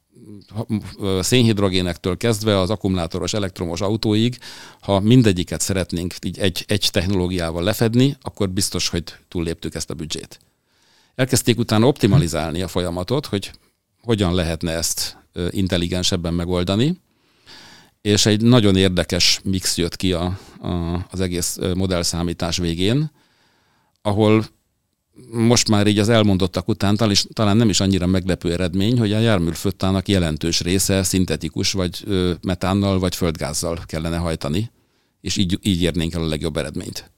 szénhidrogénektől 1.21 2.17
kezdve 2.17 2.59
az 2.59 2.71
akkumulátoros 2.71 3.33
elektromos 3.33 3.81
autóig, 3.81 4.39
ha 4.81 5.01
mindegyiket 5.01 5.61
szeretnénk 5.61 6.15
így 6.23 6.39
egy, 6.39 6.65
egy 6.69 6.89
technológiával 6.93 7.63
lefedni, 7.63 8.17
akkor 8.21 8.51
biztos, 8.51 8.89
hogy 8.89 9.05
túlléptük 9.29 9.75
ezt 9.75 9.91
a 9.91 9.95
büdzsét. 9.95 10.39
Elkezdték 11.15 11.59
utána 11.59 11.87
optimalizálni 11.87 12.63
a 12.63 12.69
folyamatot, 12.69 13.27
hogy 13.27 13.51
hogyan 14.03 14.35
lehetne 14.35 14.73
ezt 14.73 15.17
intelligensebben 15.51 16.35
megoldani, 16.35 17.01
és 18.01 18.27
egy 18.27 18.43
nagyon 18.43 18.77
érdekes 18.77 19.41
mix 19.45 19.77
jött 19.77 19.97
ki 19.97 20.13
a, 20.13 20.39
a, 20.61 21.07
az 21.11 21.21
egész 21.21 21.59
modellszámítás 21.75 22.57
végén, 22.57 23.11
ahol 24.03 24.45
most 25.31 25.69
már 25.69 25.87
így 25.87 25.99
az 25.99 26.09
elmondottak 26.09 26.69
után 26.69 26.97
talán 27.33 27.57
nem 27.57 27.69
is 27.69 27.81
annyira 27.81 28.07
meglepő 28.07 28.53
eredmény, 28.53 28.99
hogy 28.99 29.13
a 29.13 29.19
járműflottának 29.19 30.09
jelentős 30.09 30.61
része 30.61 31.03
szintetikus, 31.03 31.73
vagy 31.73 32.05
metánnal, 32.43 32.99
vagy 32.99 33.15
földgázzal 33.15 33.79
kellene 33.87 34.17
hajtani, 34.17 34.71
és 35.21 35.37
így, 35.37 35.59
így 35.63 35.83
érnénk 35.83 36.15
el 36.15 36.23
a 36.23 36.29
legjobb 36.29 36.57
eredményt. 36.57 37.11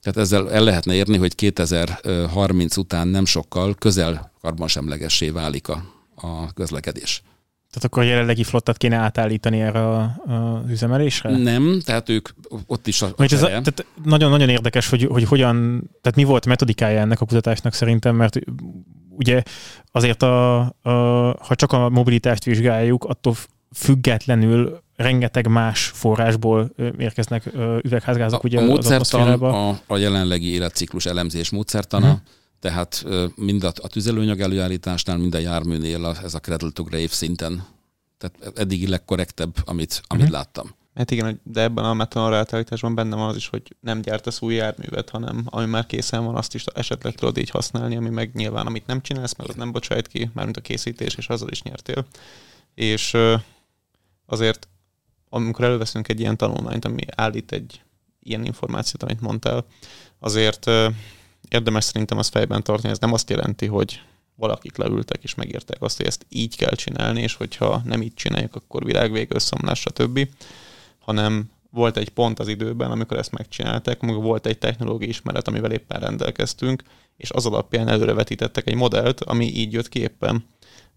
Tehát 0.00 0.18
ezzel 0.18 0.52
el 0.52 0.62
lehetne 0.62 0.94
érni, 0.94 1.16
hogy 1.16 1.34
2030 1.34 2.76
után 2.76 3.08
nem 3.08 3.24
sokkal 3.24 3.74
közel 3.74 4.32
karbonsemlegessé 4.40 5.30
válik 5.30 5.68
a, 5.68 5.84
a 6.14 6.52
közlekedés. 6.52 7.22
Tehát 7.72 7.84
akkor 7.88 8.02
a 8.02 8.06
jelenlegi 8.06 8.44
flottát 8.44 8.76
kéne 8.76 8.96
átállítani 8.96 9.60
erre 9.60 9.86
az 9.86 10.70
üzemelésre? 10.70 11.36
Nem, 11.36 11.80
tehát 11.84 12.08
ők 12.08 12.28
ott 12.66 12.86
is 12.86 13.02
a, 13.02 13.06
a 13.16 13.22
ez 13.22 13.42
a, 13.42 13.46
tehát 13.46 13.86
nagyon-nagyon 14.04 14.48
érdekes, 14.48 14.88
hogy, 14.88 15.04
hogy 15.04 15.24
hogyan, 15.24 15.56
tehát 16.00 16.16
mi 16.16 16.24
volt 16.24 16.46
metodikája 16.46 17.00
ennek 17.00 17.20
a 17.20 17.24
kutatásnak 17.24 17.74
szerintem, 17.74 18.16
mert 18.16 18.38
ugye 19.08 19.42
azért, 19.92 20.22
a, 20.22 20.60
a, 20.60 20.90
ha 21.40 21.54
csak 21.54 21.72
a 21.72 21.88
mobilitást 21.88 22.44
vizsgáljuk, 22.44 23.04
attól 23.04 23.34
függetlenül 23.74 24.82
rengeteg 24.96 25.48
más 25.48 25.84
forrásból 25.94 26.72
érkeznek 26.98 27.50
üvegházgázok 27.82 28.44
a, 28.44 28.46
ugye 28.46 28.60
a 28.60 28.64
módszertan 28.64 29.42
a, 29.42 29.78
a 29.86 29.96
jelenlegi 29.96 30.52
életciklus 30.52 31.06
elemzés 31.06 31.50
módszertana, 31.50 32.06
uh-huh. 32.06 32.22
Tehát 32.62 33.04
mind 33.34 33.64
a, 33.64 33.72
a 33.82 33.88
tüzelőanyag 33.88 34.40
előállításnál, 34.40 35.16
mind 35.16 35.34
a 35.34 35.38
járműnél 35.38 36.04
a, 36.04 36.16
ez 36.22 36.34
a 36.34 36.38
cradle 36.38 36.70
to 36.70 36.82
grave 36.82 37.08
szinten. 37.08 37.66
Tehát 38.18 38.58
eddigi 38.58 38.88
legkorrektebb, 38.88 39.54
amit, 39.64 40.02
amit 40.06 40.24
uh-huh. 40.24 40.38
láttam. 40.38 40.74
Hát 40.94 41.10
igen, 41.10 41.40
de 41.44 41.60
ebben 41.60 41.84
a 41.84 41.94
metanol 41.94 42.34
átállításban 42.34 42.94
benne 42.94 43.16
van 43.16 43.28
az 43.28 43.36
is, 43.36 43.48
hogy 43.48 43.76
nem 43.80 44.00
gyártasz 44.00 44.42
új 44.42 44.54
járművet, 44.54 45.10
hanem 45.10 45.42
ami 45.44 45.66
már 45.66 45.86
készen 45.86 46.24
van, 46.24 46.34
azt 46.34 46.54
is 46.54 46.64
esetleg 46.64 47.14
tudod 47.14 47.38
így 47.38 47.50
használni, 47.50 47.96
ami 47.96 48.08
meg 48.08 48.30
nyilván, 48.34 48.66
amit 48.66 48.86
nem 48.86 49.00
csinálsz, 49.00 49.36
mert 49.36 49.50
az 49.50 49.56
nem 49.56 49.72
bocsájt 49.72 50.08
ki, 50.08 50.30
mármint 50.34 50.56
a 50.56 50.60
készítés, 50.60 51.14
és 51.14 51.28
azzal 51.28 51.50
is 51.50 51.62
nyertél. 51.62 52.06
És 52.74 53.16
azért 54.26 54.68
amikor 55.28 55.64
előveszünk 55.64 56.08
egy 56.08 56.20
ilyen 56.20 56.36
tanulmányt, 56.36 56.84
ami 56.84 57.02
állít 57.14 57.52
egy 57.52 57.82
ilyen 58.22 58.44
információt, 58.44 59.02
amit 59.02 59.20
mondtál, 59.20 59.66
azért 60.18 60.70
érdemes 61.52 61.84
szerintem 61.84 62.18
azt 62.18 62.30
fejben 62.30 62.62
tartani, 62.62 62.92
ez 62.92 62.98
nem 62.98 63.12
azt 63.12 63.30
jelenti, 63.30 63.66
hogy 63.66 64.00
valakik 64.34 64.76
leültek 64.76 65.22
és 65.22 65.34
megértek 65.34 65.82
azt, 65.82 65.96
hogy 65.96 66.06
ezt 66.06 66.26
így 66.28 66.56
kell 66.56 66.74
csinálni, 66.74 67.22
és 67.22 67.34
hogyha 67.34 67.82
nem 67.84 68.02
így 68.02 68.14
csináljuk, 68.14 68.54
akkor 68.54 68.84
világvég, 68.84 69.28
összeomlás, 69.34 69.80
stb. 69.80 70.28
Hanem 70.98 71.50
volt 71.70 71.96
egy 71.96 72.08
pont 72.08 72.38
az 72.38 72.48
időben, 72.48 72.90
amikor 72.90 73.16
ezt 73.18 73.32
megcsinálták, 73.32 74.02
amikor 74.02 74.22
volt 74.22 74.46
egy 74.46 74.58
technológiai 74.58 75.10
ismeret, 75.10 75.48
amivel 75.48 75.72
éppen 75.72 76.00
rendelkeztünk, 76.00 76.82
és 77.16 77.30
az 77.30 77.46
alapján 77.46 77.88
előrevetítettek 77.88 78.68
egy 78.68 78.74
modellt, 78.74 79.20
ami 79.20 79.44
így 79.44 79.72
jött 79.72 79.88
ki 79.88 80.00
éppen 80.00 80.44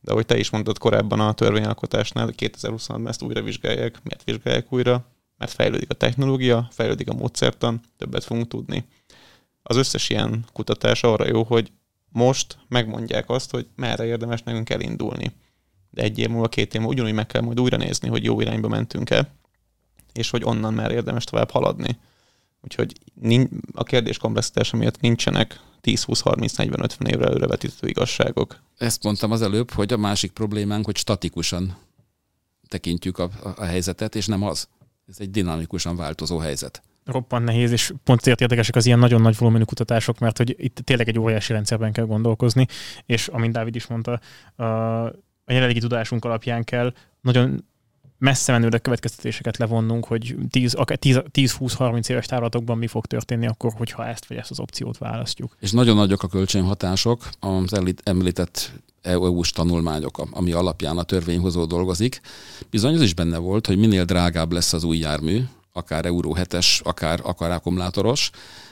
de 0.05 0.11
ahogy 0.11 0.25
te 0.25 0.37
is 0.37 0.49
mondtad 0.49 0.77
korábban 0.77 1.19
a 1.19 1.33
törvényalkotásnál, 1.33 2.29
2020-ban 2.37 3.07
ezt 3.07 3.21
újra 3.21 3.41
vizsgálják. 3.41 3.99
Miért 4.03 4.23
vizsgálják 4.23 4.73
újra? 4.73 5.05
Mert 5.37 5.51
fejlődik 5.51 5.89
a 5.89 5.93
technológia, 5.93 6.67
fejlődik 6.71 7.09
a 7.09 7.13
módszertan, 7.13 7.81
többet 7.97 8.23
fogunk 8.23 8.47
tudni. 8.47 8.85
Az 9.67 9.75
összes 9.75 10.09
ilyen 10.09 10.45
kutatás 10.53 11.03
arra 11.03 11.27
jó, 11.27 11.43
hogy 11.43 11.71
most 12.09 12.57
megmondják 12.67 13.29
azt, 13.29 13.51
hogy 13.51 13.67
merre 13.75 14.05
érdemes 14.05 14.43
nekünk 14.43 14.69
elindulni. 14.69 15.31
De 15.91 16.01
egy 16.01 16.19
év 16.19 16.29
múlva, 16.29 16.47
két 16.47 16.73
év 16.73 16.81
múlva 16.81 16.93
ugyanúgy 16.93 17.13
meg 17.13 17.25
kell 17.25 17.41
majd 17.41 17.59
újra 17.59 17.77
nézni, 17.77 18.07
hogy 18.07 18.23
jó 18.23 18.41
irányba 18.41 18.67
mentünk-e, 18.67 19.31
és 20.13 20.29
hogy 20.29 20.43
onnan 20.43 20.73
már 20.73 20.91
érdemes 20.91 21.23
tovább 21.23 21.51
haladni. 21.51 21.97
Úgyhogy 22.61 22.97
a 23.73 23.83
kérdés 23.83 24.17
komplexitása 24.17 24.77
miatt 24.77 24.99
nincsenek 24.99 25.59
10, 25.81 26.03
20, 26.03 26.19
30, 26.19 26.53
40, 26.53 26.83
50 26.83 27.07
évre 27.07 27.25
előrevetítő 27.25 27.87
igazságok. 27.87 28.61
Ezt 28.77 29.03
mondtam 29.03 29.31
az 29.31 29.41
előbb, 29.41 29.71
hogy 29.71 29.93
a 29.93 29.97
másik 29.97 30.31
problémánk, 30.31 30.85
hogy 30.85 30.97
statikusan 30.97 31.77
tekintjük 32.67 33.17
a, 33.17 33.29
a 33.55 33.63
helyzetet, 33.63 34.15
és 34.15 34.25
nem 34.25 34.43
az. 34.43 34.67
Ez 35.07 35.19
egy 35.19 35.31
dinamikusan 35.31 35.95
változó 35.95 36.37
helyzet. 36.37 36.81
Roppant 37.05 37.45
nehéz, 37.45 37.71
és 37.71 37.93
pont 38.03 38.19
azért 38.21 38.41
érdekesek 38.41 38.75
az 38.75 38.85
ilyen 38.85 38.99
nagyon 38.99 39.21
nagy 39.21 39.37
volumenű 39.37 39.63
kutatások, 39.63 40.19
mert 40.19 40.37
hogy 40.37 40.55
itt 40.57 40.75
tényleg 40.83 41.07
egy 41.07 41.19
óriási 41.19 41.53
rendszerben 41.53 41.91
kell 41.91 42.05
gondolkozni, 42.05 42.67
és 43.05 43.27
amint 43.27 43.53
Dávid 43.53 43.75
is 43.75 43.87
mondta, 43.87 44.11
a 45.45 45.51
jelenlegi 45.51 45.79
tudásunk 45.79 46.25
alapján 46.25 46.63
kell 46.63 46.93
nagyon 47.21 47.65
messze 48.17 48.51
menőleg 48.51 48.81
következtetéseket 48.81 49.57
levonnunk, 49.57 50.05
hogy 50.05 50.35
10-20-30 50.51 52.09
éves 52.09 52.25
távlatokban 52.25 52.77
mi 52.77 52.87
fog 52.87 53.05
történni 53.05 53.47
akkor, 53.47 53.73
hogyha 53.77 54.05
ezt 54.05 54.25
vagy 54.25 54.37
ezt 54.37 54.51
az 54.51 54.59
opciót 54.59 54.97
választjuk. 54.97 55.55
És 55.59 55.71
nagyon 55.71 55.95
nagyok 55.95 56.23
a 56.23 56.27
kölcsönhatások, 56.27 57.29
az 57.39 57.81
említett 58.03 58.71
EU-s 59.01 59.51
tanulmányok, 59.51 60.27
ami 60.31 60.51
alapján 60.51 60.97
a 60.97 61.03
törvényhozó 61.03 61.65
dolgozik. 61.65 62.21
Bizony 62.69 62.93
az 62.93 63.01
is 63.01 63.13
benne 63.13 63.37
volt, 63.37 63.67
hogy 63.67 63.77
minél 63.77 64.05
drágább 64.05 64.51
lesz 64.51 64.73
az 64.73 64.83
új 64.83 64.97
jármű, 64.97 65.41
akár 65.75 66.05
Euró 66.05 66.35
7-es, 66.39 66.83
akár, 66.83 67.19
akár 67.23 67.51
akkumulátoros, 67.51 68.29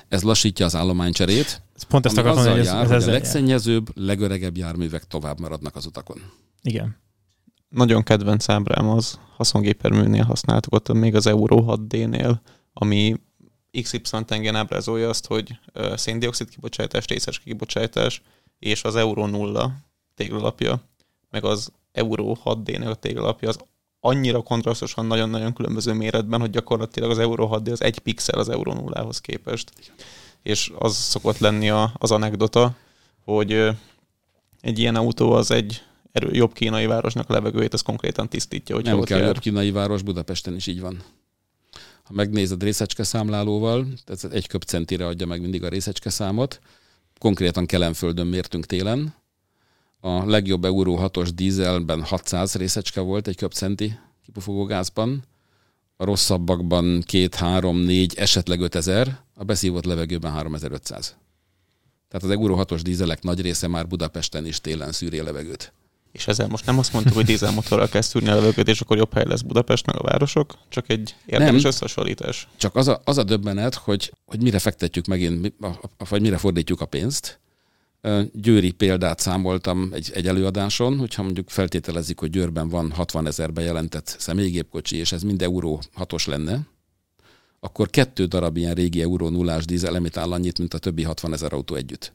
ez 0.08 0.22
lassítja 0.22 0.66
az 0.66 0.76
állománycserét. 0.76 1.62
Pont 1.88 2.06
ezt 2.06 2.18
akartam, 2.18 2.52
hogy 2.52 2.60
ez, 2.60 2.66
jár, 2.66 2.92
ez 2.92 3.04
hogy 3.04 3.10
a 3.10 3.12
legszennyezőbb, 3.12 3.98
legöregebb 3.98 4.58
járművek 4.58 5.04
tovább 5.04 5.40
maradnak 5.40 5.76
az 5.76 5.86
utakon. 5.86 6.22
Igen 6.62 7.02
nagyon 7.74 8.04
kedvenc 8.04 8.50
ábrám 8.50 8.90
az 8.90 9.20
haszongéperműnél 9.36 10.24
használtuk, 10.24 10.74
ott 10.74 10.94
még 10.94 11.16
az 11.16 11.28
Euro 11.28 11.64
6D-nél, 11.68 12.36
ami 12.74 13.16
XY 13.82 14.00
tengen 14.26 14.56
ábrázolja 14.56 15.10
azt, 15.10 15.26
hogy 15.26 15.60
széndiokszid 15.96 16.50
kibocsátás, 16.50 17.06
részes 17.06 17.40
kibocsátás, 17.40 18.22
és 18.60 18.84
az 18.84 18.96
Euro 18.96 19.28
0 19.28 19.72
téglalapja, 20.16 20.82
meg 21.30 21.44
az 21.44 21.72
Euro 21.92 22.36
6D-nek 22.44 22.90
a 22.90 22.96
téglalapja 22.96 23.50
az 23.50 23.60
annyira 24.06 24.42
kontrasztosan 24.42 25.06
nagyon-nagyon 25.06 25.54
különböző 25.54 25.94
méretben, 25.94 26.40
hogy 26.40 26.50
gyakorlatilag 26.50 27.10
az 27.10 27.20
Euro 27.20 27.50
6D 27.52 27.72
az 27.72 27.82
egy 27.82 28.00
pixel 28.00 28.40
az 28.40 28.50
Euro 28.50 28.74
0-hoz 28.78 29.22
képest. 29.22 29.72
És 30.42 30.72
az 30.78 30.96
szokott 30.96 31.38
lenni 31.38 31.70
a, 31.70 31.94
az 31.98 32.12
anekdota, 32.12 32.76
hogy 33.24 33.52
egy 34.62 34.80
ilyen 34.80 34.96
autó 34.96 35.32
az 35.32 35.52
egy 35.52 35.84
erő, 36.12 36.32
jobb 36.32 36.54
kínai 36.54 36.86
városnak 36.86 37.30
a 37.30 37.34
levegőjét, 37.34 37.74
az 37.74 37.82
konkrétan 37.82 38.30
tisztítja. 38.30 38.76
Hogy 38.76 38.84
Nem 38.84 39.02
kell 39.02 39.18
jár. 39.18 39.28
jobb 39.28 39.40
kínai 39.40 39.72
város, 39.72 40.02
Budapesten 40.02 40.56
is 40.56 40.68
így 40.68 40.82
van. 40.82 41.04
Ha 42.04 42.14
megnézed 42.14 42.64
részecske 42.64 43.04
számlálóval, 43.04 43.88
tehát 44.06 44.36
egy 44.36 44.48
köpcentire 44.48 45.08
adja 45.08 45.26
meg 45.26 45.42
mindig 45.42 45.64
a 45.64 45.70
részecske 45.70 46.10
számot, 46.10 46.60
konkrétan 47.20 47.66
Kelenföldön 47.66 48.28
mértünk 48.28 48.66
télen, 48.66 49.14
a 50.06 50.26
legjobb 50.26 50.66
Euró 50.66 51.00
6-os 51.02 51.30
dízelben 51.36 52.04
600 52.04 52.56
részecske 52.56 53.02
volt 53.02 53.28
egy 53.28 53.36
köpcenti 53.36 54.00
kipufogó 54.26 54.66
gázban, 54.66 55.24
a 55.98 56.06
rosszabbakban 56.06 57.02
2, 57.06 57.28
3, 57.32 57.78
4, 57.78 58.14
esetleg 58.16 58.60
5000, 58.60 59.20
a 59.36 59.44
beszívott 59.44 59.86
levegőben 59.86 60.32
3500. 60.32 61.16
Tehát 62.08 62.26
az 62.26 62.30
Euró 62.30 62.58
6-os 62.60 62.80
dízelek 62.84 63.24
nagy 63.24 63.42
része 63.42 63.68
már 63.68 63.88
Budapesten 63.88 64.46
is 64.46 64.62
télen 64.62 64.92
szűri 64.92 65.20
a 65.20 65.24
levegőt 65.24 65.74
és 66.14 66.28
ezzel 66.28 66.48
most 66.48 66.66
nem 66.66 66.80
azt 66.80 66.94
mondtuk, 66.94 67.14
hogy 67.14 67.26
dízelmotorral 67.26 67.88
kell 67.88 68.02
szűrni 68.02 68.30
a 68.30 68.36
levegőt, 68.36 68.68
és 68.68 68.82
akkor 68.82 68.98
jobb 68.98 69.14
hely 69.14 69.26
lesz 69.26 69.42
Budapest 69.42 69.86
meg 69.86 69.96
a 69.96 70.02
városok, 70.02 70.58
csak 70.70 70.90
egy 70.90 71.16
érdekes 71.26 71.62
nem, 71.62 71.66
összehasonlítás. 71.66 72.48
Csak 72.58 72.76
az 72.76 72.88
a, 72.88 73.02
az 73.04 73.18
a 73.18 73.24
döbbenet, 73.24 73.76
hogy, 73.76 74.14
hogy 74.26 74.42
mire 74.42 74.60
fektetjük 74.60 75.06
megint, 75.06 75.54
vagy 76.10 76.22
mire 76.22 76.38
fordítjuk 76.38 76.82
a 76.82 76.86
pénzt. 76.86 77.40
Győri 78.34 78.72
példát 78.72 79.20
számoltam 79.20 79.90
egy, 79.94 80.12
egy 80.14 80.28
előadáson, 80.28 80.98
hogyha 80.98 81.24
mondjuk 81.24 81.50
feltételezik, 81.50 82.20
hogy 82.20 82.30
Győrben 82.30 82.70
van 82.70 82.92
60 82.92 83.28
ezer 83.28 83.54
bejelentett 83.54 84.16
személygépkocsi, 84.20 84.98
és 84.98 85.12
ez 85.12 85.22
mind 85.22 85.42
euró 85.42 85.82
hatos 85.94 86.26
lenne, 86.26 86.68
akkor 87.60 87.90
kettő 87.90 88.26
darab 88.26 88.58
ilyen 88.58 88.74
régi 88.74 89.02
euró 89.02 89.30
nullás 89.30 89.66
dízel 89.66 89.96
emitál 89.96 90.32
annyit, 90.32 90.58
mint 90.58 90.74
a 90.74 90.78
többi 90.78 91.04
60 91.04 91.34
ezer 91.34 91.54
autó 91.54 91.76
együtt. 91.76 92.14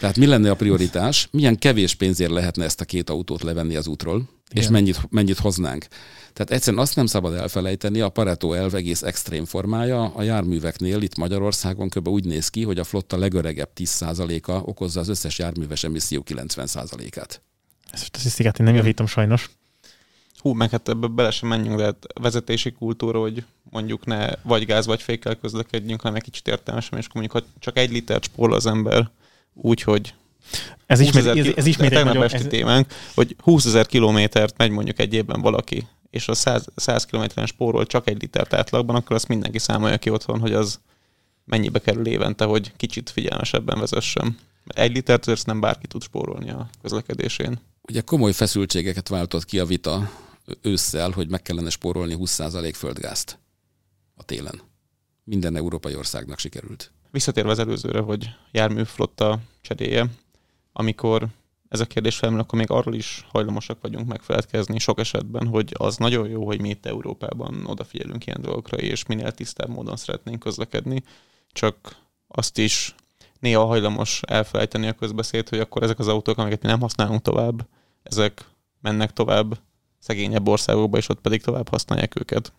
Tehát 0.00 0.16
mi 0.16 0.26
lenne 0.26 0.50
a 0.50 0.56
prioritás? 0.56 1.28
Milyen 1.30 1.58
kevés 1.58 1.94
pénzért 1.94 2.30
lehetne 2.30 2.64
ezt 2.64 2.80
a 2.80 2.84
két 2.84 3.10
autót 3.10 3.42
levenni 3.42 3.76
az 3.76 3.86
útról, 3.86 4.28
Igen. 4.50 4.62
és 4.62 4.68
mennyit, 4.68 5.10
mennyit 5.10 5.38
hoznánk? 5.38 5.86
Tehát 6.34 6.50
egyszerűen 6.50 6.82
azt 6.82 6.96
nem 6.96 7.06
szabad 7.06 7.34
elfelejteni, 7.34 8.00
a 8.00 8.08
Pareto 8.08 8.52
elv 8.52 8.74
egész 8.74 9.02
extrém 9.02 9.44
formája 9.44 10.04
a 10.04 10.22
járműveknél 10.22 11.02
itt 11.02 11.16
Magyarországon 11.16 11.88
kb. 11.88 12.08
úgy 12.08 12.24
néz 12.24 12.48
ki, 12.48 12.62
hogy 12.62 12.78
a 12.78 12.84
flotta 12.84 13.18
legöregebb 13.18 13.68
10%-a 13.76 14.52
okozza 14.52 15.00
az 15.00 15.08
összes 15.08 15.38
járműves 15.38 15.84
emisszió 15.84 16.24
90%-át. 16.26 17.42
Ezt 17.90 18.02
a 18.02 18.06
statisztikát 18.06 18.58
én 18.58 18.66
nem 18.66 18.74
javítom 18.74 19.06
sajnos. 19.06 19.50
Hú, 20.38 20.52
meg 20.52 20.70
hát 20.70 20.88
ebbe 20.88 21.06
bele 21.06 21.30
sem 21.30 21.48
menjünk, 21.48 21.76
de 21.76 21.84
hát 21.84 22.06
vezetési 22.20 22.72
kultúra, 22.72 23.20
hogy 23.20 23.44
mondjuk 23.70 24.06
ne 24.06 24.28
vagy 24.42 24.64
gáz, 24.64 24.86
vagy 24.86 25.02
fékkel 25.02 25.34
közlekedjünk, 25.34 26.00
hanem 26.00 26.16
egy 26.16 26.22
kicsit 26.22 26.48
értelmesen, 26.48 26.98
és 26.98 27.06
akkor 27.06 27.20
mondjuk, 27.20 27.44
ha 27.44 27.50
csak 27.58 27.78
egy 27.78 27.90
liter 27.90 28.22
spórol 28.22 28.54
az 28.54 28.66
ember 28.66 29.10
úgy, 29.54 29.82
hogy 29.82 30.14
Ez 30.86 30.98
20 30.98 31.08
ismét, 31.08 31.26
ez, 31.26 31.52
ez 31.56 31.66
ismét 31.66 31.92
egy 31.92 32.04
nagyon... 32.04 32.22
esti 32.22 32.36
Ez, 32.36 32.46
témánk, 32.46 32.86
hogy 33.14 33.36
20 33.38 33.64
ezer 33.64 33.86
kilométert 33.86 34.56
megy 34.56 34.70
mondjuk 34.70 34.98
egy 34.98 35.14
évben 35.14 35.40
valaki, 35.40 35.86
és 36.14 36.28
a 36.28 36.34
100, 36.34 36.66
100 36.76 37.04
kilométeren 37.04 37.46
spórol 37.46 37.86
csak 37.86 38.08
egy 38.08 38.20
litert 38.20 38.52
átlagban, 38.52 38.96
akkor 38.96 39.16
azt 39.16 39.28
mindenki 39.28 39.58
számolja 39.58 39.98
ki 39.98 40.10
otthon, 40.10 40.40
hogy 40.40 40.52
az 40.52 40.80
mennyibe 41.44 41.78
kerül 41.78 42.06
évente, 42.06 42.44
hogy 42.44 42.72
kicsit 42.76 43.10
figyelmesebben 43.10 43.78
vezessem. 43.78 44.38
Egy 44.66 44.92
litert 44.92 45.26
azért 45.26 45.46
nem 45.46 45.60
bárki 45.60 45.86
tud 45.86 46.02
spórolni 46.02 46.50
a 46.50 46.68
közlekedésén. 46.82 47.58
Ugye 47.82 48.00
komoly 48.00 48.32
feszültségeket 48.32 49.08
váltott 49.08 49.44
ki 49.44 49.58
a 49.58 49.64
vita 49.64 50.10
ősszel, 50.62 51.10
hogy 51.10 51.30
meg 51.30 51.42
kellene 51.42 51.70
spórolni 51.70 52.16
20% 52.18 52.72
földgázt 52.74 53.38
a 54.14 54.22
télen. 54.22 54.60
Minden 55.24 55.56
európai 55.56 55.94
országnak 55.94 56.38
sikerült. 56.38 56.92
Visszatérve 57.10 57.50
az 57.50 57.58
előzőre, 57.58 58.00
hogy 58.00 58.28
járműflotta 58.52 59.38
cseréje, 59.60 60.06
amikor 60.72 61.26
ez 61.68 61.80
a 61.80 61.86
kérdés 61.86 62.16
felmerül, 62.16 62.44
akkor 62.44 62.58
még 62.58 62.70
arról 62.70 62.94
is 62.94 63.26
hajlamosak 63.28 63.80
vagyunk 63.80 64.06
megfeledkezni 64.06 64.78
sok 64.78 64.98
esetben, 64.98 65.46
hogy 65.46 65.74
az 65.78 65.96
nagyon 65.96 66.28
jó, 66.28 66.46
hogy 66.46 66.60
mi 66.60 66.68
itt 66.68 66.86
Európában 66.86 67.66
odafigyelünk 67.66 68.26
ilyen 68.26 68.40
dolgokra, 68.40 68.76
és 68.76 69.06
minél 69.06 69.32
tisztább 69.32 69.68
módon 69.68 69.96
szeretnénk 69.96 70.38
közlekedni, 70.38 71.02
csak 71.52 71.96
azt 72.28 72.58
is 72.58 72.94
néha 73.40 73.64
hajlamos 73.64 74.20
elfelejteni 74.26 74.88
a 74.88 74.92
közbeszéd, 74.92 75.48
hogy 75.48 75.58
akkor 75.58 75.82
ezek 75.82 75.98
az 75.98 76.08
autók, 76.08 76.38
amiket 76.38 76.62
mi 76.62 76.68
nem 76.68 76.80
használunk 76.80 77.22
tovább, 77.22 77.68
ezek 78.02 78.44
mennek 78.80 79.12
tovább 79.12 79.58
szegényebb 79.98 80.48
országokba, 80.48 80.96
és 80.96 81.08
ott 81.08 81.20
pedig 81.20 81.42
tovább 81.42 81.68
használják 81.68 82.20
őket. 82.20 82.52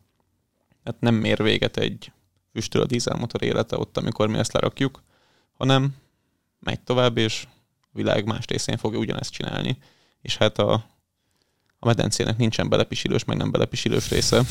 Hát 0.83 0.99
nem 0.99 1.15
mér 1.15 1.43
véget 1.43 1.77
egy 1.77 2.11
füstöl 2.51 2.81
a 2.81 2.85
dízelmotor 2.85 3.43
élete 3.43 3.77
ott, 3.77 3.97
amikor 3.97 4.27
mi 4.27 4.37
ezt 4.37 4.53
lerakjuk, 4.53 5.03
hanem 5.53 5.95
megy 6.59 6.79
tovább, 6.79 7.17
és 7.17 7.47
világ 7.95 8.25
más 8.25 8.45
részén 8.45 8.77
fogja 8.77 8.99
ugyanezt 8.99 9.31
csinálni. 9.31 9.77
És 10.21 10.37
hát 10.37 10.57
a, 10.57 10.73
a 11.79 11.85
medencének 11.85 12.37
nincsen 12.37 12.69
belepisilős, 12.69 13.23
meg 13.23 13.37
nem 13.37 13.51
belepisilős 13.51 14.09
része. 14.09 14.41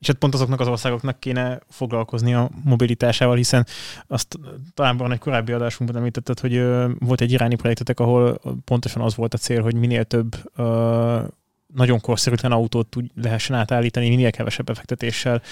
és 0.00 0.06
hát 0.06 0.16
pont 0.16 0.34
azoknak 0.34 0.60
az 0.60 0.68
országoknak 0.68 1.20
kéne 1.20 1.60
foglalkozni 1.68 2.34
a 2.34 2.50
mobilitásával, 2.64 3.36
hiszen 3.36 3.66
azt 4.06 4.38
talán 4.74 4.96
van 4.96 5.12
egy 5.12 5.18
korábbi 5.18 5.52
adásunkban 5.52 5.98
említetted, 5.98 6.40
hogy 6.40 6.62
volt 6.98 7.20
egy 7.20 7.32
iráni 7.32 7.54
projektetek, 7.54 8.00
ahol 8.00 8.40
pontosan 8.64 9.02
az 9.02 9.14
volt 9.14 9.34
a 9.34 9.38
cél, 9.38 9.62
hogy 9.62 9.74
minél 9.74 10.04
több 10.04 10.36
nagyon 11.74 12.00
korszerűtlen 12.00 12.52
autót 12.52 12.88
tud, 12.88 13.06
lehessen 13.14 13.56
átállítani, 13.56 14.08
minél 14.08 14.30
kevesebb 14.30 14.66
befektetéssel. 14.66 15.42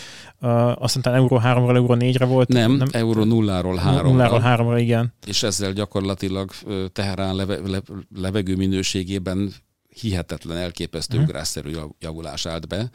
Uh, 0.40 0.82
aztán 0.82 1.02
talán 1.02 1.18
Euró 1.18 1.40
3-ról 1.44 1.74
Euró 1.76 1.96
4-re 1.98 2.24
volt. 2.24 2.48
Nem, 2.48 2.72
nem 2.72 2.88
euró 2.92 3.24
nulláról 3.24 3.76
háromra. 3.76 4.28
0-ról 4.28 4.42
3-ra, 4.44 4.80
igen. 4.80 5.12
És 5.26 5.42
ezzel 5.42 5.72
gyakorlatilag 5.72 6.50
Teherán 6.92 7.34
leve, 7.34 7.58
le, 7.66 7.80
levegő 8.14 8.56
minőségében 8.56 9.52
hihetetlen, 10.00 10.56
elképesztő 10.56 11.16
Mhm. 11.16 11.24
ugrásszerű 11.26 11.70
jav- 11.70 11.94
javulás 11.98 12.46
állt 12.46 12.68
be. 12.68 12.90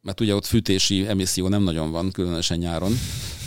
Mert 0.00 0.20
ugye 0.20 0.34
ott 0.34 0.46
fűtési 0.46 1.06
emisszió 1.06 1.48
nem 1.48 1.62
nagyon 1.62 1.90
van, 1.90 2.10
különösen 2.10 2.58
nyáron. 2.58 2.92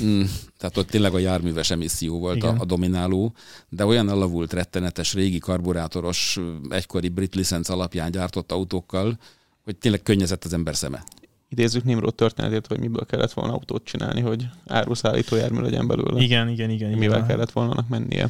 Mm, 0.04 0.24
tehát 0.58 0.78
ott 0.78 0.88
tényleg 0.88 1.14
a 1.14 1.18
járműves 1.20 1.70
emisszió 1.70 2.20
volt 2.20 2.44
a, 2.44 2.48
Igen. 2.48 2.58
a 2.58 2.66
domináló, 2.66 3.34
de 3.70 3.86
olyan 3.86 4.10
elavult, 4.10 4.54
rettenetes, 4.54 5.14
régi 5.14 5.38
karburátoros, 5.38 6.40
egykori 6.70 7.10
brit 7.10 7.36
licenc 7.36 7.70
alapján 7.70 8.12
gyártott 8.12 8.52
autókkal, 8.52 9.18
hogy 9.64 9.76
tényleg 9.76 10.04
könnyezett 10.04 10.44
az 10.44 10.54
ember 10.54 10.76
szeme. 10.76 11.04
Idézzük 11.50 11.84
Nimrod 11.84 12.16
történetét, 12.16 12.68
hogy 12.68 12.80
miből 12.80 13.06
kellett 13.06 13.34
volna 13.34 13.54
autót 13.54 13.84
csinálni, 13.84 14.22
hogy 14.22 14.48
áruszállító 14.66 15.36
jármű 15.36 15.62
legyen 15.62 15.88
belőle. 15.88 16.22
Igen, 16.22 16.50
igen, 16.50 16.70
igen. 16.70 16.88
igen. 16.88 17.00
Mivel 17.00 17.26
kellett 17.26 17.52
volna 17.52 17.72
annak 17.72 17.88
mennie. 17.88 18.30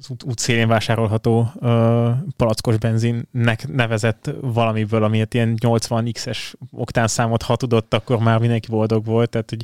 Az 0.00 0.10
út, 0.10 0.22
útszélén 0.22 0.68
vásárolható 0.68 1.38
uh, 1.54 1.70
palackos 2.36 2.76
benzinnek 2.76 3.68
nevezett 3.68 4.30
valamiből, 4.40 5.04
amiért 5.04 5.34
ilyen 5.34 5.58
80x-es 5.60 6.38
oktánszámot 6.70 7.42
ha 7.42 7.56
tudott, 7.56 7.94
akkor 7.94 8.18
már 8.18 8.38
mindenki 8.38 8.68
boldog 8.70 9.04
volt. 9.04 9.30
Tehát, 9.30 9.50
hogy 9.50 9.62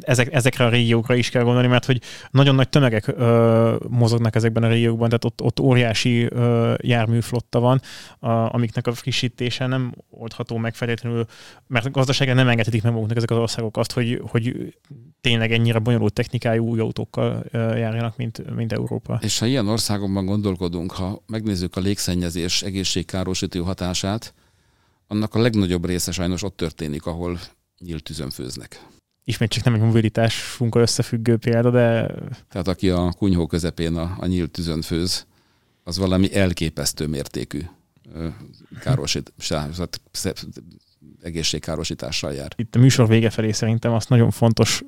ezek, 0.00 0.32
ezekre 0.32 0.64
a 0.64 0.68
régiókra 0.68 1.14
is 1.14 1.30
kell 1.30 1.42
gondolni, 1.42 1.68
mert 1.68 1.84
hogy 1.84 2.00
nagyon 2.30 2.54
nagy 2.54 2.68
tömegek 2.68 3.08
uh, 3.08 3.74
mozognak 3.88 4.34
ezekben 4.34 4.62
a 4.62 4.68
régiókban, 4.68 5.08
tehát 5.08 5.24
ott, 5.24 5.42
ott 5.42 5.60
óriási 5.60 6.24
uh, 6.24 6.74
járműflotta 6.80 7.60
van, 7.60 7.80
uh, 8.20 8.54
amiknek 8.54 8.86
a 8.86 8.92
frissítése 8.92 9.66
nem 9.66 9.94
oldható 10.10 10.56
meg 10.56 10.74
feltétlenül, 10.74 11.26
mert 11.66 11.86
a 11.86 11.90
gazdaságra 11.90 12.34
nem 12.34 12.48
engedhetik 12.48 12.82
meg 12.82 12.92
maguknak 12.92 13.16
ezek 13.16 13.30
az 13.30 13.36
országok 13.36 13.76
azt, 13.76 13.92
hogy, 13.92 14.22
hogy 14.26 14.74
tényleg 15.20 15.52
ennyire 15.52 15.78
bonyolult 15.78 16.12
technikájú 16.12 16.64
új 16.64 16.80
autókkal 16.80 17.44
uh, 17.52 17.78
járjanak, 17.78 18.16
mint, 18.16 18.54
mint 18.54 18.72
Európa. 18.72 19.18
És 19.22 19.38
ha 19.38 19.46
ilyen 19.52 19.68
országokban 19.68 20.26
gondolkodunk, 20.26 20.92
ha 20.92 21.22
megnézzük 21.26 21.76
a 21.76 21.80
légszennyezés 21.80 22.62
egészségkárosító 22.62 23.64
hatását, 23.64 24.34
annak 25.06 25.34
a 25.34 25.40
legnagyobb 25.40 25.86
része 25.86 26.12
sajnos 26.12 26.42
ott 26.42 26.56
történik, 26.56 27.06
ahol 27.06 27.38
nyílt 27.78 28.02
tűzön 28.02 28.30
főznek. 28.30 28.86
Ismét 29.24 29.50
csak 29.50 29.64
nem 29.64 29.74
egy 29.74 29.80
mobilitásunkkal 29.80 30.82
összefüggő 30.82 31.36
példa, 31.36 31.70
de... 31.70 32.14
Tehát 32.48 32.68
aki 32.68 32.90
a 32.90 33.12
kunyhó 33.18 33.46
közepén 33.46 33.96
a, 33.96 34.16
a 34.18 34.26
nyílt 34.26 34.50
tűzön 34.50 34.82
főz, 34.82 35.26
az 35.84 35.98
valami 35.98 36.34
elképesztő 36.34 37.06
mértékű 37.06 37.60
károsít, 38.80 39.32
egészségkárosítással 41.22 42.32
jár. 42.32 42.52
Itt 42.56 42.74
a 42.74 42.78
műsor 42.78 43.08
vége 43.08 43.30
felé 43.30 43.52
szerintem 43.52 43.92
azt 43.92 44.08
nagyon 44.08 44.30
fontos 44.30 44.82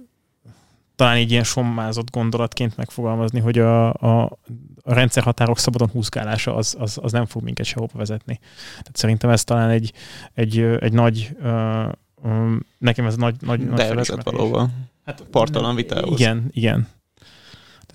talán 0.96 1.16
egy 1.16 1.30
ilyen 1.30 1.44
sommázott 1.44 2.10
gondolatként 2.10 2.76
megfogalmazni, 2.76 3.40
hogy 3.40 3.58
a, 3.58 3.92
a, 3.92 4.22
a 4.82 4.94
rendszerhatárok 4.94 5.58
szabadon 5.58 5.88
húzgálása 5.88 6.54
az, 6.54 6.76
az, 6.78 6.98
az 7.02 7.12
nem 7.12 7.26
fog 7.26 7.42
minket 7.42 7.66
sehova 7.66 7.98
vezetni. 7.98 8.38
Tehát 8.68 8.96
szerintem 8.96 9.30
ez 9.30 9.44
talán 9.44 9.70
egy, 9.70 9.92
egy, 10.34 10.58
egy 10.58 10.92
nagy, 10.92 11.36
uh, 11.40 11.92
um, 12.22 12.60
nekem 12.78 13.06
ez 13.06 13.16
nagy, 13.16 13.34
nagy, 13.40 13.60
nagy 13.60 13.76
De 13.76 13.94
vezet 13.94 14.22
valóban. 14.22 14.88
Hát, 15.04 15.24
Partalan 15.30 15.74
vitához. 15.74 16.20
Igen, 16.20 16.48
igen. 16.50 16.88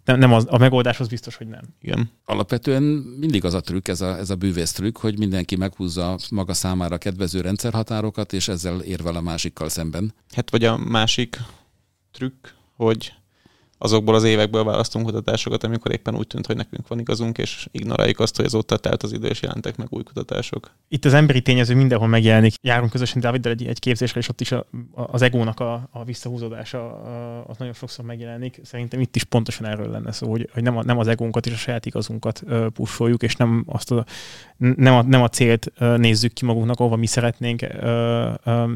Nem, 0.05 0.19
nem 0.19 0.33
az, 0.33 0.45
a 0.49 0.57
megoldás 0.57 0.99
az 0.99 1.07
biztos, 1.07 1.35
hogy 1.35 1.47
nem. 1.47 1.61
Igen. 1.81 2.11
Alapvetően 2.25 2.83
mindig 3.19 3.45
az 3.45 3.53
a 3.53 3.61
trükk, 3.61 3.87
ez 3.87 4.01
a, 4.01 4.17
ez 4.17 4.29
a 4.29 4.35
bűvész 4.35 4.71
trükk, 4.71 4.97
hogy 4.97 5.17
mindenki 5.17 5.55
meghúzza 5.55 6.17
maga 6.29 6.53
számára 6.53 6.97
kedvező 6.97 7.41
rendszerhatárokat, 7.41 8.33
és 8.33 8.47
ezzel 8.47 8.79
érvel 8.79 9.15
a 9.15 9.21
másikkal 9.21 9.69
szemben. 9.69 10.13
Hát 10.31 10.49
vagy 10.49 10.63
a 10.63 10.77
másik 10.77 11.37
trükk, 12.11 12.47
hogy 12.85 13.13
azokból 13.81 14.15
az 14.15 14.23
évekből 14.23 14.63
választunk 14.63 15.05
kutatásokat, 15.05 15.63
amikor 15.63 15.91
éppen 15.91 16.15
úgy 16.15 16.27
tűnt, 16.27 16.45
hogy 16.45 16.55
nekünk 16.55 16.87
van 16.87 16.99
igazunk, 16.99 17.37
és 17.37 17.67
ignoráljuk 17.71 18.19
azt, 18.19 18.35
hogy 18.35 18.45
azóta 18.45 18.77
telt 18.77 19.03
az 19.03 19.13
idő, 19.13 19.27
és 19.27 19.41
jelentek 19.41 19.77
meg 19.77 19.87
új 19.89 20.03
kutatások. 20.03 20.71
Itt 20.87 21.05
az 21.05 21.13
emberi 21.13 21.41
tényező 21.41 21.75
mindenhol 21.75 22.07
megjelenik. 22.07 22.53
Járunk 22.61 22.91
közösen 22.91 23.21
Dáviddal 23.21 23.51
egy, 23.51 23.65
egy 23.65 23.79
képzésre, 23.79 24.19
és 24.19 24.29
ott 24.29 24.41
is 24.41 24.51
a, 24.51 24.65
az 24.93 25.21
egónak 25.21 25.59
a, 25.59 25.87
a 25.91 26.03
visszahúzódása 26.03 27.01
az 27.47 27.57
nagyon 27.57 27.73
sokszor 27.73 28.05
megjelenik. 28.05 28.59
Szerintem 28.63 28.99
itt 28.99 29.15
is 29.15 29.23
pontosan 29.23 29.65
erről 29.65 29.89
lenne 29.89 30.11
szó, 30.11 30.29
hogy, 30.29 30.49
hogy 30.53 30.63
nem, 30.63 30.77
a, 30.77 30.83
nem 30.83 30.97
az 30.97 31.07
egónkat 31.07 31.45
és 31.45 31.53
a 31.53 31.57
saját 31.57 31.85
igazunkat 31.85 32.43
pusoljuk, 32.73 33.23
és 33.23 33.35
nem, 33.35 33.63
azt 33.67 33.91
a, 33.91 34.05
nem, 34.57 34.93
a, 34.93 35.01
nem 35.01 35.21
a 35.21 35.29
célt 35.29 35.71
nézzük 35.97 36.33
ki 36.33 36.45
magunknak, 36.45 36.79
ahova 36.79 36.95
mi 36.95 37.05
szeretnénk 37.05 37.61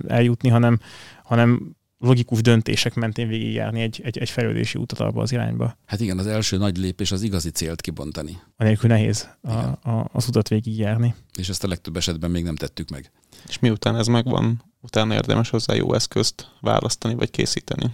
eljutni, 0.07 0.49
hanem, 0.49 0.79
hanem 1.23 1.75
logikus 2.03 2.41
döntések 2.41 2.93
mentén 2.93 3.27
végigjárni 3.27 3.81
egy, 3.81 4.01
egy, 4.03 4.17
egy 4.17 4.29
fejlődési 4.29 4.77
utat 4.79 4.99
abba 4.99 5.21
az 5.21 5.31
irányba. 5.31 5.77
Hát 5.85 5.99
igen, 5.99 6.17
az 6.17 6.27
első 6.27 6.57
nagy 6.57 6.77
lépés 6.77 7.11
az 7.11 7.21
igazi 7.21 7.49
célt 7.49 7.81
kibontani. 7.81 8.37
Anélkül 8.57 8.89
nehéz 8.89 9.27
a, 9.41 9.51
a, 9.51 10.09
az 10.13 10.27
utat 10.27 10.47
végigjárni. 10.47 11.15
És 11.37 11.49
ezt 11.49 11.63
a 11.63 11.67
legtöbb 11.67 11.97
esetben 11.97 12.31
még 12.31 12.43
nem 12.43 12.55
tettük 12.55 12.89
meg. 12.89 13.11
És 13.47 13.59
miután 13.59 13.95
ez 13.95 14.07
megvan, 14.07 14.63
utána 14.81 15.13
érdemes 15.13 15.49
hozzá 15.49 15.73
jó 15.73 15.93
eszközt 15.93 16.47
választani 16.61 17.15
vagy 17.15 17.29
készíteni. 17.31 17.85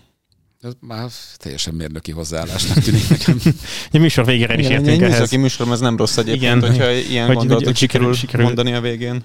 Ez 0.61 0.73
már 0.79 1.09
teljesen 1.37 1.73
mérnöki 1.73 2.11
hozzáállásnak 2.11 2.77
tűnik 2.83 3.09
nekem. 3.09 3.37
A 3.91 3.97
műsor 3.97 4.25
végére 4.25 4.57
is 4.57 4.65
Igen, 4.65 4.85
értünk 4.85 5.01
egy 5.01 5.11
ehhez. 5.11 5.31
műsorom, 5.31 5.73
ez 5.73 5.79
nem 5.79 5.97
rossz 5.97 6.17
egyébként, 6.17 6.41
Igen. 6.41 6.61
hogyha 6.61 6.91
ilyen 6.91 7.25
Hogy- 7.25 7.35
gondolatot 7.35 7.65
hogy 7.67 7.77
sikerül, 7.77 8.13
sikerül- 8.13 8.19
sikerül- 8.19 8.45
mondani 8.45 8.73
a 8.73 8.81
végén. 8.81 9.23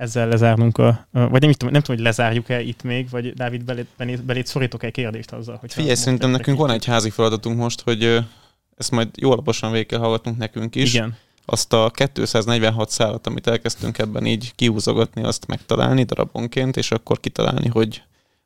Ezzel 0.00 0.28
lezárnunk 0.28 0.78
a... 0.78 1.06
Vagy 1.10 1.40
nem, 1.40 1.52
tudom, 1.52 1.72
nem 1.72 1.82
tudom, 1.82 1.96
hogy 1.96 2.04
lezárjuk-e 2.04 2.60
itt 2.60 2.82
még, 2.82 3.10
vagy 3.10 3.34
Dávid 3.34 3.64
belét, 3.64 3.86
belét, 3.96 4.24
belét 4.24 4.46
szorítok-e 4.46 4.90
kérdést 4.90 5.32
azzal, 5.32 5.56
hogy... 5.56 5.72
Figyelj, 5.72 5.94
szerintem 5.94 6.30
nekünk 6.30 6.58
van 6.58 6.70
egy 6.70 6.84
házi 6.84 7.10
feladatunk 7.10 7.58
most, 7.58 7.80
hogy 7.80 8.04
ezt 8.76 8.90
majd 8.90 9.08
jó 9.16 9.30
alaposan 9.30 9.72
végig 9.72 9.86
kell 9.86 9.98
hallgatnunk 9.98 10.38
nekünk 10.38 10.74
is. 10.74 10.94
Igen. 10.94 11.16
Azt 11.44 11.72
a 11.72 11.90
246 11.94 12.90
szállat, 12.90 13.26
amit 13.26 13.46
elkezdtünk 13.46 13.98
ebben 13.98 14.26
így 14.26 14.52
kihúzogatni, 14.54 15.22
azt 15.22 15.46
megtalálni 15.46 16.02
darabonként, 16.02 16.76
és 16.76 16.90
akkor 16.90 17.20
kitalálni, 17.20 17.68
hogy 17.68 18.02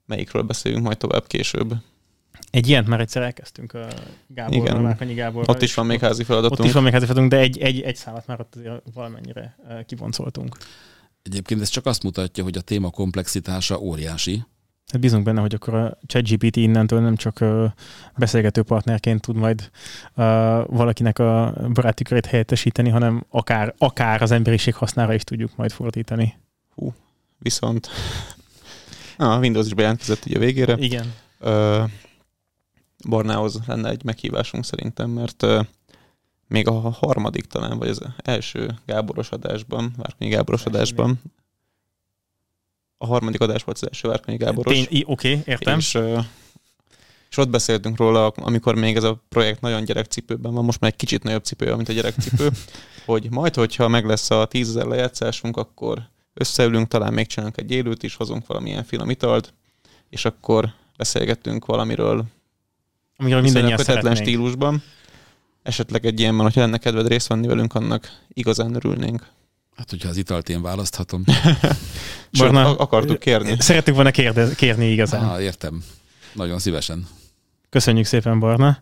melyikről 0.07 0.43
beszélünk 0.43 0.85
majd 0.85 0.97
tovább 0.97 1.27
később. 1.27 1.75
Egy 2.51 2.69
ilyent 2.69 2.89
már 2.89 3.01
egyszer 3.01 3.23
elkezdtünk 3.23 3.75
a 3.75 3.87
Gáborral, 4.27 4.65
Igen. 4.65 4.77
a 4.77 4.81
Márkanyi 4.81 5.15
Gáborral. 5.15 5.55
Ott 5.55 5.63
is 5.63 5.75
van 5.75 5.87
még 5.87 6.01
házi 6.01 6.25
feladatunk. 6.25 6.61
Ott 6.61 6.67
is 6.67 6.73
van 6.73 6.83
még 6.83 6.93
házi 6.93 7.05
feladatunk, 7.05 7.33
de 7.33 7.39
egy, 7.39 7.59
egy, 7.59 7.81
egy 7.81 7.97
szállat 7.97 8.27
már 8.27 8.41
ott 8.41 8.55
valamennyire 8.95 9.57
kiboncoltunk. 9.87 10.57
Egyébként 11.25 11.61
ez 11.61 11.69
csak 11.69 11.87
azt 11.87 12.03
mutatja, 12.03 12.45
hogy 12.45 12.57
a 12.57 12.61
téma 12.61 12.91
komplexitása 12.91 13.79
óriási, 13.79 14.45
Hát 14.93 15.01
bízunk 15.01 15.25
benne, 15.25 15.41
hogy 15.41 15.55
akkor 15.55 15.75
a 15.75 15.99
ChatGPT 16.07 16.57
innentől 16.57 17.01
nem 17.01 17.17
csak 17.17 17.45
beszélgető 18.17 18.63
partnerként 18.63 19.21
tud 19.21 19.37
majd 19.37 19.71
valakinek 20.67 21.19
a 21.19 21.55
baráti 21.73 22.05
körét 22.05 22.27
helyettesíteni, 22.27 22.89
hanem 22.89 23.25
akár, 23.29 23.75
akár 23.79 24.23
az 24.23 24.31
emberiség 24.31 24.75
hasznára 24.75 25.15
is 25.15 25.23
tudjuk 25.23 25.57
majd 25.57 25.73
fordítani. 25.73 26.35
Hú, 26.75 26.95
viszont 27.39 27.89
a 29.17 29.39
Windows 29.39 29.67
is 29.67 29.75
bejelentkezett 29.75 30.27
ugye 30.27 30.37
a 30.37 30.41
végére. 30.41 30.77
Igen. 30.79 31.13
Uh, 31.41 31.91
Barnához 33.09 33.59
lenne 33.67 33.89
egy 33.89 34.05
meghívásunk 34.05 34.65
szerintem, 34.65 35.11
mert 35.11 35.47
még 36.49 36.69
a 36.69 36.73
harmadik 36.91 37.45
talán, 37.45 37.79
vagy 37.79 37.89
az 37.89 38.01
első 38.17 38.79
Gáboros 38.87 39.31
adásban, 39.31 39.93
Várkonyi 39.97 40.31
Gáboros 40.31 40.65
adásban, 40.65 41.23
a 42.99 43.07
harmadik 43.07 43.41
adás 43.41 43.63
volt 43.63 43.77
az 43.77 43.89
első 43.89 44.09
Várkonyi 44.09 44.37
Gáboros. 44.37 44.81
Oké, 44.81 45.03
okay, 45.07 45.43
értem. 45.45 45.79
És, 45.79 45.99
és 47.31 47.37
ott 47.37 47.51
beszéltünk 47.51 47.97
róla, 47.97 48.27
amikor 48.27 48.75
még 48.75 48.97
ez 48.97 49.03
a 49.03 49.23
projekt 49.29 49.61
nagyon 49.61 49.85
gyerekcipőben 49.85 50.55
van, 50.55 50.65
most 50.65 50.81
már 50.81 50.91
egy 50.91 50.97
kicsit 50.97 51.23
nagyobb 51.23 51.45
cipő, 51.45 51.75
mint 51.75 51.89
a 51.89 51.93
gyerekcipő, 51.93 52.51
hogy 53.07 53.31
majd, 53.31 53.55
hogyha 53.55 53.89
meg 53.89 54.05
lesz 54.05 54.31
a 54.31 54.47
tízezer 54.47 54.87
lejátszásunk, 54.87 55.57
akkor 55.57 56.09
összeülünk, 56.35 56.89
talán 56.89 57.13
még 57.13 57.27
csinálunk 57.27 57.57
egy 57.57 57.71
élőt 57.71 58.03
is, 58.03 58.15
hozunk 58.15 58.47
valamilyen 58.47 58.85
finom 58.85 59.11
és 60.11 60.25
akkor 60.25 60.73
beszélgettünk 60.97 61.67
valamiről, 61.67 62.25
amiről 63.17 63.41
mindannyian 63.41 63.77
kötetlen 63.77 64.15
stílusban. 64.15 64.83
Esetleg 65.65 66.07
egy 66.07 66.21
ilyenben, 66.21 66.45
hogyha 66.45 66.61
lenne 66.61 66.79
kedved 66.79 67.09
részt 67.09 67.27
venni 67.27 67.47
velünk, 67.47 67.75
annak 67.75 68.21
igazán 68.29 68.75
örülnénk. 68.75 69.27
Hát, 69.77 69.91
hogyha 69.91 70.09
az 70.09 70.17
italt 70.17 70.49
én 70.49 70.63
választhatom. 70.63 71.25
Barna, 72.39 72.77
akartuk 72.77 73.19
kérni. 73.19 73.57
Szeretünk 73.59 73.97
volna 73.97 74.11
kérdez, 74.11 74.55
kérni 74.55 74.91
igazán. 74.91 75.25
Ah, 75.25 75.43
értem. 75.43 75.85
Nagyon 76.33 76.59
szívesen. 76.59 77.07
Köszönjük 77.71 78.07
szépen, 78.07 78.39
Barna. 78.39 78.79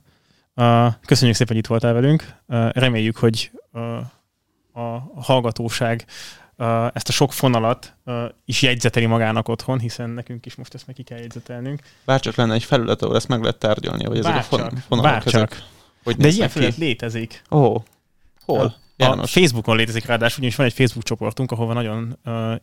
Uh, 0.54 0.92
köszönjük 1.06 1.36
szépen, 1.36 1.54
hogy 1.54 1.62
itt 1.62 1.70
voltál 1.70 1.92
velünk. 1.92 2.34
Uh, 2.46 2.70
reméljük, 2.70 3.16
hogy 3.16 3.50
uh, 3.72 3.96
a 4.72 5.20
hallgatóság 5.22 6.06
ezt 6.92 7.08
a 7.08 7.12
sok 7.12 7.32
fonalat 7.32 7.96
is 8.44 8.62
jegyzeteli 8.62 9.06
magának 9.06 9.48
otthon, 9.48 9.78
hiszen 9.78 10.10
nekünk 10.10 10.46
is 10.46 10.54
most 10.54 10.74
ezt 10.74 10.86
meg 10.86 10.96
ki 10.96 11.02
kell 11.02 11.18
jegyzetelnünk. 11.18 11.80
Bárcsak 12.04 12.34
lenne 12.34 12.54
egy 12.54 12.64
felület, 12.64 13.02
ahol 13.02 13.16
ezt 13.16 13.28
meg 13.28 13.40
lehet 13.40 13.58
tárgyalni, 13.58 14.04
vagy 14.04 14.18
ezek 14.18 14.32
bárcsak, 14.32 14.72
a 14.72 14.76
fonalak. 14.88 15.12
Bárcsak. 15.12 15.50
Ezek, 15.50 15.64
hogy 16.02 16.16
De 16.16 16.28
ilyen 16.28 16.48
felület 16.48 16.76
létezik. 16.76 17.42
Ó, 17.50 17.58
oh. 17.58 17.82
hol? 18.44 18.80
A 18.96 19.26
Facebookon 19.26 19.76
létezik 19.76 20.06
ráadásul, 20.06 20.36
ugyanis 20.38 20.56
van 20.56 20.66
egy 20.66 20.72
Facebook 20.72 21.04
csoportunk, 21.04 21.50
ahova 21.50 21.72
nagyon 21.72 22.18
uh, 22.24 22.54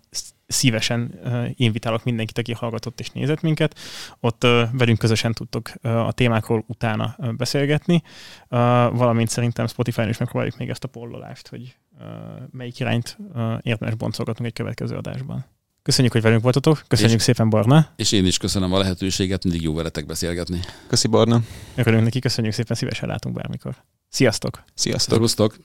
szívesen 0.47 1.19
uh, 1.23 1.49
invitálok 1.55 2.03
mindenkit, 2.03 2.37
aki 2.37 2.53
hallgatott 2.53 2.99
és 2.99 3.09
nézett 3.09 3.41
minket. 3.41 3.79
Ott 4.19 4.43
uh, 4.43 4.61
velünk 4.71 4.97
közösen 4.97 5.33
tudtok 5.33 5.71
uh, 5.83 6.07
a 6.07 6.11
témákról 6.11 6.63
utána 6.67 7.15
uh, 7.17 7.33
beszélgetni, 7.33 8.01
uh, 8.03 8.59
valamint 8.97 9.29
szerintem 9.29 9.67
Spotify-on 9.67 10.09
is 10.09 10.17
megpróbáljuk 10.17 10.57
még 10.57 10.69
ezt 10.69 10.83
a 10.83 10.87
pollolást, 10.87 11.47
hogy 11.47 11.75
uh, 11.99 12.05
melyik 12.51 12.79
irányt 12.79 13.17
uh, 13.33 13.53
érdemes 13.61 13.95
boncolgatnunk 13.95 14.49
egy 14.49 14.57
következő 14.57 14.95
adásban. 14.95 15.45
Köszönjük, 15.89 16.13
hogy 16.13 16.21
velünk 16.21 16.41
voltatok. 16.41 16.83
Köszönjük 16.87 17.19
és, 17.19 17.23
szépen, 17.23 17.49
Barna. 17.49 17.89
És 17.95 18.11
én 18.11 18.25
is 18.25 18.37
köszönöm 18.37 18.73
a 18.73 18.77
lehetőséget, 18.77 19.43
mindig 19.43 19.61
jó 19.61 19.73
veletek 19.73 20.05
beszélgetni. 20.05 20.59
Köszi, 20.87 21.07
Barna. 21.07 21.41
Örülünk 21.75 22.03
neki, 22.03 22.19
köszönjük 22.19 22.53
szépen, 22.53 22.75
szívesen 22.75 23.09
látunk 23.09 23.35
bármikor. 23.35 23.75
Sziasztok! 24.09 24.63
Sziasztok! 24.73 25.17
Sziasztok. 25.17 25.55